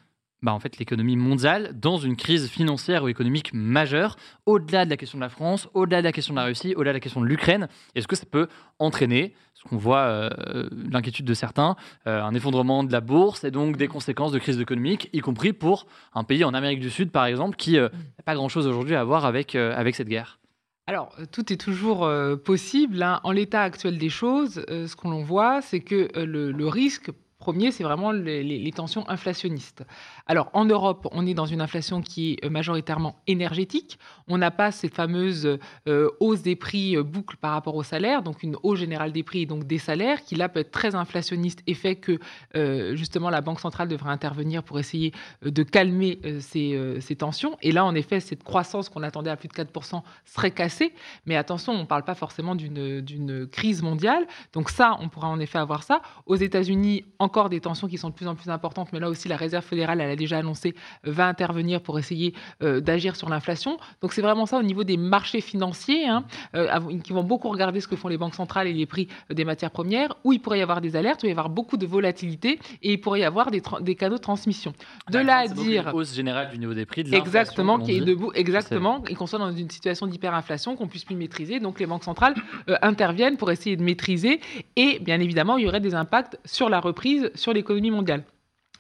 bah, 0.42 0.54
en 0.54 0.60
fait, 0.60 0.78
l'économie 0.78 1.18
mondiale 1.18 1.72
dans 1.78 1.98
une 1.98 2.16
crise 2.16 2.48
financière 2.48 3.04
ou 3.04 3.10
économique 3.10 3.52
majeure, 3.54 4.16
au-delà 4.46 4.86
de 4.86 4.90
la 4.90 4.98
question 4.98 5.18
de 5.18 5.24
la 5.24 5.30
France, 5.30 5.68
au-delà 5.74 6.02
de 6.02 6.06
la 6.06 6.12
question 6.14 6.34
de 6.34 6.40
la 6.40 6.46
Russie, 6.46 6.74
au-delà 6.76 6.92
de 6.92 6.98
la 6.98 7.02
question 7.02 7.20
de 7.20 7.26
l'Ukraine. 7.26 7.68
Est-ce 7.96 8.08
que 8.08 8.16
ça 8.16 8.26
peut 8.26 8.48
entraîner, 8.80 9.34
ce 9.54 9.64
qu'on 9.64 9.78
voit, 9.78 10.00
euh, 10.00 10.70
l'inquiétude 10.92 11.26
de 11.26 11.34
certains, 11.34 11.76
euh, 12.08 12.24
un 12.24 12.34
effondrement 12.34 12.86
de 12.86 12.92
la 12.92 13.02
bourse 13.02 13.44
et 13.44 13.52
donc 13.52 13.76
des 13.76 13.90
conséquences 13.90 14.32
de 14.32 14.40
crise 14.40 14.60
économique, 14.60 15.10
y 15.12 15.20
compris 15.20 15.52
pour 15.52 15.88
un 16.14 16.24
pays 16.24 16.46
en 16.46 16.54
Amérique 16.54 16.80
du 16.80 16.90
Sud, 16.90 17.12
par 17.12 17.26
exemple, 17.26 17.58
qui 17.58 17.74
n'a 17.74 17.80
euh, 17.80 17.90
pas 18.24 18.36
grand-chose 18.36 18.66
aujourd'hui 18.66 18.96
à 18.96 19.04
voir 19.04 19.26
avec, 19.26 19.56
avec 19.56 19.96
cette 19.96 20.08
guerre? 20.08 20.40
Alors, 20.88 21.16
tout 21.32 21.54
est 21.54 21.58
toujours 21.58 22.10
possible. 22.44 23.04
Hein. 23.04 23.20
En 23.24 23.32
l'état 23.32 23.62
actuel 23.62 24.00
des 24.00 24.10
choses, 24.10 24.66
ce 24.68 24.96
qu'on 24.96 25.22
voit, 25.22 25.62
c'est 25.62 25.82
que 25.82 26.10
le, 26.16 26.52
le 26.52 26.68
risque 26.68 27.12
premier, 27.40 27.72
c'est 27.72 27.86
vraiment 27.86 28.12
les, 28.12 28.72
tensions 28.76 29.10
inflationnistes. 29.10 29.84
Alors, 30.28 30.50
en 30.54 30.66
Europe, 30.66 31.08
on 31.12 31.26
est 31.26 31.34
dans 31.34 31.46
une 31.46 31.62
inflation 31.62 32.02
qui 32.02 32.38
est 32.42 32.50
majoritairement 32.50 33.16
énergétique. 33.28 33.98
On 34.28 34.38
n'a 34.38 34.52
pas 34.52 34.72
cette 34.72 34.94
fameuse 34.94 35.58
euh, 35.88 36.10
hausse 36.20 36.42
des 36.42 36.58
prix 36.58 36.98
euh, 36.98 37.04
boucle 37.04 37.38
par 37.38 37.54
rapport 37.54 37.76
au 37.76 37.84
salaire, 37.84 38.22
donc 38.24 38.44
une 38.44 38.58
hausse 38.62 38.80
générale 38.80 39.14
des 39.14 39.24
prix 39.24 39.44
et 39.44 39.46
donc 39.46 39.66
des 39.66 39.78
salaires, 39.78 40.22
qui 40.24 40.36
là 40.36 40.50
peut 40.50 40.60
être 40.60 40.72
très 40.72 40.96
inflationniste 40.96 41.64
et 41.66 41.74
fait 41.74 41.96
que 41.96 42.20
euh, 42.56 42.96
justement 42.96 43.30
la 43.30 43.40
Banque 43.40 43.62
centrale 43.62 43.88
devrait 43.88 44.12
intervenir 44.12 44.62
pour 44.62 44.78
essayer 44.78 45.14
de 45.42 45.64
calmer 45.64 46.20
ces, 46.42 46.98
ces, 47.00 47.16
tensions. 47.16 47.58
Et 47.62 47.72
là, 47.72 47.86
en 47.86 47.96
effet, 47.96 48.20
cette 48.20 48.44
croissance 48.44 48.90
qu'on 48.90 49.02
attendait 49.02 49.30
à 49.30 49.38
plus 49.38 49.48
de 49.48 49.54
4% 49.54 50.02
serait 50.26 50.52
cassée. 50.52 50.94
Mais 51.26 51.38
attention, 51.38 51.72
on 51.74 51.80
ne 51.80 51.86
parle 51.86 52.04
pas 52.04 52.16
forcément 52.16 52.56
d'une 52.56 53.48
crise 53.48 53.82
mondiale. 53.82 54.28
Donc 54.52 54.70
ça, 54.70 54.98
on 55.00 55.08
pourra 55.08 55.30
en 55.30 55.40
effet 55.40 55.58
avoir 55.58 55.84
ça. 55.84 56.02
Aux 56.26 56.36
États-Unis, 56.36 57.06
encore 57.30 57.50
des 57.50 57.62
tensions 57.62 57.88
qui 57.88 58.00
sont 58.00 58.10
de 58.10 58.16
plus 58.16 58.28
en 58.28 58.34
plus 58.34 58.50
importantes, 58.50 58.90
mais 58.92 59.00
là 59.00 59.08
aussi 59.08 59.28
la 59.28 59.38
Réserve 59.38 59.64
fédérale, 59.64 60.02
elle 60.02 60.10
a 60.10 60.16
déjà 60.16 60.40
annoncé, 60.40 60.74
euh, 61.06 61.12
va 61.12 61.28
intervenir 61.28 61.80
pour 61.80 62.00
essayer 62.00 62.34
euh, 62.64 62.82
d'agir 62.82 63.16
sur 63.16 63.30
l'inflation. 63.30 63.78
Donc 64.02 64.14
c'est 64.14 64.24
vraiment 64.24 64.48
ça 64.48 64.58
au 64.58 64.64
niveau 64.64 64.84
des 64.84 64.98
marchés 64.98 65.42
financiers, 65.42 66.08
hein, 66.08 66.24
euh, 66.56 66.98
qui 67.04 67.14
vont 67.14 67.24
beaucoup 67.24 67.50
regarder 67.50 67.82
ce 67.82 67.88
que 67.88 67.96
font 67.96 68.08
les 68.08 68.18
banques 68.18 68.34
centrales 68.34 68.66
et 68.66 68.74
les 68.74 68.88
prix 68.88 69.08
des 69.30 69.46
matières 69.46 69.70
premières, 69.70 70.12
où 70.24 70.34
il 70.34 70.40
pourrait 70.42 70.58
y 70.58 70.64
avoir 70.64 70.82
des 70.82 70.96
alertes, 70.96 71.22
où 71.22 71.28
il 71.28 71.30
y 71.30 71.32
avoir 71.40 71.50
beaucoup 71.50 71.78
de 71.78 71.86
volatilité, 71.86 72.60
et 72.82 72.94
il 72.94 73.00
pourrait 73.00 73.20
y 73.20 73.24
avoir 73.24 73.52
des, 73.52 73.62
des 73.82 73.96
canaux 74.02 74.18
de 74.18 74.22
transmission. 74.22 74.74
De 75.12 75.20
là 75.20 75.38
à 75.46 75.48
dire... 75.48 75.90
Une 75.90 75.96
hausse 76.00 76.16
générale 76.16 76.50
du 76.50 76.58
niveau 76.58 76.74
des 76.74 76.88
prix, 76.88 77.04
de 77.04 77.14
Exactement, 77.14 77.78
qui 77.78 77.92
est 77.98 78.02
debout, 78.02 78.32
exactement, 78.34 79.04
et 79.08 79.14
qu'on 79.14 79.28
soit 79.28 79.38
dans 79.46 79.52
une 79.52 79.70
situation 79.70 80.08
d'hyperinflation, 80.08 80.76
qu'on 80.76 80.88
puisse 80.88 81.06
plus 81.06 81.16
maîtriser. 81.16 81.60
Donc 81.60 81.80
les 81.80 81.86
banques 81.86 82.06
centrales 82.12 82.34
interviennent 82.82 83.38
pour 83.38 83.52
essayer 83.52 83.76
de 83.76 83.84
maîtriser, 83.84 84.40
et 84.76 84.98
bien 85.00 85.20
évidemment, 85.20 85.58
il 85.58 85.66
y 85.66 85.68
aurait 85.68 85.80
des 85.80 85.94
impacts 85.94 86.40
sur 86.46 86.70
la 86.70 86.80
reprise 86.80 87.19
sur 87.36 87.54
l'économie 87.54 87.92
mondiale. 87.92 88.24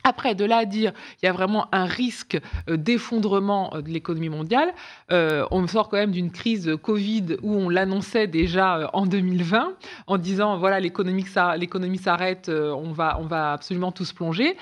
Après, 0.03 0.33
de 0.33 0.45
là 0.45 0.57
à 0.57 0.65
dire 0.65 0.93
il 1.21 1.25
y 1.25 1.29
a 1.29 1.33
vraiment 1.33 1.67
un 1.73 1.85
risque 1.85 2.39
euh, 2.69 2.77
d'effondrement 2.77 3.75
euh, 3.75 3.81
de 3.81 3.89
l'économie 3.89 4.29
mondiale, 4.29 4.73
euh, 5.11 5.45
on 5.51 5.67
sort 5.67 5.89
quand 5.89 5.97
même 5.97 6.11
d'une 6.11 6.31
crise 6.31 6.71
Covid 6.81 7.37
où 7.41 7.53
on 7.53 7.69
l'annonçait 7.69 8.27
déjà 8.27 8.89
en 8.93 9.05
2020 9.05 9.73
en 10.07 10.17
disant 10.17 10.57
voilà 10.57 10.79
l'économie 10.79 11.25
s'arrête, 11.25 12.49
on 12.49 12.91
va, 12.91 13.19
on 13.19 13.25
va 13.25 13.53
absolument 13.53 13.91
tous 13.91 14.13
plonger. 14.13 14.55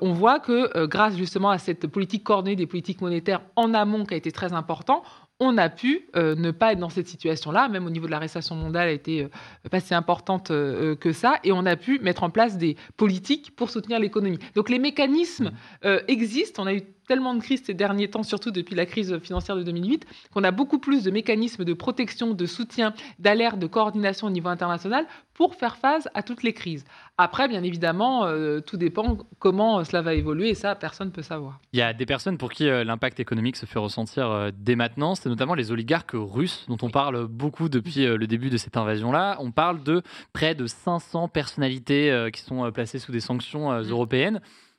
on 0.00 0.12
voit 0.12 0.38
que 0.38 0.86
grâce 0.86 1.16
justement 1.16 1.50
à 1.50 1.58
cette 1.58 1.86
politique 1.86 2.24
coordonnée 2.24 2.56
des 2.56 2.66
politiques 2.66 3.00
monétaires 3.00 3.42
en 3.56 3.74
amont 3.74 4.04
qui 4.04 4.14
a 4.14 4.16
été 4.16 4.32
très 4.32 4.52
important, 4.52 5.02
on 5.38 5.58
a 5.58 5.68
pu 5.68 6.08
euh, 6.16 6.34
ne 6.34 6.50
pas 6.50 6.72
être 6.72 6.78
dans 6.78 6.88
cette 6.88 7.08
situation-là, 7.08 7.68
même 7.68 7.86
au 7.86 7.90
niveau 7.90 8.06
de 8.06 8.10
la 8.10 8.18
récession 8.18 8.54
mondiale 8.54 8.88
a 8.88 8.92
été 8.92 9.24
euh, 9.24 9.28
pas 9.70 9.80
si 9.80 9.94
importante 9.94 10.50
euh, 10.50 10.96
que 10.96 11.12
ça, 11.12 11.38
et 11.44 11.52
on 11.52 11.66
a 11.66 11.76
pu 11.76 11.98
mettre 11.98 12.22
en 12.22 12.30
place 12.30 12.56
des 12.56 12.76
politiques 12.96 13.54
pour 13.54 13.70
soutenir 13.70 13.98
l'économie. 13.98 14.38
Donc 14.54 14.70
les 14.70 14.78
mécanismes 14.78 15.52
mmh. 15.84 15.88
existent, 16.08 16.62
on 16.62 16.66
a 16.66 16.74
eu 16.74 16.82
tellement 17.06 17.34
de 17.34 17.40
crises 17.40 17.62
ces 17.64 17.74
derniers 17.74 18.08
temps, 18.08 18.22
surtout 18.22 18.50
depuis 18.50 18.74
la 18.74 18.86
crise 18.86 19.18
financière 19.18 19.56
de 19.56 19.62
2008, 19.62 20.06
qu'on 20.32 20.44
a 20.44 20.50
beaucoup 20.50 20.78
plus 20.78 21.04
de 21.04 21.10
mécanismes 21.10 21.64
de 21.64 21.72
protection, 21.72 22.34
de 22.34 22.46
soutien, 22.46 22.94
d'alerte, 23.18 23.58
de 23.58 23.66
coordination 23.66 24.26
au 24.26 24.30
niveau 24.30 24.48
international 24.48 25.06
pour 25.36 25.54
faire 25.54 25.76
face 25.76 26.08
à 26.14 26.22
toutes 26.22 26.42
les 26.42 26.54
crises. 26.54 26.84
Après, 27.18 27.46
bien 27.46 27.62
évidemment, 27.62 28.24
euh, 28.24 28.60
tout 28.60 28.78
dépend 28.78 29.18
comment 29.38 29.84
cela 29.84 30.00
va 30.00 30.14
évoluer 30.14 30.50
et 30.50 30.54
ça, 30.54 30.74
personne 30.74 31.08
ne 31.08 31.12
peut 31.12 31.22
savoir. 31.22 31.60
Il 31.72 31.78
y 31.78 31.82
a 31.82 31.92
des 31.92 32.06
personnes 32.06 32.38
pour 32.38 32.50
qui 32.50 32.68
euh, 32.68 32.84
l'impact 32.84 33.20
économique 33.20 33.56
se 33.56 33.66
fait 33.66 33.78
ressentir 33.78 34.30
euh, 34.30 34.50
dès 34.56 34.76
maintenant, 34.76 35.14
c'est 35.14 35.28
notamment 35.28 35.54
les 35.54 35.70
oligarques 35.72 36.14
russes 36.14 36.64
dont 36.68 36.78
on 36.80 36.88
parle 36.88 37.26
beaucoup 37.26 37.68
depuis 37.68 38.06
le 38.06 38.26
début 38.26 38.48
de 38.48 38.56
cette 38.56 38.76
invasion-là. 38.76 39.36
On 39.40 39.50
parle 39.50 39.82
de 39.82 40.02
près 40.32 40.54
de 40.54 40.66
500 40.66 41.28
personnalités 41.28 42.28
qui 42.32 42.40
sont 42.40 42.70
placées 42.72 42.98
sous 42.98 43.12
des 43.12 43.20
sanctions 43.20 43.70
mmh. 43.70 43.84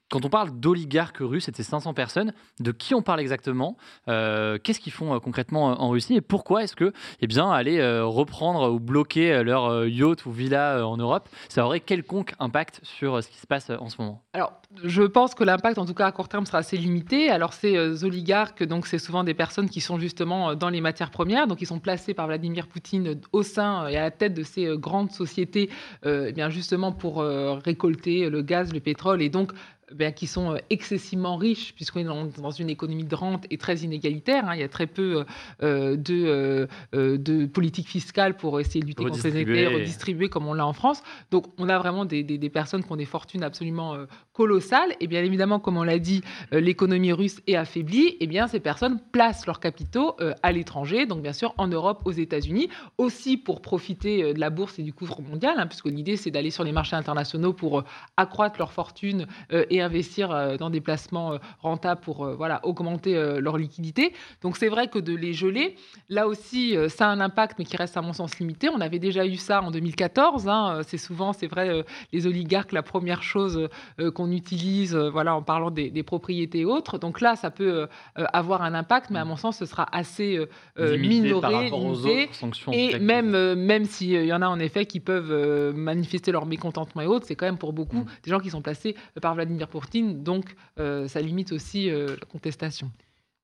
Quand 0.10 0.24
on 0.24 0.30
parle 0.30 0.58
d'oligarques 0.58 1.18
russes, 1.20 1.46
c'était 1.46 1.64
500 1.64 1.94
personnes. 1.94 2.34
De 2.62 2.72
qui 2.72 2.96
on 2.96 3.02
parle 3.02 3.20
exactement? 3.20 3.76
Euh, 4.08 4.58
Qu'est-ce 4.58 4.80
qu'ils 4.80 4.94
font 4.94 5.14
euh, 5.14 5.20
concrètement 5.20 5.72
euh, 5.72 5.76
en 5.76 5.90
Russie? 5.90 6.16
Et 6.16 6.22
pourquoi 6.22 6.64
est-ce 6.64 6.78
que, 6.78 6.94
eh 7.20 7.28
bien, 7.28 7.52
aller 7.52 7.78
reprendre 8.02 8.72
ou 8.72 8.80
bloquer 8.80 9.44
leur 9.44 9.86
yacht 9.86 10.26
ou 10.26 10.32
villa 10.32 10.88
en 10.88 10.98
Europe, 10.98 11.28
ça 11.50 11.66
aurait 11.66 11.80
quelconque 11.80 12.34
impact 12.40 12.80
sur 12.84 13.22
ce 13.22 13.28
qui 13.28 13.38
se 13.38 13.48
passe 13.48 13.70
en 13.70 13.90
ce 13.90 14.02
moment? 14.02 14.24
Alors, 14.34 14.54
je 14.84 15.04
pense 15.04 15.36
que 15.36 15.44
l'impact, 15.44 15.78
en 15.78 15.86
tout 15.86 15.94
cas 15.94 16.08
à 16.08 16.12
court 16.12 16.30
terme, 16.30 16.46
sera 16.46 16.60
assez 16.60 16.78
limité. 16.78 17.30
Alors, 17.30 17.54
ces 17.54 18.04
oligarques, 18.04 18.64
donc, 18.64 18.88
c'est 18.88 19.00
souvent 19.00 19.24
des 19.24 19.34
personnes 19.34 19.70
qui 19.70 19.82
sont 19.82 20.00
justement 20.00 20.56
dans 20.56 20.70
les 20.70 20.82
matières 20.82 21.12
premières, 21.12 21.48
donc 21.48 21.62
ils 21.62 21.68
sont 21.68 21.80
placés 21.80 22.14
par 22.14 22.28
Vladimir 22.28 22.68
Poutine 22.68 23.20
au 23.34 23.44
sein 23.44 23.88
et 23.88 23.98
à 23.98 24.02
la 24.02 24.12
tête 24.12 24.34
de 24.34 24.44
ces 24.44 24.78
grandes 24.78 25.12
sociétés, 25.12 25.70
eh 26.06 26.32
bien, 26.32 26.50
justement 26.50 26.92
pour 26.92 27.22
récolter 27.22 28.30
le 28.30 28.42
gaz, 28.42 28.74
le 28.74 28.80
pétrole. 28.80 29.22
Et 29.22 29.30
donc 29.30 29.52
ben, 29.94 30.12
qui 30.12 30.28
sont 30.28 30.52
euh, 30.52 30.58
excessivement 30.70 31.38
riches, 31.38 31.74
puisqu'on 31.74 32.02
est 32.02 32.04
dans, 32.42 32.52
une 32.52 32.70
économie 32.70 33.06
de 33.06 33.16
rente 33.16 33.46
et 33.50 33.58
très 33.58 33.78
inégalitaire. 33.78 34.50
Hein. 34.50 34.56
Il 34.56 34.60
y 34.60 34.64
a 34.64 34.68
très 34.68 34.86
peu 34.86 35.24
euh, 35.64 35.96
de, 35.96 36.68
euh, 36.94 37.18
de 37.18 37.46
politique 37.46 37.88
fiscale 37.88 38.36
pour 38.36 38.60
essayer 38.60 38.82
de 38.82 38.86
lutter 38.86 39.06
contre 39.06 39.16
ces 39.16 39.38
effets, 39.38 39.68
redistribuer 39.68 40.28
comme 40.28 40.46
on 40.46 40.54
l'a 40.54 40.68
en 40.68 40.74
France. 40.74 41.04
Donc 41.32 41.46
on 41.58 41.70
a 41.70 41.78
vraiment 41.78 42.04
des, 42.04 42.22
des, 42.22 42.50
personnes 42.50 42.84
qui 42.84 42.92
ont 42.92 42.98
des 42.98 43.06
fortunes 43.06 43.44
absolument 43.44 43.96
colossales. 44.34 44.94
Et 45.00 45.08
bien 45.08 45.24
évidemment, 45.24 45.62
comme 45.62 45.78
on 45.78 45.84
l'a 45.84 46.00
dit, 46.00 46.22
l'économie 46.52 47.14
russe 47.14 47.40
est 47.48 47.56
affaiblie. 47.56 48.18
Et 48.20 48.28
bien 48.28 48.48
ces 48.48 48.60
personnes 48.60 49.00
placent 49.14 49.46
leurs 49.46 49.62
capitaux 49.62 50.18
à 50.44 50.52
l'étranger, 50.52 51.06
donc 51.06 51.22
bien 51.22 51.34
sûr 51.34 51.54
en 51.58 51.68
Europe, 51.68 52.02
aux 52.04 52.12
États-Unis, 52.12 52.70
aussi 52.98 53.38
pour 53.38 53.62
profiter 53.62 54.34
de 54.34 54.40
la 54.40 54.50
bourse 54.50 54.80
et 54.80 54.84
du 54.84 54.92
couvre 54.92 55.22
mondial, 55.22 55.56
hein, 55.58 55.68
puisque 55.68 55.86
l'idée 55.86 56.18
c'est 56.18 56.32
d'aller 56.32 56.52
sur 56.52 56.66
les 56.66 56.74
marchés 56.74 56.96
internationaux 56.96 57.54
pour 57.54 57.84
accroître 58.18 58.60
leur 58.60 58.74
fortune 58.74 59.28
et 59.50 59.77
investir 59.82 60.32
euh, 60.32 60.58
dans 60.58 60.70
des 60.70 60.82
placements 60.82 61.34
euh, 61.34 61.38
rentables 61.62 62.02
pour 62.02 62.26
euh, 62.26 62.36
voilà, 62.36 62.60
augmenter 62.66 63.16
leur 63.40 63.58
liquidité. 63.58 64.14
Donc 64.42 64.58
c'est 64.58 64.68
vrai 64.68 64.88
que 64.88 65.00
de 65.00 65.16
les 65.16 65.34
geler, 65.34 65.76
là 66.10 66.28
aussi, 66.28 66.76
ça 66.90 67.08
a 67.08 67.10
un 67.10 67.20
impact, 67.20 67.58
mais 67.60 67.66
qui 67.66 67.78
reste 67.78 67.98
à 67.98 68.02
mon 68.02 68.14
sens 68.14 68.40
limité. 68.40 68.70
On 68.70 68.82
avait 68.82 69.00
déjà 69.00 69.26
eu 69.26 69.36
ça 69.36 69.62
en 69.62 69.72
2014. 69.72 70.48
Hein. 70.48 70.82
C'est 70.84 70.98
souvent, 70.98 71.34
c'est 71.34 71.48
vrai, 71.48 71.84
les 72.12 72.28
oligarques, 72.28 72.72
la 72.72 72.84
première 72.84 73.24
chose 73.24 73.68
qu'on 74.16 74.32
utilise 74.32 74.96
voilà, 74.96 75.36
en 75.36 75.42
parlant 75.42 75.72
des, 75.72 76.04
propriétés 76.04 76.60
et 76.60 76.66
autres. 76.66 76.98
Donc 76.98 77.22
là, 77.22 77.36
ça 77.36 77.52
peut 77.52 77.88
avoir 78.16 78.62
un 78.62 78.74
impact, 78.74 79.10
mais 79.10 79.20
à 79.20 79.26
mon 79.26 79.36
sens, 79.36 79.58
ce 79.58 79.66
sera 79.66 79.88
assez 79.92 80.40
minoré, 80.78 81.70
limité. 81.70 82.30
et 82.72 83.00
même, 83.00 83.56
même 83.56 83.86
s'il 83.86 84.26
y 84.26 84.34
en 84.34 84.42
a 84.42 84.48
en 84.48 84.60
effet 84.60 84.86
qui 84.86 85.00
peuvent 85.00 85.74
manifester 85.76 86.32
leur 86.32 86.46
mécontentement 86.46 87.02
et 87.02 87.08
autres, 87.08 87.26
c'est 87.28 87.36
quand 87.36 87.46
même 87.46 87.58
pour 87.58 87.74
beaucoup 87.74 87.98
mm. 87.98 88.08
des 88.24 88.32
gens 88.32 88.40
qui 88.40 88.50
sont 88.50 88.62
placés 88.62 88.96
par 89.22 89.36
Vladimir 89.36 89.67
Poutine, 89.68 90.24
donc 90.24 90.56
euh, 90.80 91.08
ça 91.08 91.22
limite 91.22 91.52
aussi 91.52 91.90
euh, 91.90 92.16
la 92.20 92.26
contestation. 92.26 92.92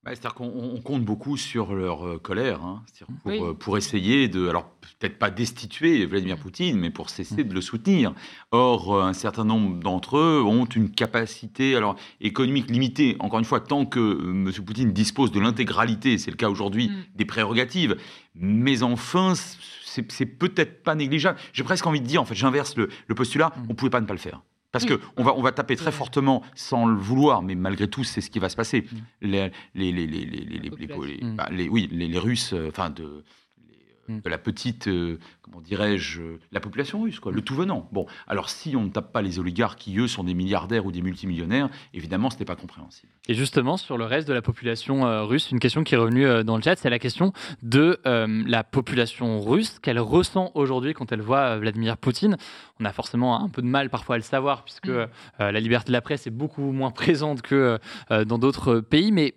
Bah, 0.04 0.10
c'est-à-dire 0.10 0.34
qu'on 0.34 0.80
compte 0.84 1.02
beaucoup 1.02 1.38
sur 1.38 1.74
leur 1.74 2.06
euh, 2.06 2.18
colère, 2.18 2.62
hein. 2.62 2.82
pour, 3.22 3.56
pour, 3.56 3.78
essayer 3.78 4.28
de, 4.28 4.48
alors 4.48 4.68
peut-être 5.00 5.18
pas 5.18 5.30
destituer 5.30 6.04
Vladimir 6.04 6.36
Poutine, 6.36 6.78
mais 6.78 6.90
pour 6.90 7.08
cesser 7.08 7.42
de 7.42 7.54
le 7.54 7.62
soutenir. 7.62 8.12
Or, 8.50 9.02
un 9.02 9.14
certain 9.14 9.44
nombre 9.44 9.80
d'entre 9.80 10.18
eux 10.18 10.42
ont 10.42 10.66
une 10.66 10.90
capacité 10.90 11.74
alors 11.74 11.96
économique 12.20 12.70
limitée. 12.70 13.16
Encore 13.18 13.38
une 13.38 13.46
fois, 13.46 13.60
tant 13.60 13.86
que 13.86 14.20
M. 14.30 14.52
Poutine 14.64 14.92
dispose 14.92 15.32
de 15.32 15.40
l'intégralité, 15.40 16.18
c'est 16.18 16.30
le 16.30 16.36
cas 16.36 16.50
aujourd'hui, 16.50 16.90
mm. 16.90 17.16
des 17.16 17.24
prérogatives, 17.24 17.96
mais 18.34 18.82
enfin, 18.82 19.32
c'est 19.84 20.26
peut-être 20.26 20.82
pas 20.82 20.94
négligeable. 20.94 21.38
J'ai 21.54 21.64
presque 21.64 21.86
envie 21.86 22.02
de 22.02 22.06
dire, 22.06 22.20
en 22.20 22.26
fait, 22.26 22.34
j'inverse 22.34 22.76
le, 22.76 22.90
le, 23.06 23.14
postulat, 23.14 23.52
mm. 23.56 23.66
on 23.70 23.74
pouvait 23.74 23.90
pas 23.90 24.02
ne 24.02 24.06
pas 24.06 24.12
le 24.12 24.18
faire. 24.18 24.42
Parce 24.74 24.86
qu'on 24.86 24.98
on 25.16 25.22
va, 25.22 25.34
on 25.36 25.40
va 25.40 25.52
taper 25.52 25.76
très 25.76 25.92
fortement 25.92 26.42
sans 26.56 26.84
le 26.84 26.96
vouloir, 26.96 27.42
mais 27.42 27.54
malgré 27.54 27.86
tout, 27.86 28.02
c'est 28.02 28.20
ce 28.20 28.28
qui 28.28 28.40
va 28.40 28.48
se 28.48 28.56
passer. 28.56 28.84
Les, 29.22 29.52
les, 29.76 29.92
les, 29.92 30.06
les, 30.08 31.68
oui, 31.68 31.88
les, 31.92 32.18
Russes, 32.18 32.52
euh, 32.54 32.70
enfin, 32.70 32.90
de, 32.90 33.22
Mm. 34.08 34.20
de 34.20 34.28
la 34.28 34.38
petite, 34.38 34.88
euh, 34.88 35.18
comment 35.42 35.60
dirais-je, 35.60 36.22
la 36.52 36.60
population 36.60 37.00
russe, 37.02 37.20
quoi, 37.20 37.32
le 37.32 37.40
tout 37.40 37.54
venant. 37.54 37.88
Bon, 37.92 38.06
alors 38.26 38.50
si 38.50 38.76
on 38.76 38.82
ne 38.82 38.90
tape 38.90 39.12
pas 39.12 39.22
les 39.22 39.38
oligarques 39.38 39.78
qui, 39.78 39.98
eux, 39.98 40.08
sont 40.08 40.24
des 40.24 40.34
milliardaires 40.34 40.84
ou 40.84 40.92
des 40.92 41.00
multimillionnaires, 41.00 41.70
évidemment, 41.94 42.28
ce 42.28 42.38
n'est 42.38 42.44
pas 42.44 42.56
compréhensible. 42.56 43.10
Et 43.28 43.34
justement, 43.34 43.76
sur 43.76 43.96
le 43.96 44.04
reste 44.04 44.28
de 44.28 44.34
la 44.34 44.42
population 44.42 45.06
euh, 45.06 45.24
russe, 45.24 45.50
une 45.50 45.58
question 45.58 45.84
qui 45.84 45.94
est 45.94 45.98
revenue 45.98 46.26
euh, 46.26 46.42
dans 46.42 46.56
le 46.56 46.62
chat, 46.62 46.76
c'est 46.76 46.90
la 46.90 46.98
question 46.98 47.32
de 47.62 47.98
la 48.04 48.64
population 48.64 49.40
russe, 49.40 49.78
qu'elle 49.78 49.98
ressent 49.98 50.50
aujourd'hui 50.54 50.92
quand 50.92 51.12
elle 51.12 51.22
voit 51.22 51.58
Vladimir 51.58 51.96
Poutine. 51.96 52.36
On 52.80 52.84
a 52.84 52.92
forcément 52.92 53.40
un 53.42 53.48
peu 53.48 53.62
de 53.62 53.66
mal 53.66 53.90
parfois 53.90 54.16
à 54.16 54.18
le 54.18 54.24
savoir, 54.24 54.64
puisque 54.64 54.88
mm. 54.88 55.08
la 55.38 55.60
liberté 55.60 55.88
de 55.88 55.92
la 55.92 56.00
presse 56.00 56.26
est 56.26 56.30
beaucoup 56.30 56.72
moins 56.72 56.90
présente 56.90 57.42
que 57.42 57.78
dans 58.10 58.38
d'autres 58.38 58.80
pays, 58.80 59.12
mais 59.12 59.34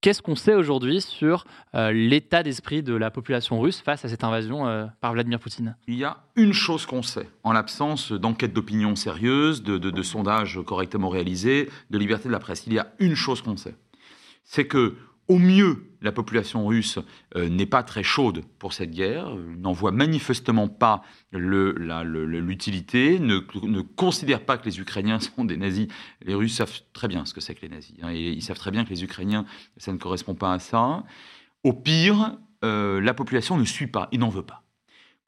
Qu'est-ce 0.00 0.22
qu'on 0.22 0.36
sait 0.36 0.54
aujourd'hui 0.54 1.00
sur 1.00 1.44
euh, 1.74 1.90
l'état 1.90 2.44
d'esprit 2.44 2.84
de 2.84 2.94
la 2.94 3.10
population 3.10 3.58
russe 3.58 3.80
face 3.80 4.04
à 4.04 4.08
cette 4.08 4.22
invasion 4.22 4.68
euh, 4.68 4.86
par 5.00 5.12
Vladimir 5.12 5.40
Poutine? 5.40 5.76
Il 5.88 5.96
y 5.96 6.04
a 6.04 6.18
une 6.36 6.52
chose 6.52 6.86
qu'on 6.86 7.02
sait, 7.02 7.28
en 7.42 7.50
l'absence 7.50 8.12
d'enquêtes 8.12 8.52
d'opinion 8.52 8.94
sérieuses, 8.94 9.64
de, 9.64 10.02
sondages 10.02 10.60
correctement 10.64 11.08
réalisés, 11.08 11.68
de 11.90 11.98
liberté 11.98 12.28
de 12.28 12.32
la 12.32 12.38
presse. 12.38 12.62
Il 12.68 12.74
y 12.74 12.78
a 12.78 12.92
une 13.00 13.16
chose 13.16 13.42
qu'on 13.42 13.56
sait, 13.56 13.74
c'est 14.44 14.68
que 14.68 14.94
au 15.28 15.38
mieux, 15.38 15.84
la 16.00 16.12
population 16.12 16.66
russe 16.66 16.98
euh, 17.36 17.48
n'est 17.48 17.66
pas 17.66 17.82
très 17.82 18.02
chaude 18.02 18.42
pour 18.58 18.72
cette 18.72 18.90
guerre, 18.90 19.34
n'en 19.36 19.72
voit 19.72 19.92
manifestement 19.92 20.68
pas 20.68 21.02
l'utilité, 21.32 23.18
ne, 23.18 23.40
ne, 23.62 23.80
considère 23.82 24.44
pas 24.44 24.56
que 24.56 24.64
les 24.64 24.80
Ukrainiens 24.80 25.20
sont 25.36 25.44
des 25.44 25.56
nazis. 25.56 25.88
Les 26.22 26.34
Russes 26.34 26.54
savent 26.54 26.80
très 26.92 27.08
bien 27.08 27.24
ce 27.24 27.34
que 27.34 27.40
c'est 27.40 27.54
que 27.54 27.62
les 27.62 27.68
nazis, 27.68 27.96
hein, 28.02 28.10
et 28.10 28.30
ils 28.30 28.42
savent 28.42 28.58
très 28.58 28.70
bien 28.70 28.84
que 28.84 28.90
les 28.90 29.04
Ukrainiens, 29.04 29.44
ça 29.76 29.92
ne 29.92 29.98
correspond 29.98 30.34
pas 30.34 30.52
à 30.52 30.58
ça. 30.58 31.04
Au 31.64 31.72
pire, 31.72 32.36
euh, 32.64 33.00
la 33.00 33.14
population 33.14 33.58
ne 33.58 33.64
suit 33.64 33.86
pas, 33.86 34.08
et 34.12 34.18
n'en 34.18 34.30
veut 34.30 34.42
pas. 34.42 34.62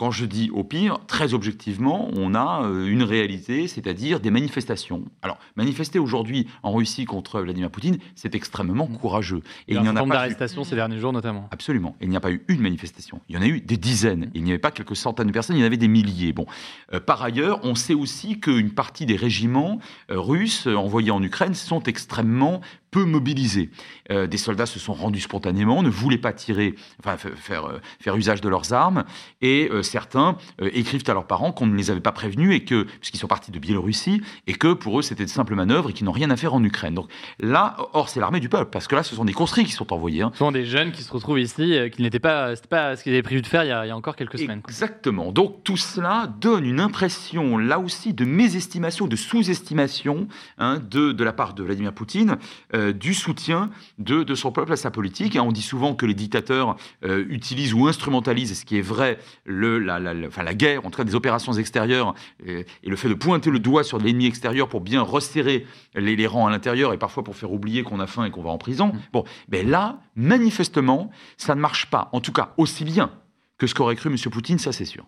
Quand 0.01 0.11
je 0.11 0.25
dis 0.25 0.51
au 0.55 0.65
pire, 0.65 0.99
très 1.07 1.35
objectivement, 1.35 2.09
on 2.17 2.35
a 2.35 2.63
euh, 2.65 2.87
une 2.87 3.03
réalité, 3.03 3.69
c'est-à-dire 3.69 4.19
des 4.19 4.31
manifestations. 4.31 5.05
Alors, 5.21 5.37
manifester 5.57 5.99
aujourd'hui 5.99 6.47
en 6.63 6.73
Russie 6.73 7.05
contre 7.05 7.43
Vladimir 7.43 7.71
Poutine, 7.71 7.99
c'est 8.15 8.35
extrêmement 8.35 8.89
mmh. 8.89 8.97
courageux. 8.97 9.43
Et 9.69 9.75
il, 9.75 9.77
y 9.77 9.79
en 9.79 9.95
a 9.95 10.03
pas 10.03 10.07
d'arrestations 10.07 10.65
ces 10.65 10.75
derniers 10.75 10.99
jours 10.99 11.13
notamment. 11.13 11.49
Absolument. 11.51 11.97
il 12.01 12.09
n'y 12.09 12.17
a 12.17 12.21
pas 12.21 12.31
eu 12.31 12.43
une 12.49 12.63
manifestation. 12.63 13.21
Il 13.29 13.35
y 13.35 13.39
en 13.39 13.43
a 13.43 13.47
eu 13.47 13.61
des 13.61 13.77
dizaines. 13.77 14.31
Il 14.33 14.43
n'y 14.43 14.53
avait 14.53 14.59
pas 14.59 14.71
quelques 14.71 14.97
centaines 14.97 15.27
de 15.27 15.33
personnes, 15.33 15.57
il 15.57 15.61
y 15.61 15.63
en 15.65 15.67
avait 15.67 15.77
des 15.77 15.87
milliers. 15.87 16.33
Bon. 16.33 16.47
Euh, 16.95 17.01
par 17.01 17.23
ailleurs, 17.23 17.61
on 17.63 17.75
sait 17.75 17.93
aussi 17.93 18.41
qu'une 18.41 18.71
partie 18.71 19.05
des 19.05 19.17
régiments 19.17 19.81
euh, 20.11 20.19
russes 20.19 20.67
envoyés 20.67 21.11
en 21.11 21.23
Ukraine 21.23 21.53
sont 21.53 21.83
extrêmement 21.83 22.63
peu 22.91 23.05
mobilisés. 23.05 23.71
Euh, 24.11 24.27
des 24.27 24.37
soldats 24.37 24.67
se 24.67 24.79
sont 24.79 24.93
rendus 24.93 25.21
spontanément, 25.21 25.83
ne 25.83 25.89
voulaient 25.89 26.19
pas 26.19 26.33
tirer, 26.33 26.75
enfin 26.99 27.17
faire, 27.17 27.67
euh, 27.67 27.81
faire 28.01 28.17
usage 28.17 28.41
de 28.41 28.49
leurs 28.49 28.73
armes, 28.73 29.05
et 29.41 29.69
euh, 29.71 29.83
certains 29.83 30.37
écrivent 30.61 31.05
à 31.07 31.15
leurs 31.15 31.27
parents 31.27 31.53
qu'on 31.53 31.67
ne 31.67 31.77
les 31.77 31.91
avait 31.91 32.01
pas 32.01 32.13
prévenus 32.13 32.55
et 32.55 32.65
que 32.65 32.85
puisqu'ils 33.01 33.19
sont 33.19 33.27
partis 33.27 33.51
de 33.51 33.59
Biélorussie 33.59 34.23
et 34.47 34.55
que 34.55 34.73
pour 34.73 34.99
eux 34.99 35.03
c'était 35.03 35.25
de 35.25 35.31
simples 35.31 35.55
manœuvres 35.55 35.91
et 35.91 35.93
qu'ils 35.93 36.05
n'ont 36.07 36.13
rien 36.13 36.31
à 36.31 36.37
faire 36.37 36.55
en 36.55 36.63
Ukraine. 36.63 36.95
Donc 36.95 37.09
là, 37.39 37.77
or 37.93 38.09
c'est 38.09 38.21
l'armée 38.21 38.41
du 38.41 38.49
peuple 38.49 38.71
parce 38.71 38.87
que 38.87 38.95
là 38.95 39.03
ce 39.03 39.15
sont 39.15 39.25
des 39.25 39.33
conscrits 39.33 39.65
qui 39.65 39.73
sont 39.73 39.93
envoyés. 39.93 40.23
Hein. 40.23 40.31
Ce 40.33 40.39
sont 40.39 40.53
des 40.53 40.65
jeunes 40.67 40.93
qui 40.93 41.03
se 41.03 41.13
retrouvent 41.13 41.41
ici, 41.41 41.77
qui 41.93 42.03
n'étaient 42.03 42.19
pas, 42.19 42.55
pas 42.69 42.97
ce 42.97 43.03
qu'ils 43.03 43.13
avaient 43.13 43.23
prévu 43.23 43.43
de 43.43 43.47
faire 43.47 43.65
il 43.65 43.69
y 43.69 43.73
a, 43.73 43.85
il 43.87 43.89
y 43.89 43.93
a 43.93 43.97
encore 43.97 44.17
quelques 44.17 44.39
semaines. 44.39 44.63
Exactement. 44.67 45.33
Donc 45.33 45.65
tout 45.65 45.77
cela 45.77 46.33
donne 46.41 46.65
une 46.65 46.81
impression 46.81 47.59
là 47.59 47.79
aussi 47.79 48.13
de 48.13 48.25
mésestimation, 48.25 49.07
de 49.07 49.17
sous-estimation 49.17 50.29
hein, 50.59 50.81
de, 50.91 51.13
de 51.13 51.25
la 51.25 51.33
part 51.33 51.55
de 51.55 51.63
Vladimir 51.63 51.93
Poutine. 51.93 52.37
Euh, 52.75 52.80
du 52.93 53.15
soutien 53.15 53.71
de, 53.99 54.35
son 54.35 54.53
peuple 54.53 54.73
à 54.73 54.77
sa 54.77 54.91
politique. 54.91 55.37
on 55.41 55.53
dit 55.53 55.63
souvent 55.63 55.95
que 55.95 56.07
les 56.07 56.15
dictateurs 56.15 56.77
euh, 57.05 57.25
utilisent 57.29 57.75
ou 57.75 57.87
instrumentalisent, 57.87 58.59
ce 58.59 58.65
qui 58.65 58.79
est 58.79 58.83
vrai, 58.83 59.19
le, 59.45 59.79
la, 59.79 60.01
enfin, 60.27 60.43
la 60.43 60.55
guerre, 60.55 60.87
en 60.87 60.91
tout 60.91 60.97
cas 60.97 61.05
des 61.05 61.15
opérations 61.15 61.53
extérieures, 61.53 62.15
et, 62.45 62.67
le 62.83 62.97
fait 62.97 63.09
de 63.09 63.15
pointer 63.15 63.51
le 63.51 63.59
doigt 63.59 63.85
sur 63.85 63.99
l'ennemi 63.99 64.27
extérieur 64.27 64.69
pour 64.69 64.81
bien 64.81 65.03
resserrer 65.03 65.67
les, 65.95 66.27
rangs 66.27 66.47
à 66.47 66.51
l'intérieur 66.51 66.93
et 66.93 66.99
parfois 66.99 67.25
pour 67.25 67.37
faire 67.37 67.53
oublier 67.53 67.83
qu'on 67.83 68.01
a 68.01 68.07
faim 68.07 68.25
et 68.25 68.31
qu'on 68.31 68.43
va 68.43 68.51
en 68.51 68.59
prison. 68.59 68.89
Mm. 68.89 69.01
Bon, 69.13 69.25
mais 69.49 69.63
là, 69.63 70.01
manifestement, 70.17 71.11
ça 71.37 71.55
ne 71.55 71.61
marche 71.61 71.87
pas, 71.87 72.09
en 72.13 72.21
tout 72.21 72.33
cas 72.33 72.55
aussi 72.57 72.85
bien 72.85 73.11
que 73.59 73.67
ce 73.67 73.75
qu'aurait 73.75 73.97
cru 73.97 74.11
M. 74.11 74.17
Poutine, 74.31 74.59
ça 74.59 74.73
c'est 74.73 74.85
sûr. 74.85 75.07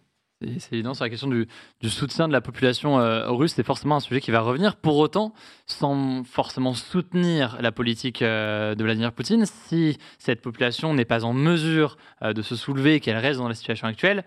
C'est 0.59 0.75
évident 0.75 0.95
sur 0.95 1.05
la 1.05 1.11
question 1.11 1.29
du, 1.29 1.47
soutien 1.89 2.29
de 2.29 2.33
la 2.33 2.41
population 2.41 2.99
euh, 2.99 3.31
russe, 3.31 3.53
c'est 3.55 3.63
forcément 3.63 3.97
un 3.97 4.01
sujet 4.01 4.21
qui 4.21 4.31
va 4.31 4.41
revenir. 4.41 4.77
Pour 4.77 4.99
autant, 4.99 5.33
sans 5.67 6.25
forcément 6.25 6.75
soutenir 6.75 7.59
la 7.61 7.73
politique 7.73 8.23
euh, 8.23 8.75
de 8.75 8.83
Vladimir 8.85 9.13
Poutine, 9.13 9.47
si 9.47 9.99
cette 10.19 10.43
population 10.43 10.95
n'est 10.95 11.05
pas 11.05 11.25
en 11.25 11.33
mesure 11.33 11.97
euh, 12.23 12.33
de 12.33 12.43
se 12.43 12.57
soulever 12.57 12.95
et 12.95 13.01
qu'elle 13.01 13.17
reste 13.17 13.39
dans 13.39 13.49
la 13.49 13.55
situation 13.55 13.87
actuelle, 13.87 14.25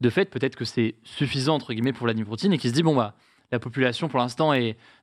de 0.00 0.10
fait, 0.10 0.26
peut-être 0.26 0.56
que 0.56 0.64
c'est 0.64 0.94
suffisant 1.04 1.54
entre 1.54 1.72
guillemets 1.72 1.92
pour 1.92 2.04
Vladimir 2.04 2.28
Poutine 2.28 2.52
et 2.52 2.58
qu'il 2.58 2.70
se 2.70 2.74
dit 2.74 2.82
bon 2.82 2.94
bah 2.94 3.14
la 3.50 3.58
population 3.58 4.08
pour 4.08 4.18
l'instant 4.18 4.52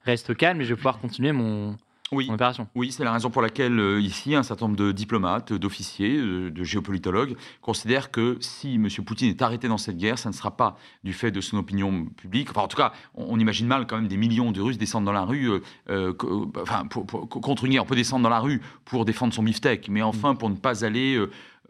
reste 0.05 0.35
calme 0.35 0.61
et 0.61 0.65
je 0.65 0.69
vais 0.69 0.75
pouvoir 0.75 0.99
continuer 0.99 1.31
mon, 1.31 1.77
oui. 2.11 2.29
Oui, 2.75 2.91
c'est 2.91 3.03
la 3.03 3.11
raison 3.11 3.29
pour 3.29 3.41
laquelle 3.41 3.79
euh, 3.79 3.99
ici 3.99 4.35
un 4.35 4.43
certain 4.43 4.65
nombre 4.65 4.77
de 4.77 4.91
diplomates, 4.91 5.53
d'officiers, 5.53 6.17
euh, 6.17 6.51
de, 6.51 6.63
géopolitologues 6.63 7.35
considèrent 7.61 8.11
que 8.11 8.37
si 8.39 8.75
M. 8.75 8.87
Poutine 9.05 9.29
est 9.29 9.41
arrêté 9.41 9.67
dans 9.67 9.77
cette 9.77 9.97
guerre, 9.97 10.19
ça 10.19 10.29
ne 10.29 10.33
sera 10.33 10.55
pas 10.55 10.77
du 11.03 11.13
fait 11.13 11.31
de 11.31 11.41
son 11.41 11.57
opinion 11.57 12.05
publique. 12.05 12.49
Enfin, 12.51 12.61
en 12.61 12.67
tout 12.67 12.77
cas, 12.77 12.93
on, 13.15 13.39
imagine 13.39 13.67
mal 13.67 13.87
quand 13.87 13.95
même 13.95 14.07
des 14.07 14.17
millions 14.17 14.51
de 14.51 14.61
Russes 14.61 14.77
descendre 14.77 15.05
dans 15.05 15.11
la 15.11 15.23
rue, 15.23 15.49
euh, 15.89 16.13
enfin, 16.61 16.87
contre 16.87 17.65
une 17.65 17.71
guerre. 17.71 17.83
On 17.83 17.87
peut 17.87 17.95
descendre 17.95 18.23
dans 18.23 18.29
la 18.29 18.39
rue 18.39 18.61
pour 18.85 19.05
défendre 19.05 19.33
son 19.33 19.43
beefsteak, 19.43 19.89
mais 19.89 20.01
enfin 20.01 20.35
pour 20.35 20.49
ne 20.49 20.55
pas 20.55 20.85
aller 20.85 21.19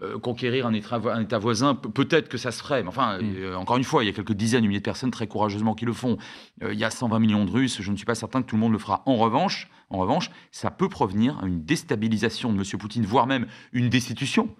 euh, 0.02 0.18
conquérir 0.18 0.66
un 0.66 0.74
état, 0.74 0.96
un 0.96 1.22
état 1.22 1.38
voisin, 1.38 1.76
peut-être 1.76 2.28
que 2.28 2.40
ça 2.40 2.52
se 2.52 2.64
ferait. 2.64 2.82
Mais 2.82 2.90
enfin, 2.90 3.20
mm. 3.20 3.36
euh, 3.38 3.56
encore 3.56 3.78
une 3.78 3.84
fois, 3.84 4.04
il 4.04 4.08
y 4.08 4.10
a 4.10 4.12
quelques 4.12 4.34
dizaines, 4.34 4.64
de 4.64 4.68
milliers 4.68 4.80
de 4.80 4.84
personnes 4.84 5.12
très 5.12 5.28
courageusement 5.28 5.76
qui 5.76 5.86
le 5.86 5.94
font. 5.94 6.18
Euh, 6.64 6.74
il 6.74 6.80
y 6.80 6.84
a 6.84 6.90
120 6.90 7.20
millions 7.20 7.46
de 7.46 7.52
Russes. 7.52 7.80
Je 7.80 7.92
ne 7.92 7.96
suis 7.96 8.06
pas 8.06 8.16
certain 8.16 8.42
que 8.42 8.48
tout 8.48 8.56
le 8.56 8.62
monde 8.62 8.72
le 8.72 8.80
fera. 8.80 9.04
En 9.06 9.18
revanche, 9.18 9.70
en 9.92 10.00
revanche, 10.00 10.32
ça 10.52 10.72
peut 10.72 10.90
provenir 10.90 11.38
à 11.44 11.46
une 11.46 11.64
déstabilisation 11.64 12.52
de 12.52 12.58
M. 12.58 12.80
Poutine, 12.80 13.06
voire 13.06 13.28
même 13.28 13.46
une 13.72 13.90
destitution, 13.90 14.56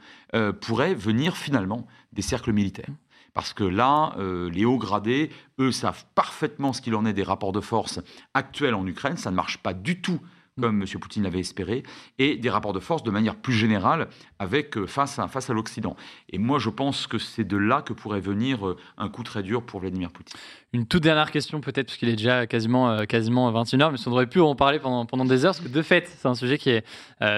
pourrait 0.62 0.94
venir 0.94 1.36
finalement 1.36 1.88
des 2.12 2.22
cercles 2.22 2.54
militaires. 2.54 2.94
Parce 3.34 3.54
que 3.54 3.64
là, 3.64 4.16
les 4.52 4.66
hauts 4.66 4.78
gradés, 4.78 5.32
eux, 5.58 5.72
savent 5.72 6.06
parfaitement 6.14 6.74
ce 6.74 6.82
qu'il 6.82 6.94
en 6.94 7.06
est 7.06 7.14
des 7.14 7.24
rapports 7.24 7.52
de 7.52 7.62
force 7.62 8.00
actuels 8.36 8.76
en 8.76 8.86
Ukraine. 8.86 9.18
Ça 9.18 9.32
ne 9.32 9.36
marche 9.36 9.58
pas 9.58 9.74
du 9.74 10.02
tout 10.02 10.20
comme 10.60 10.82
M. 10.82 10.88
Poutine 11.00 11.24
l'avait 11.24 11.40
espéré, 11.40 11.84
et 12.20 12.38
des 12.38 12.50
rapports 12.50 12.74
de 12.74 12.80
force 12.80 13.04
de 13.04 13.12
manière 13.12 13.36
plus 13.36 13.54
générale 13.54 14.08
avec, 14.40 14.78
euh, 14.78 14.86
face 14.86 15.18
à, 15.18 15.28
face 15.28 15.50
à 15.50 15.54
l'Occident. 15.54 15.96
Et 16.30 16.38
moi, 16.38 16.60
je 16.60 16.70
pense 16.70 17.08
que 17.08 17.18
c'est 17.18 17.44
de 17.44 17.58
là 17.58 17.82
que 17.82 17.94
pourrait 17.94 18.20
venir 18.20 18.68
euh, 18.68 18.78
un 18.98 19.10
coup 19.10 19.24
très 19.24 19.42
dur 19.42 19.64
pour 19.64 19.80
Vladimir 19.80 20.12
Poutine. 20.12 20.40
Une 20.72 20.86
toute 20.86 21.04
dernière 21.04 21.32
question 21.32 21.60
peut-être, 21.62 21.88
parce 21.88 21.98
qu'il 21.98 22.10
est 22.10 22.16
déjà 22.16 22.46
quasiment, 22.46 22.92
euh, 22.92 23.06
quasiment 23.06 23.52
21h, 23.52 23.92
mais 23.92 23.98
on 24.06 24.12
aurait 24.12 24.28
pu 24.28 24.40
en 24.40 24.56
parler 24.56 24.80
pendant, 24.80 25.06
pendant 25.06 25.26
des 25.26 25.46
heures, 25.46 25.56
parce 25.56 25.68
que 25.68 25.74
de 25.74 25.82
fait, 25.82 26.08
c'est 26.08 26.28
un 26.28 26.36
sujet 26.36 26.58
qui 26.58 26.70
est 26.70 26.84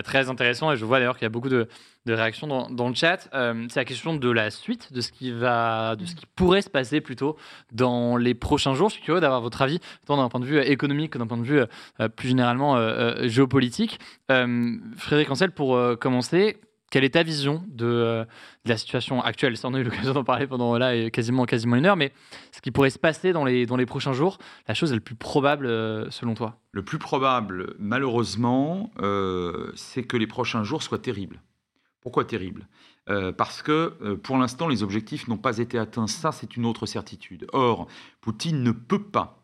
très 0.04 0.30
intéressant, 0.30 0.72
et 0.72 0.78
je 0.78 0.84
vois 0.84 1.00
d'ailleurs 1.00 1.16
qu'il 1.16 1.26
y 1.26 1.28
a 1.28 1.30
beaucoup 1.30 1.50
de, 1.50 1.68
de 2.06 2.14
réactions 2.14 2.48
dans, 2.48 2.90
le 2.90 2.96
chat. 2.96 3.30
c'est 3.32 3.80
la 3.80 3.86
question 3.86 4.16
de 4.16 4.30
la 4.30 4.52
suite, 4.52 4.94
de 4.94 5.02
ce 5.02 5.12
qui 5.12 5.32
va, 5.32 5.96
de 5.96 6.06
ce 6.06 6.16
qui 6.16 6.26
pourrait 6.36 6.62
se 6.62 6.70
passer 6.70 7.02
plutôt 7.02 7.36
dans 7.72 8.18
les 8.18 8.34
prochains 8.34 8.74
jours. 8.74 8.90
Je 8.90 8.96
suis 8.96 9.04
curieux 9.04 9.22
d'avoir 9.22 9.42
votre 9.42 9.62
avis, 9.62 9.80
tant 10.06 10.18
d'un 10.18 10.30
point 10.30 10.40
de 10.40 10.46
vue 10.46 10.60
économique 10.60 11.14
que 11.14 11.18
d'un 11.18 11.28
point 11.28 11.38
de 11.38 11.44
vue 11.44 11.62
plus 12.16 12.30
généralement 12.30 12.78
géopolitique. 13.28 14.00
Frédéric 14.28 15.32
Ancel, 15.32 15.52
pour 15.52 15.80
commencer, 16.00 16.60
quelle 16.96 17.04
est 17.04 17.10
ta 17.10 17.24
vision 17.24 17.62
euh, 17.82 18.24
de, 18.24 18.70
la 18.70 18.78
situation 18.78 19.22
actuelle? 19.22 19.56
On 19.66 19.74
a 19.74 19.80
eu 19.80 19.84
l'occasion 19.84 20.14
d'en 20.14 20.24
parler 20.24 20.48
pendant 20.48 20.78
là, 20.78 21.10
quasiment, 21.10 21.46
quasiment 21.46 21.76
une 21.76 21.86
heure, 21.86 21.98
mais 21.98 22.14
ce 22.54 22.62
qui 22.62 22.72
pourrait 22.72 22.90
se 22.90 23.00
passer 23.00 23.34
dans 23.34 23.44
les, 23.44 23.66
dans 23.66 23.76
les 23.76 23.86
prochains 23.86 24.14
jours, 24.14 24.38
la 24.68 24.74
chose 24.74 24.94
le 24.94 25.02
plus 25.02 25.16
probable 25.16 25.66
euh, 25.66 26.10
selon 26.10 26.36
toi? 26.36 26.62
Le 26.72 26.84
plus 26.84 26.98
probable, 26.98 27.76
malheureusement, 27.80 28.92
euh, 29.02 29.72
c'est 29.76 30.04
que 30.04 30.16
les 30.16 30.28
prochains 30.28 30.64
jours 30.64 30.84
soient 30.84 31.00
terribles. 31.00 31.42
Pourquoi 32.06 32.24
terribles 32.24 32.68
parce 33.38 33.62
que 33.62 34.16
pour 34.24 34.38
l'instant, 34.38 34.68
les 34.68 34.82
objectifs 34.82 35.28
n'ont 35.28 35.38
pas 35.38 35.58
été 35.60 35.78
atteints. 35.78 36.08
Ça, 36.08 36.32
c'est 36.32 36.56
une 36.56 36.66
autre 36.66 36.86
certitude. 36.86 37.48
Or, 37.52 37.88
Poutine 38.22 38.64
ne 38.64 38.72
peut 38.72 39.04
pas, 39.04 39.44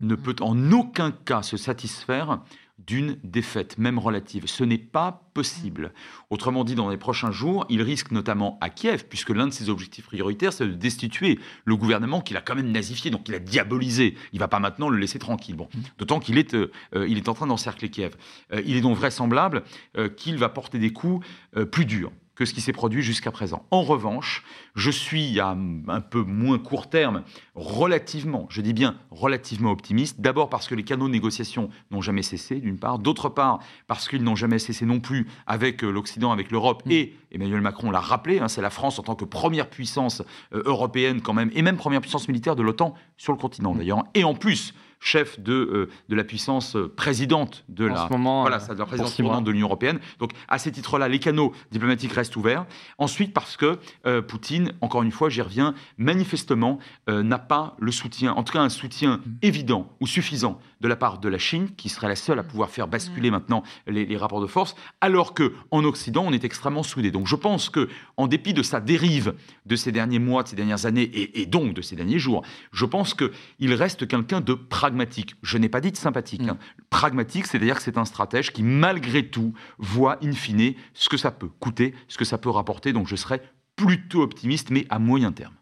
ne 0.00 0.14
peut 0.14 0.36
en 0.40 0.72
aucun 0.72 1.10
cas 1.10 1.42
se 1.42 1.56
satisfaire 1.56 2.42
d'une 2.78 3.18
défaite, 3.22 3.78
même 3.78 3.98
relative. 3.98 4.46
Ce 4.46 4.64
n'est 4.64 4.78
pas 4.78 5.28
possible. 5.32 5.92
Autrement 6.30 6.64
dit, 6.64 6.74
dans 6.74 6.88
les 6.88 6.96
prochains 6.96 7.30
jours, 7.30 7.66
il 7.68 7.82
risque 7.82 8.10
notamment 8.10 8.58
à 8.60 8.68
Kiev, 8.68 9.04
puisque 9.08 9.30
l'un 9.30 9.46
de 9.46 9.52
ses 9.52 9.68
objectifs 9.68 10.06
prioritaires, 10.06 10.52
c'est 10.52 10.66
de 10.66 10.72
destituer 10.72 11.38
le 11.64 11.76
gouvernement 11.76 12.20
qu'il 12.20 12.36
a 12.36 12.40
quand 12.40 12.54
même 12.54 12.72
nazifié, 12.72 13.10
donc 13.10 13.28
il 13.28 13.34
a 13.34 13.38
diabolisé. 13.38 14.16
Il 14.32 14.36
ne 14.36 14.40
va 14.40 14.48
pas 14.48 14.58
maintenant 14.58 14.88
le 14.88 14.98
laisser 14.98 15.18
tranquille. 15.18 15.56
Bon. 15.56 15.68
D'autant 15.98 16.18
qu'il 16.18 16.36
est, 16.36 16.54
euh, 16.54 16.68
il 16.92 17.16
est 17.16 17.28
en 17.28 17.34
train 17.34 17.46
d'encercler 17.46 17.90
Kiev. 17.90 18.16
Euh, 18.52 18.62
il 18.66 18.76
est 18.76 18.80
donc 18.80 18.96
vraisemblable 18.96 19.62
euh, 19.96 20.08
qu'il 20.08 20.36
va 20.36 20.48
porter 20.48 20.78
des 20.78 20.92
coups 20.92 21.26
plus 21.70 21.84
durs 21.84 22.10
que 22.34 22.44
ce 22.44 22.54
qui 22.54 22.60
s'est 22.60 22.72
produit 22.72 23.02
jusqu'à 23.02 23.30
présent. 23.30 23.66
En 23.70 23.82
revanche, 23.82 24.42
je 24.74 24.90
suis 24.90 25.38
à 25.40 25.56
un 25.88 26.00
peu 26.00 26.22
moins 26.22 26.58
court 26.58 26.88
terme, 26.88 27.22
relativement, 27.54 28.46
je 28.50 28.60
dis 28.60 28.72
bien 28.72 28.96
relativement 29.10 29.70
optimiste, 29.70 30.20
d'abord 30.20 30.48
parce 30.48 30.66
que 30.66 30.74
les 30.74 30.82
canaux 30.82 31.06
de 31.06 31.12
négociation 31.12 31.70
n'ont 31.90 32.02
jamais 32.02 32.22
cessé, 32.22 32.56
d'une 32.56 32.78
part, 32.78 32.98
d'autre 32.98 33.28
part 33.28 33.60
parce 33.86 34.08
qu'ils 34.08 34.22
n'ont 34.22 34.36
jamais 34.36 34.58
cessé 34.58 34.84
non 34.86 35.00
plus 35.00 35.26
avec 35.46 35.84
euh, 35.84 35.90
l'Occident, 35.90 36.32
avec 36.32 36.50
l'Europe, 36.50 36.82
mm. 36.86 36.90
et 36.90 37.14
Emmanuel 37.30 37.60
Macron 37.60 37.90
l'a 37.90 38.00
rappelé, 38.00 38.40
hein, 38.40 38.48
c'est 38.48 38.62
la 38.62 38.70
France 38.70 38.98
en 38.98 39.02
tant 39.02 39.14
que 39.14 39.24
première 39.24 39.70
puissance 39.70 40.22
euh, 40.52 40.62
européenne 40.64 41.20
quand 41.20 41.34
même, 41.34 41.50
et 41.54 41.62
même 41.62 41.76
première 41.76 42.00
puissance 42.00 42.28
militaire 42.28 42.56
de 42.56 42.62
l'OTAN 42.62 42.94
sur 43.16 43.32
le 43.32 43.38
continent 43.38 43.74
mm. 43.74 43.78
d'ailleurs, 43.78 44.04
et 44.14 44.24
en 44.24 44.34
plus 44.34 44.74
chef 45.04 45.38
de, 45.38 45.52
euh, 45.52 45.90
de 46.08 46.16
la 46.16 46.24
puissance 46.24 46.76
euh, 46.76 46.88
présidente 46.88 47.64
de 47.68 47.84
la, 47.84 48.06
voilà, 48.06 48.58
de 48.58 48.78
la 48.78 48.86
présidence 48.86 49.16
de 49.18 49.50
l'Union 49.50 49.66
européenne. 49.66 50.00
Donc, 50.18 50.32
à 50.48 50.58
ces 50.58 50.72
titres-là, 50.72 51.08
les 51.08 51.18
canaux 51.18 51.52
diplomatiques 51.70 52.12
restent 52.12 52.36
ouverts. 52.36 52.64
Ensuite, 52.96 53.34
parce 53.34 53.58
que 53.58 53.78
euh, 54.06 54.22
Poutine, 54.22 54.72
encore 54.80 55.02
une 55.02 55.12
fois, 55.12 55.28
j'y 55.28 55.42
reviens, 55.42 55.74
manifestement 55.98 56.78
n'a 57.06 57.38
pas 57.38 57.76
le 57.78 57.92
soutien, 57.92 58.32
en 58.32 58.42
tout 58.42 58.54
cas 58.54 58.60
un 58.60 58.70
soutien 58.70 59.18
mm. 59.18 59.32
évident 59.42 59.92
ou 60.00 60.06
suffisant 60.06 60.58
de 60.80 60.88
la 60.88 60.96
part 60.96 61.18
de 61.18 61.28
la 61.28 61.38
Chine, 61.38 61.68
qui 61.76 61.90
serait 61.90 62.08
la 62.08 62.16
seule 62.16 62.38
à 62.38 62.42
pouvoir 62.42 62.70
faire 62.70 62.88
basculer 62.88 63.28
mm. 63.28 63.32
maintenant 63.32 63.62
les, 63.86 64.16
rapports 64.16 64.40
de 64.40 64.46
force, 64.46 64.74
alors 65.02 65.34
que 65.34 65.52
en 65.70 65.84
Occident, 65.84 66.24
on 66.26 66.32
est 66.32 66.44
extrêmement 66.44 66.82
soudé. 66.82 67.10
Donc, 67.10 67.26
je 67.26 67.36
pense 67.36 67.68
que, 67.68 67.90
en 68.16 68.26
dépit 68.26 68.54
de 68.54 68.62
sa 68.62 68.80
dérive 68.80 69.34
de 69.66 69.76
ces 69.76 69.92
derniers 69.92 70.18
mois, 70.18 70.44
de 70.44 70.48
ces 70.48 70.56
dernières 70.56 70.86
années, 70.86 71.02
et, 71.02 71.42
et 71.42 71.46
donc 71.46 71.74
de 71.74 71.82
ces 71.82 71.94
derniers 71.94 72.18
jours, 72.18 72.42
je 72.72 72.86
pense 72.86 73.14
qu'il 73.14 73.74
reste 73.74 74.08
quelqu'un 74.08 74.40
de 74.40 74.54
pragmatique 74.54 74.93
pragmatique. 74.94 75.34
Je 75.42 75.58
n'ai 75.58 75.68
pas 75.68 75.80
dit 75.80 75.90
de 75.90 75.96
sympathique. 75.96 76.42
Mm. 76.42 76.50
Hein. 76.50 76.58
Pragmatique, 76.88 77.46
c'est-à-dire 77.46 77.76
que 77.76 77.82
c'est 77.82 77.98
un 77.98 78.04
stratège 78.04 78.52
qui, 78.52 78.62
malgré 78.62 79.26
tout, 79.26 79.52
voit 79.78 80.18
in 80.22 80.32
fine 80.32 80.74
ce 80.94 81.08
que 81.08 81.16
ça 81.16 81.32
peut 81.32 81.48
coûter, 81.58 81.94
ce 82.06 82.16
que 82.16 82.24
ça 82.24 82.38
peut 82.38 82.50
rapporter. 82.50 82.92
Donc 82.92 83.08
je 83.08 83.16
serais 83.16 83.42
plutôt 83.74 84.22
optimiste, 84.22 84.70
mais 84.70 84.86
à 84.90 85.00
moyen 85.00 85.32
terme. 85.32 85.54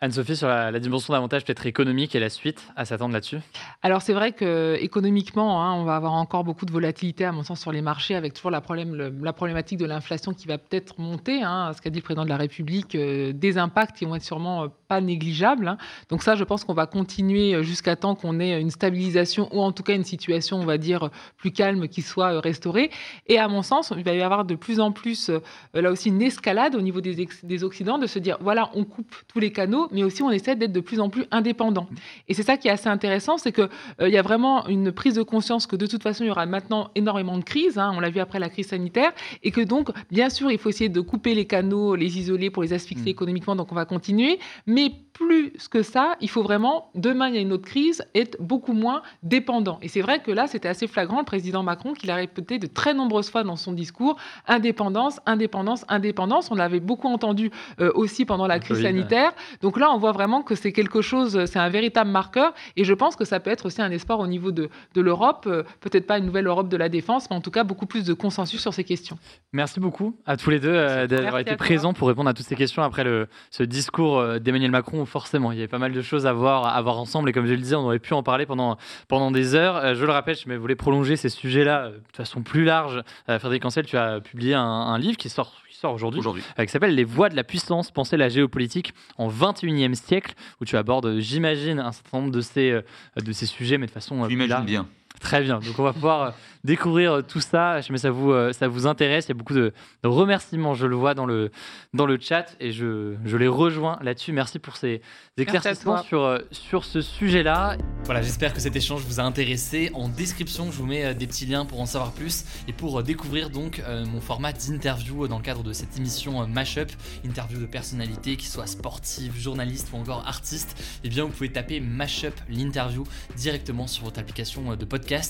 Anne-Sophie, 0.00 0.36
sur 0.36 0.46
la, 0.46 0.78
dimension 0.78 1.12
d'avantage 1.12 1.44
peut-être 1.44 1.66
économique 1.66 2.14
et 2.14 2.20
la 2.20 2.28
suite 2.28 2.68
à 2.76 2.84
s'attendre 2.84 3.12
là-dessus? 3.14 3.38
Alors 3.82 4.00
c'est 4.00 4.12
vrai 4.12 4.30
que 4.30 4.76
économiquement, 4.80 5.60
hein, 5.60 5.74
on 5.74 5.82
va 5.82 5.96
avoir 5.96 6.12
encore 6.12 6.44
beaucoup 6.44 6.66
de 6.66 6.70
volatilité 6.70 7.24
à 7.24 7.32
mon 7.32 7.42
sens 7.42 7.60
sur 7.60 7.72
les 7.72 7.82
marchés 7.82 8.14
avec 8.14 8.32
toujours 8.32 8.52
la, 8.52 8.60
problème, 8.60 8.94
la 9.20 9.32
problématique 9.32 9.76
de 9.76 9.86
l'inflation 9.86 10.34
qui 10.34 10.46
va 10.46 10.56
peut-être 10.56 11.00
monter, 11.00 11.42
hein, 11.42 11.72
ce 11.76 11.82
qu'a 11.82 11.90
dit 11.90 11.98
le 11.98 12.04
président 12.04 12.22
de 12.22 12.28
la 12.28 12.36
République, 12.36 12.94
euh, 12.94 13.32
des 13.32 13.58
impacts 13.58 13.96
qui 13.96 14.04
vont 14.04 14.14
être 14.14 14.22
sûrement 14.22 14.62
euh, 14.62 14.68
pas 14.86 15.00
négligeables. 15.00 15.66
Hein. 15.66 15.78
Donc 16.10 16.22
ça, 16.22 16.36
je 16.36 16.44
pense 16.44 16.62
qu'on 16.62 16.74
va 16.74 16.86
continuer 16.86 17.54
euh, 17.54 17.64
jusqu'à 17.64 17.96
temps 17.96 18.14
qu'on 18.14 18.38
ait 18.38 18.60
une 18.60 18.70
stabilisation 18.70 19.48
ou 19.52 19.62
en 19.62 19.72
tout 19.72 19.82
cas 19.82 19.96
une 19.96 20.04
situation, 20.04 20.58
on 20.58 20.64
va 20.64 20.78
dire, 20.78 21.10
plus 21.36 21.50
calme 21.50 21.88
qui 21.88 22.02
soit 22.02 22.40
restaurée. 22.40 22.92
Et 23.26 23.40
à 23.40 23.48
mon 23.48 23.62
sens, 23.62 23.92
il 23.96 24.04
va 24.04 24.14
y 24.14 24.22
avoir 24.22 24.44
de 24.44 24.54
plus 24.54 24.78
en 24.78 24.92
plus, 24.92 25.28
là 25.74 25.90
aussi, 25.90 26.10
une 26.10 26.22
escalade 26.22 26.76
au 26.76 26.82
niveau 26.82 27.00
des, 27.00 27.26
des 27.42 27.64
Occidents 27.64 27.98
de 27.98 28.06
se 28.06 28.20
dire, 28.20 28.38
voilà, 28.40 28.70
on 28.74 28.84
coupe 28.84 29.12
tous 29.26 29.40
les 29.40 29.50
canaux 29.50 29.87
mais 29.92 30.02
aussi 30.02 30.22
on 30.22 30.30
essaie 30.30 30.56
d'être 30.56 30.72
de 30.72 30.80
plus 30.80 31.00
en 31.00 31.08
plus 31.08 31.24
indépendant. 31.30 31.88
Et 32.28 32.34
c'est 32.34 32.42
ça 32.42 32.56
qui 32.56 32.68
est 32.68 32.70
assez 32.70 32.88
intéressant, 32.88 33.38
c'est 33.38 33.52
qu'il 33.52 33.68
euh, 34.00 34.08
y 34.08 34.16
a 34.16 34.22
vraiment 34.22 34.66
une 34.68 34.92
prise 34.92 35.14
de 35.14 35.22
conscience 35.22 35.66
que 35.66 35.76
de 35.76 35.86
toute 35.86 36.02
façon, 36.02 36.24
il 36.24 36.28
y 36.28 36.30
aura 36.30 36.46
maintenant 36.46 36.90
énormément 36.94 37.38
de 37.38 37.44
crises, 37.44 37.78
hein, 37.78 37.92
on 37.94 38.00
l'a 38.00 38.10
vu 38.10 38.20
après 38.20 38.38
la 38.38 38.48
crise 38.48 38.68
sanitaire, 38.68 39.12
et 39.42 39.50
que 39.50 39.60
donc, 39.60 39.90
bien 40.10 40.30
sûr, 40.30 40.50
il 40.50 40.58
faut 40.58 40.68
essayer 40.68 40.90
de 40.90 41.00
couper 41.00 41.34
les 41.34 41.46
canaux, 41.46 41.94
les 41.94 42.18
isoler 42.18 42.50
pour 42.50 42.62
les 42.62 42.72
asphyxier 42.72 43.10
mm. 43.10 43.16
économiquement, 43.16 43.56
donc 43.56 43.72
on 43.72 43.74
va 43.74 43.84
continuer, 43.84 44.38
mais 44.66 44.92
plus 45.18 45.68
que 45.68 45.82
ça, 45.82 46.16
il 46.20 46.30
faut 46.30 46.42
vraiment, 46.42 46.90
demain 46.94 47.28
il 47.28 47.34
y 47.34 47.38
a 47.38 47.40
une 47.40 47.52
autre 47.52 47.66
crise, 47.66 48.04
être 48.14 48.36
beaucoup 48.40 48.72
moins 48.72 49.02
dépendant. 49.22 49.78
Et 49.82 49.88
c'est 49.88 50.00
vrai 50.00 50.20
que 50.20 50.30
là, 50.30 50.46
c'était 50.46 50.68
assez 50.68 50.86
flagrant, 50.86 51.18
le 51.18 51.24
président 51.24 51.62
Macron, 51.64 51.92
qu'il 51.92 52.10
a 52.10 52.14
répété 52.14 52.58
de 52.58 52.68
très 52.68 52.94
nombreuses 52.94 53.28
fois 53.28 53.42
dans 53.42 53.56
son 53.56 53.72
discours, 53.72 54.16
indépendance, 54.46 55.20
indépendance, 55.26 55.84
indépendance. 55.88 56.50
On 56.52 56.54
l'avait 56.54 56.80
beaucoup 56.80 57.08
entendu 57.08 57.50
euh, 57.80 57.90
aussi 57.94 58.24
pendant 58.24 58.46
la 58.46 58.60
crise 58.60 58.82
sanitaire. 58.82 59.32
Donc 59.60 59.78
là, 59.78 59.90
on 59.90 59.98
voit 59.98 60.12
vraiment 60.12 60.42
que 60.42 60.54
c'est 60.54 60.72
quelque 60.72 61.02
chose, 61.02 61.44
c'est 61.46 61.58
un 61.58 61.68
véritable 61.68 62.10
marqueur. 62.10 62.54
Et 62.76 62.84
je 62.84 62.94
pense 62.94 63.16
que 63.16 63.24
ça 63.24 63.40
peut 63.40 63.50
être 63.50 63.66
aussi 63.66 63.82
un 63.82 63.90
espoir 63.90 64.20
au 64.20 64.26
niveau 64.28 64.52
de, 64.52 64.70
de 64.94 65.00
l'Europe, 65.00 65.46
euh, 65.48 65.64
peut-être 65.80 66.06
pas 66.06 66.18
une 66.18 66.26
nouvelle 66.26 66.46
Europe 66.46 66.68
de 66.68 66.76
la 66.76 66.88
défense, 66.88 67.28
mais 67.28 67.36
en 67.36 67.40
tout 67.40 67.50
cas 67.50 67.64
beaucoup 67.64 67.86
plus 67.86 68.04
de 68.04 68.14
consensus 68.14 68.60
sur 68.60 68.72
ces 68.72 68.84
questions. 68.84 69.18
Merci 69.52 69.80
beaucoup 69.80 70.14
à 70.26 70.36
tous 70.36 70.50
les 70.50 70.60
deux 70.60 70.72
euh, 70.72 71.06
d'avoir 71.08 71.40
été 71.40 71.56
présents 71.56 71.92
pour 71.92 72.06
répondre 72.06 72.30
à 72.30 72.34
toutes 72.34 72.46
ces 72.46 72.56
questions 72.56 72.82
après 72.84 73.02
le, 73.02 73.26
ce 73.50 73.64
discours 73.64 74.38
d'Emmanuel 74.38 74.70
Macron. 74.70 75.07
Forcément, 75.08 75.52
il 75.52 75.58
y 75.58 75.60
avait 75.60 75.68
pas 75.68 75.78
mal 75.78 75.92
de 75.92 76.02
choses 76.02 76.26
à 76.26 76.32
voir, 76.32 76.66
à 76.66 76.80
voir 76.82 76.98
ensemble. 76.98 77.30
Et 77.30 77.32
comme 77.32 77.46
je 77.46 77.52
le 77.52 77.58
disais, 77.58 77.74
on 77.74 77.84
aurait 77.84 77.98
pu 77.98 78.14
en 78.14 78.22
parler 78.22 78.46
pendant, 78.46 78.78
pendant 79.08 79.30
des 79.30 79.54
heures. 79.54 79.94
je 79.94 80.04
le 80.04 80.12
rappelle, 80.12 80.36
je 80.36 80.52
voulais 80.54 80.76
prolonger 80.76 81.16
ces 81.16 81.28
sujets-là 81.28 81.90
de 81.90 82.16
façon 82.16 82.42
plus 82.42 82.64
large. 82.64 83.02
Frédéric 83.26 83.64
Ancel, 83.64 83.86
tu 83.86 83.96
as 83.96 84.20
publié 84.20 84.54
un, 84.54 84.62
un 84.62 84.98
livre 84.98 85.16
qui 85.16 85.28
sort 85.28 85.52
sort 85.78 85.94
aujourd'hui, 85.94 86.20
euh, 86.58 86.64
qui 86.64 86.72
s'appelle 86.72 86.94
Les 86.94 87.04
voies 87.04 87.28
de 87.28 87.36
la 87.36 87.44
puissance, 87.44 87.90
penser 87.90 88.16
la 88.16 88.28
géopolitique 88.28 88.92
en 89.16 89.28
21e 89.28 89.94
siècle, 89.94 90.34
où 90.60 90.64
tu 90.64 90.76
abordes, 90.76 91.18
j'imagine, 91.18 91.78
un 91.78 91.92
certain 91.92 92.18
nombre 92.18 92.32
de 92.32 92.40
ces, 92.40 92.70
euh, 92.70 92.82
de 93.16 93.32
ces 93.32 93.46
sujets, 93.46 93.78
mais 93.78 93.86
de 93.86 93.90
façon. 93.90 94.24
Euh, 94.24 94.28
J'imagine 94.28 94.64
bien. 94.64 94.88
Très 95.20 95.42
bien. 95.42 95.58
Donc 95.58 95.78
on 95.78 95.82
va 95.82 95.92
pouvoir 95.92 96.34
découvrir 96.64 97.12
euh, 97.12 97.22
tout 97.22 97.40
ça. 97.40 97.80
Je 97.80 97.88
sais 97.88 97.98
ça 97.98 98.10
vous, 98.10 98.32
euh, 98.32 98.52
ça 98.52 98.68
vous 98.68 98.86
intéresse. 98.86 99.26
Il 99.26 99.28
y 99.28 99.32
a 99.32 99.34
beaucoup 99.34 99.54
de, 99.54 99.72
remerciements, 100.04 100.74
je 100.74 100.86
le 100.86 100.96
vois 100.96 101.14
dans 101.14 101.26
le, 101.26 101.50
dans 101.94 102.06
le 102.06 102.18
chat 102.20 102.56
et 102.60 102.72
je, 102.72 103.16
je 103.24 103.36
les 103.36 103.48
rejoins 103.48 103.98
là-dessus. 104.02 104.32
Merci 104.32 104.58
pour 104.58 104.76
ces 104.76 105.00
éclaircissements 105.36 106.02
sur, 106.02 106.22
euh, 106.22 106.38
sur 106.50 106.84
ce 106.84 107.00
sujet-là. 107.00 107.76
Voilà, 108.04 108.22
j'espère 108.22 108.52
que 108.52 108.60
cet 108.60 108.76
échange 108.76 109.02
vous 109.02 109.20
a 109.20 109.22
intéressé. 109.22 109.90
En 109.94 110.08
description, 110.08 110.70
je 110.70 110.78
vous 110.78 110.86
mets 110.86 111.14
des 111.14 111.26
petits 111.26 111.46
liens 111.46 111.64
pour 111.64 111.80
en 111.80 111.86
savoir 111.86 112.12
plus 112.12 112.44
et 112.66 112.72
pour 112.72 113.02
découvrir 113.02 113.50
donc 113.50 113.82
mon 114.06 114.20
format 114.20 114.52
d'interview 114.52 115.28
dans 115.28 115.38
le 115.38 115.42
cadre 115.42 115.62
de 115.62 115.72
cette 115.72 115.96
émission 115.96 116.46
Mashup, 116.46 116.90
interview 117.24 117.58
de 117.60 117.66
personnalités 117.66 118.36
qui 118.36 118.46
soient 118.46 118.66
sportives, 118.66 119.36
journalistes 119.38 119.90
ou 119.92 119.96
encore 119.96 120.26
artistes. 120.26 120.76
Eh 121.04 121.08
bien, 121.08 121.24
vous 121.24 121.30
pouvez 121.30 121.52
taper 121.52 121.80
Mashup 121.80 122.34
l'interview 122.48 123.04
directement 123.36 123.86
sur 123.86 124.04
votre 124.04 124.20
application 124.20 124.76
de 124.76 124.84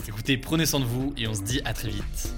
Écoutez, 0.09 0.37
prenez 0.37 0.66
soin 0.66 0.81
de 0.81 0.85
vous 0.85 1.12
et 1.16 1.29
on 1.29 1.35
se 1.35 1.43
dit 1.43 1.61
à 1.64 1.72
très 1.72 1.91
vite. 1.91 2.35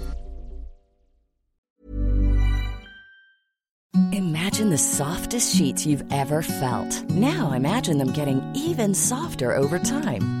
imagine 4.61 4.69
the 4.69 4.77
softest 4.77 5.55
sheets 5.55 5.85
you've 5.85 6.03
ever 6.11 6.41
felt. 6.41 7.09
Now 7.09 7.53
imagine 7.53 7.97
them 7.97 8.11
getting 8.11 8.41
even 8.53 8.93
softer 8.93 9.55
over 9.55 9.79
time. 9.79 10.40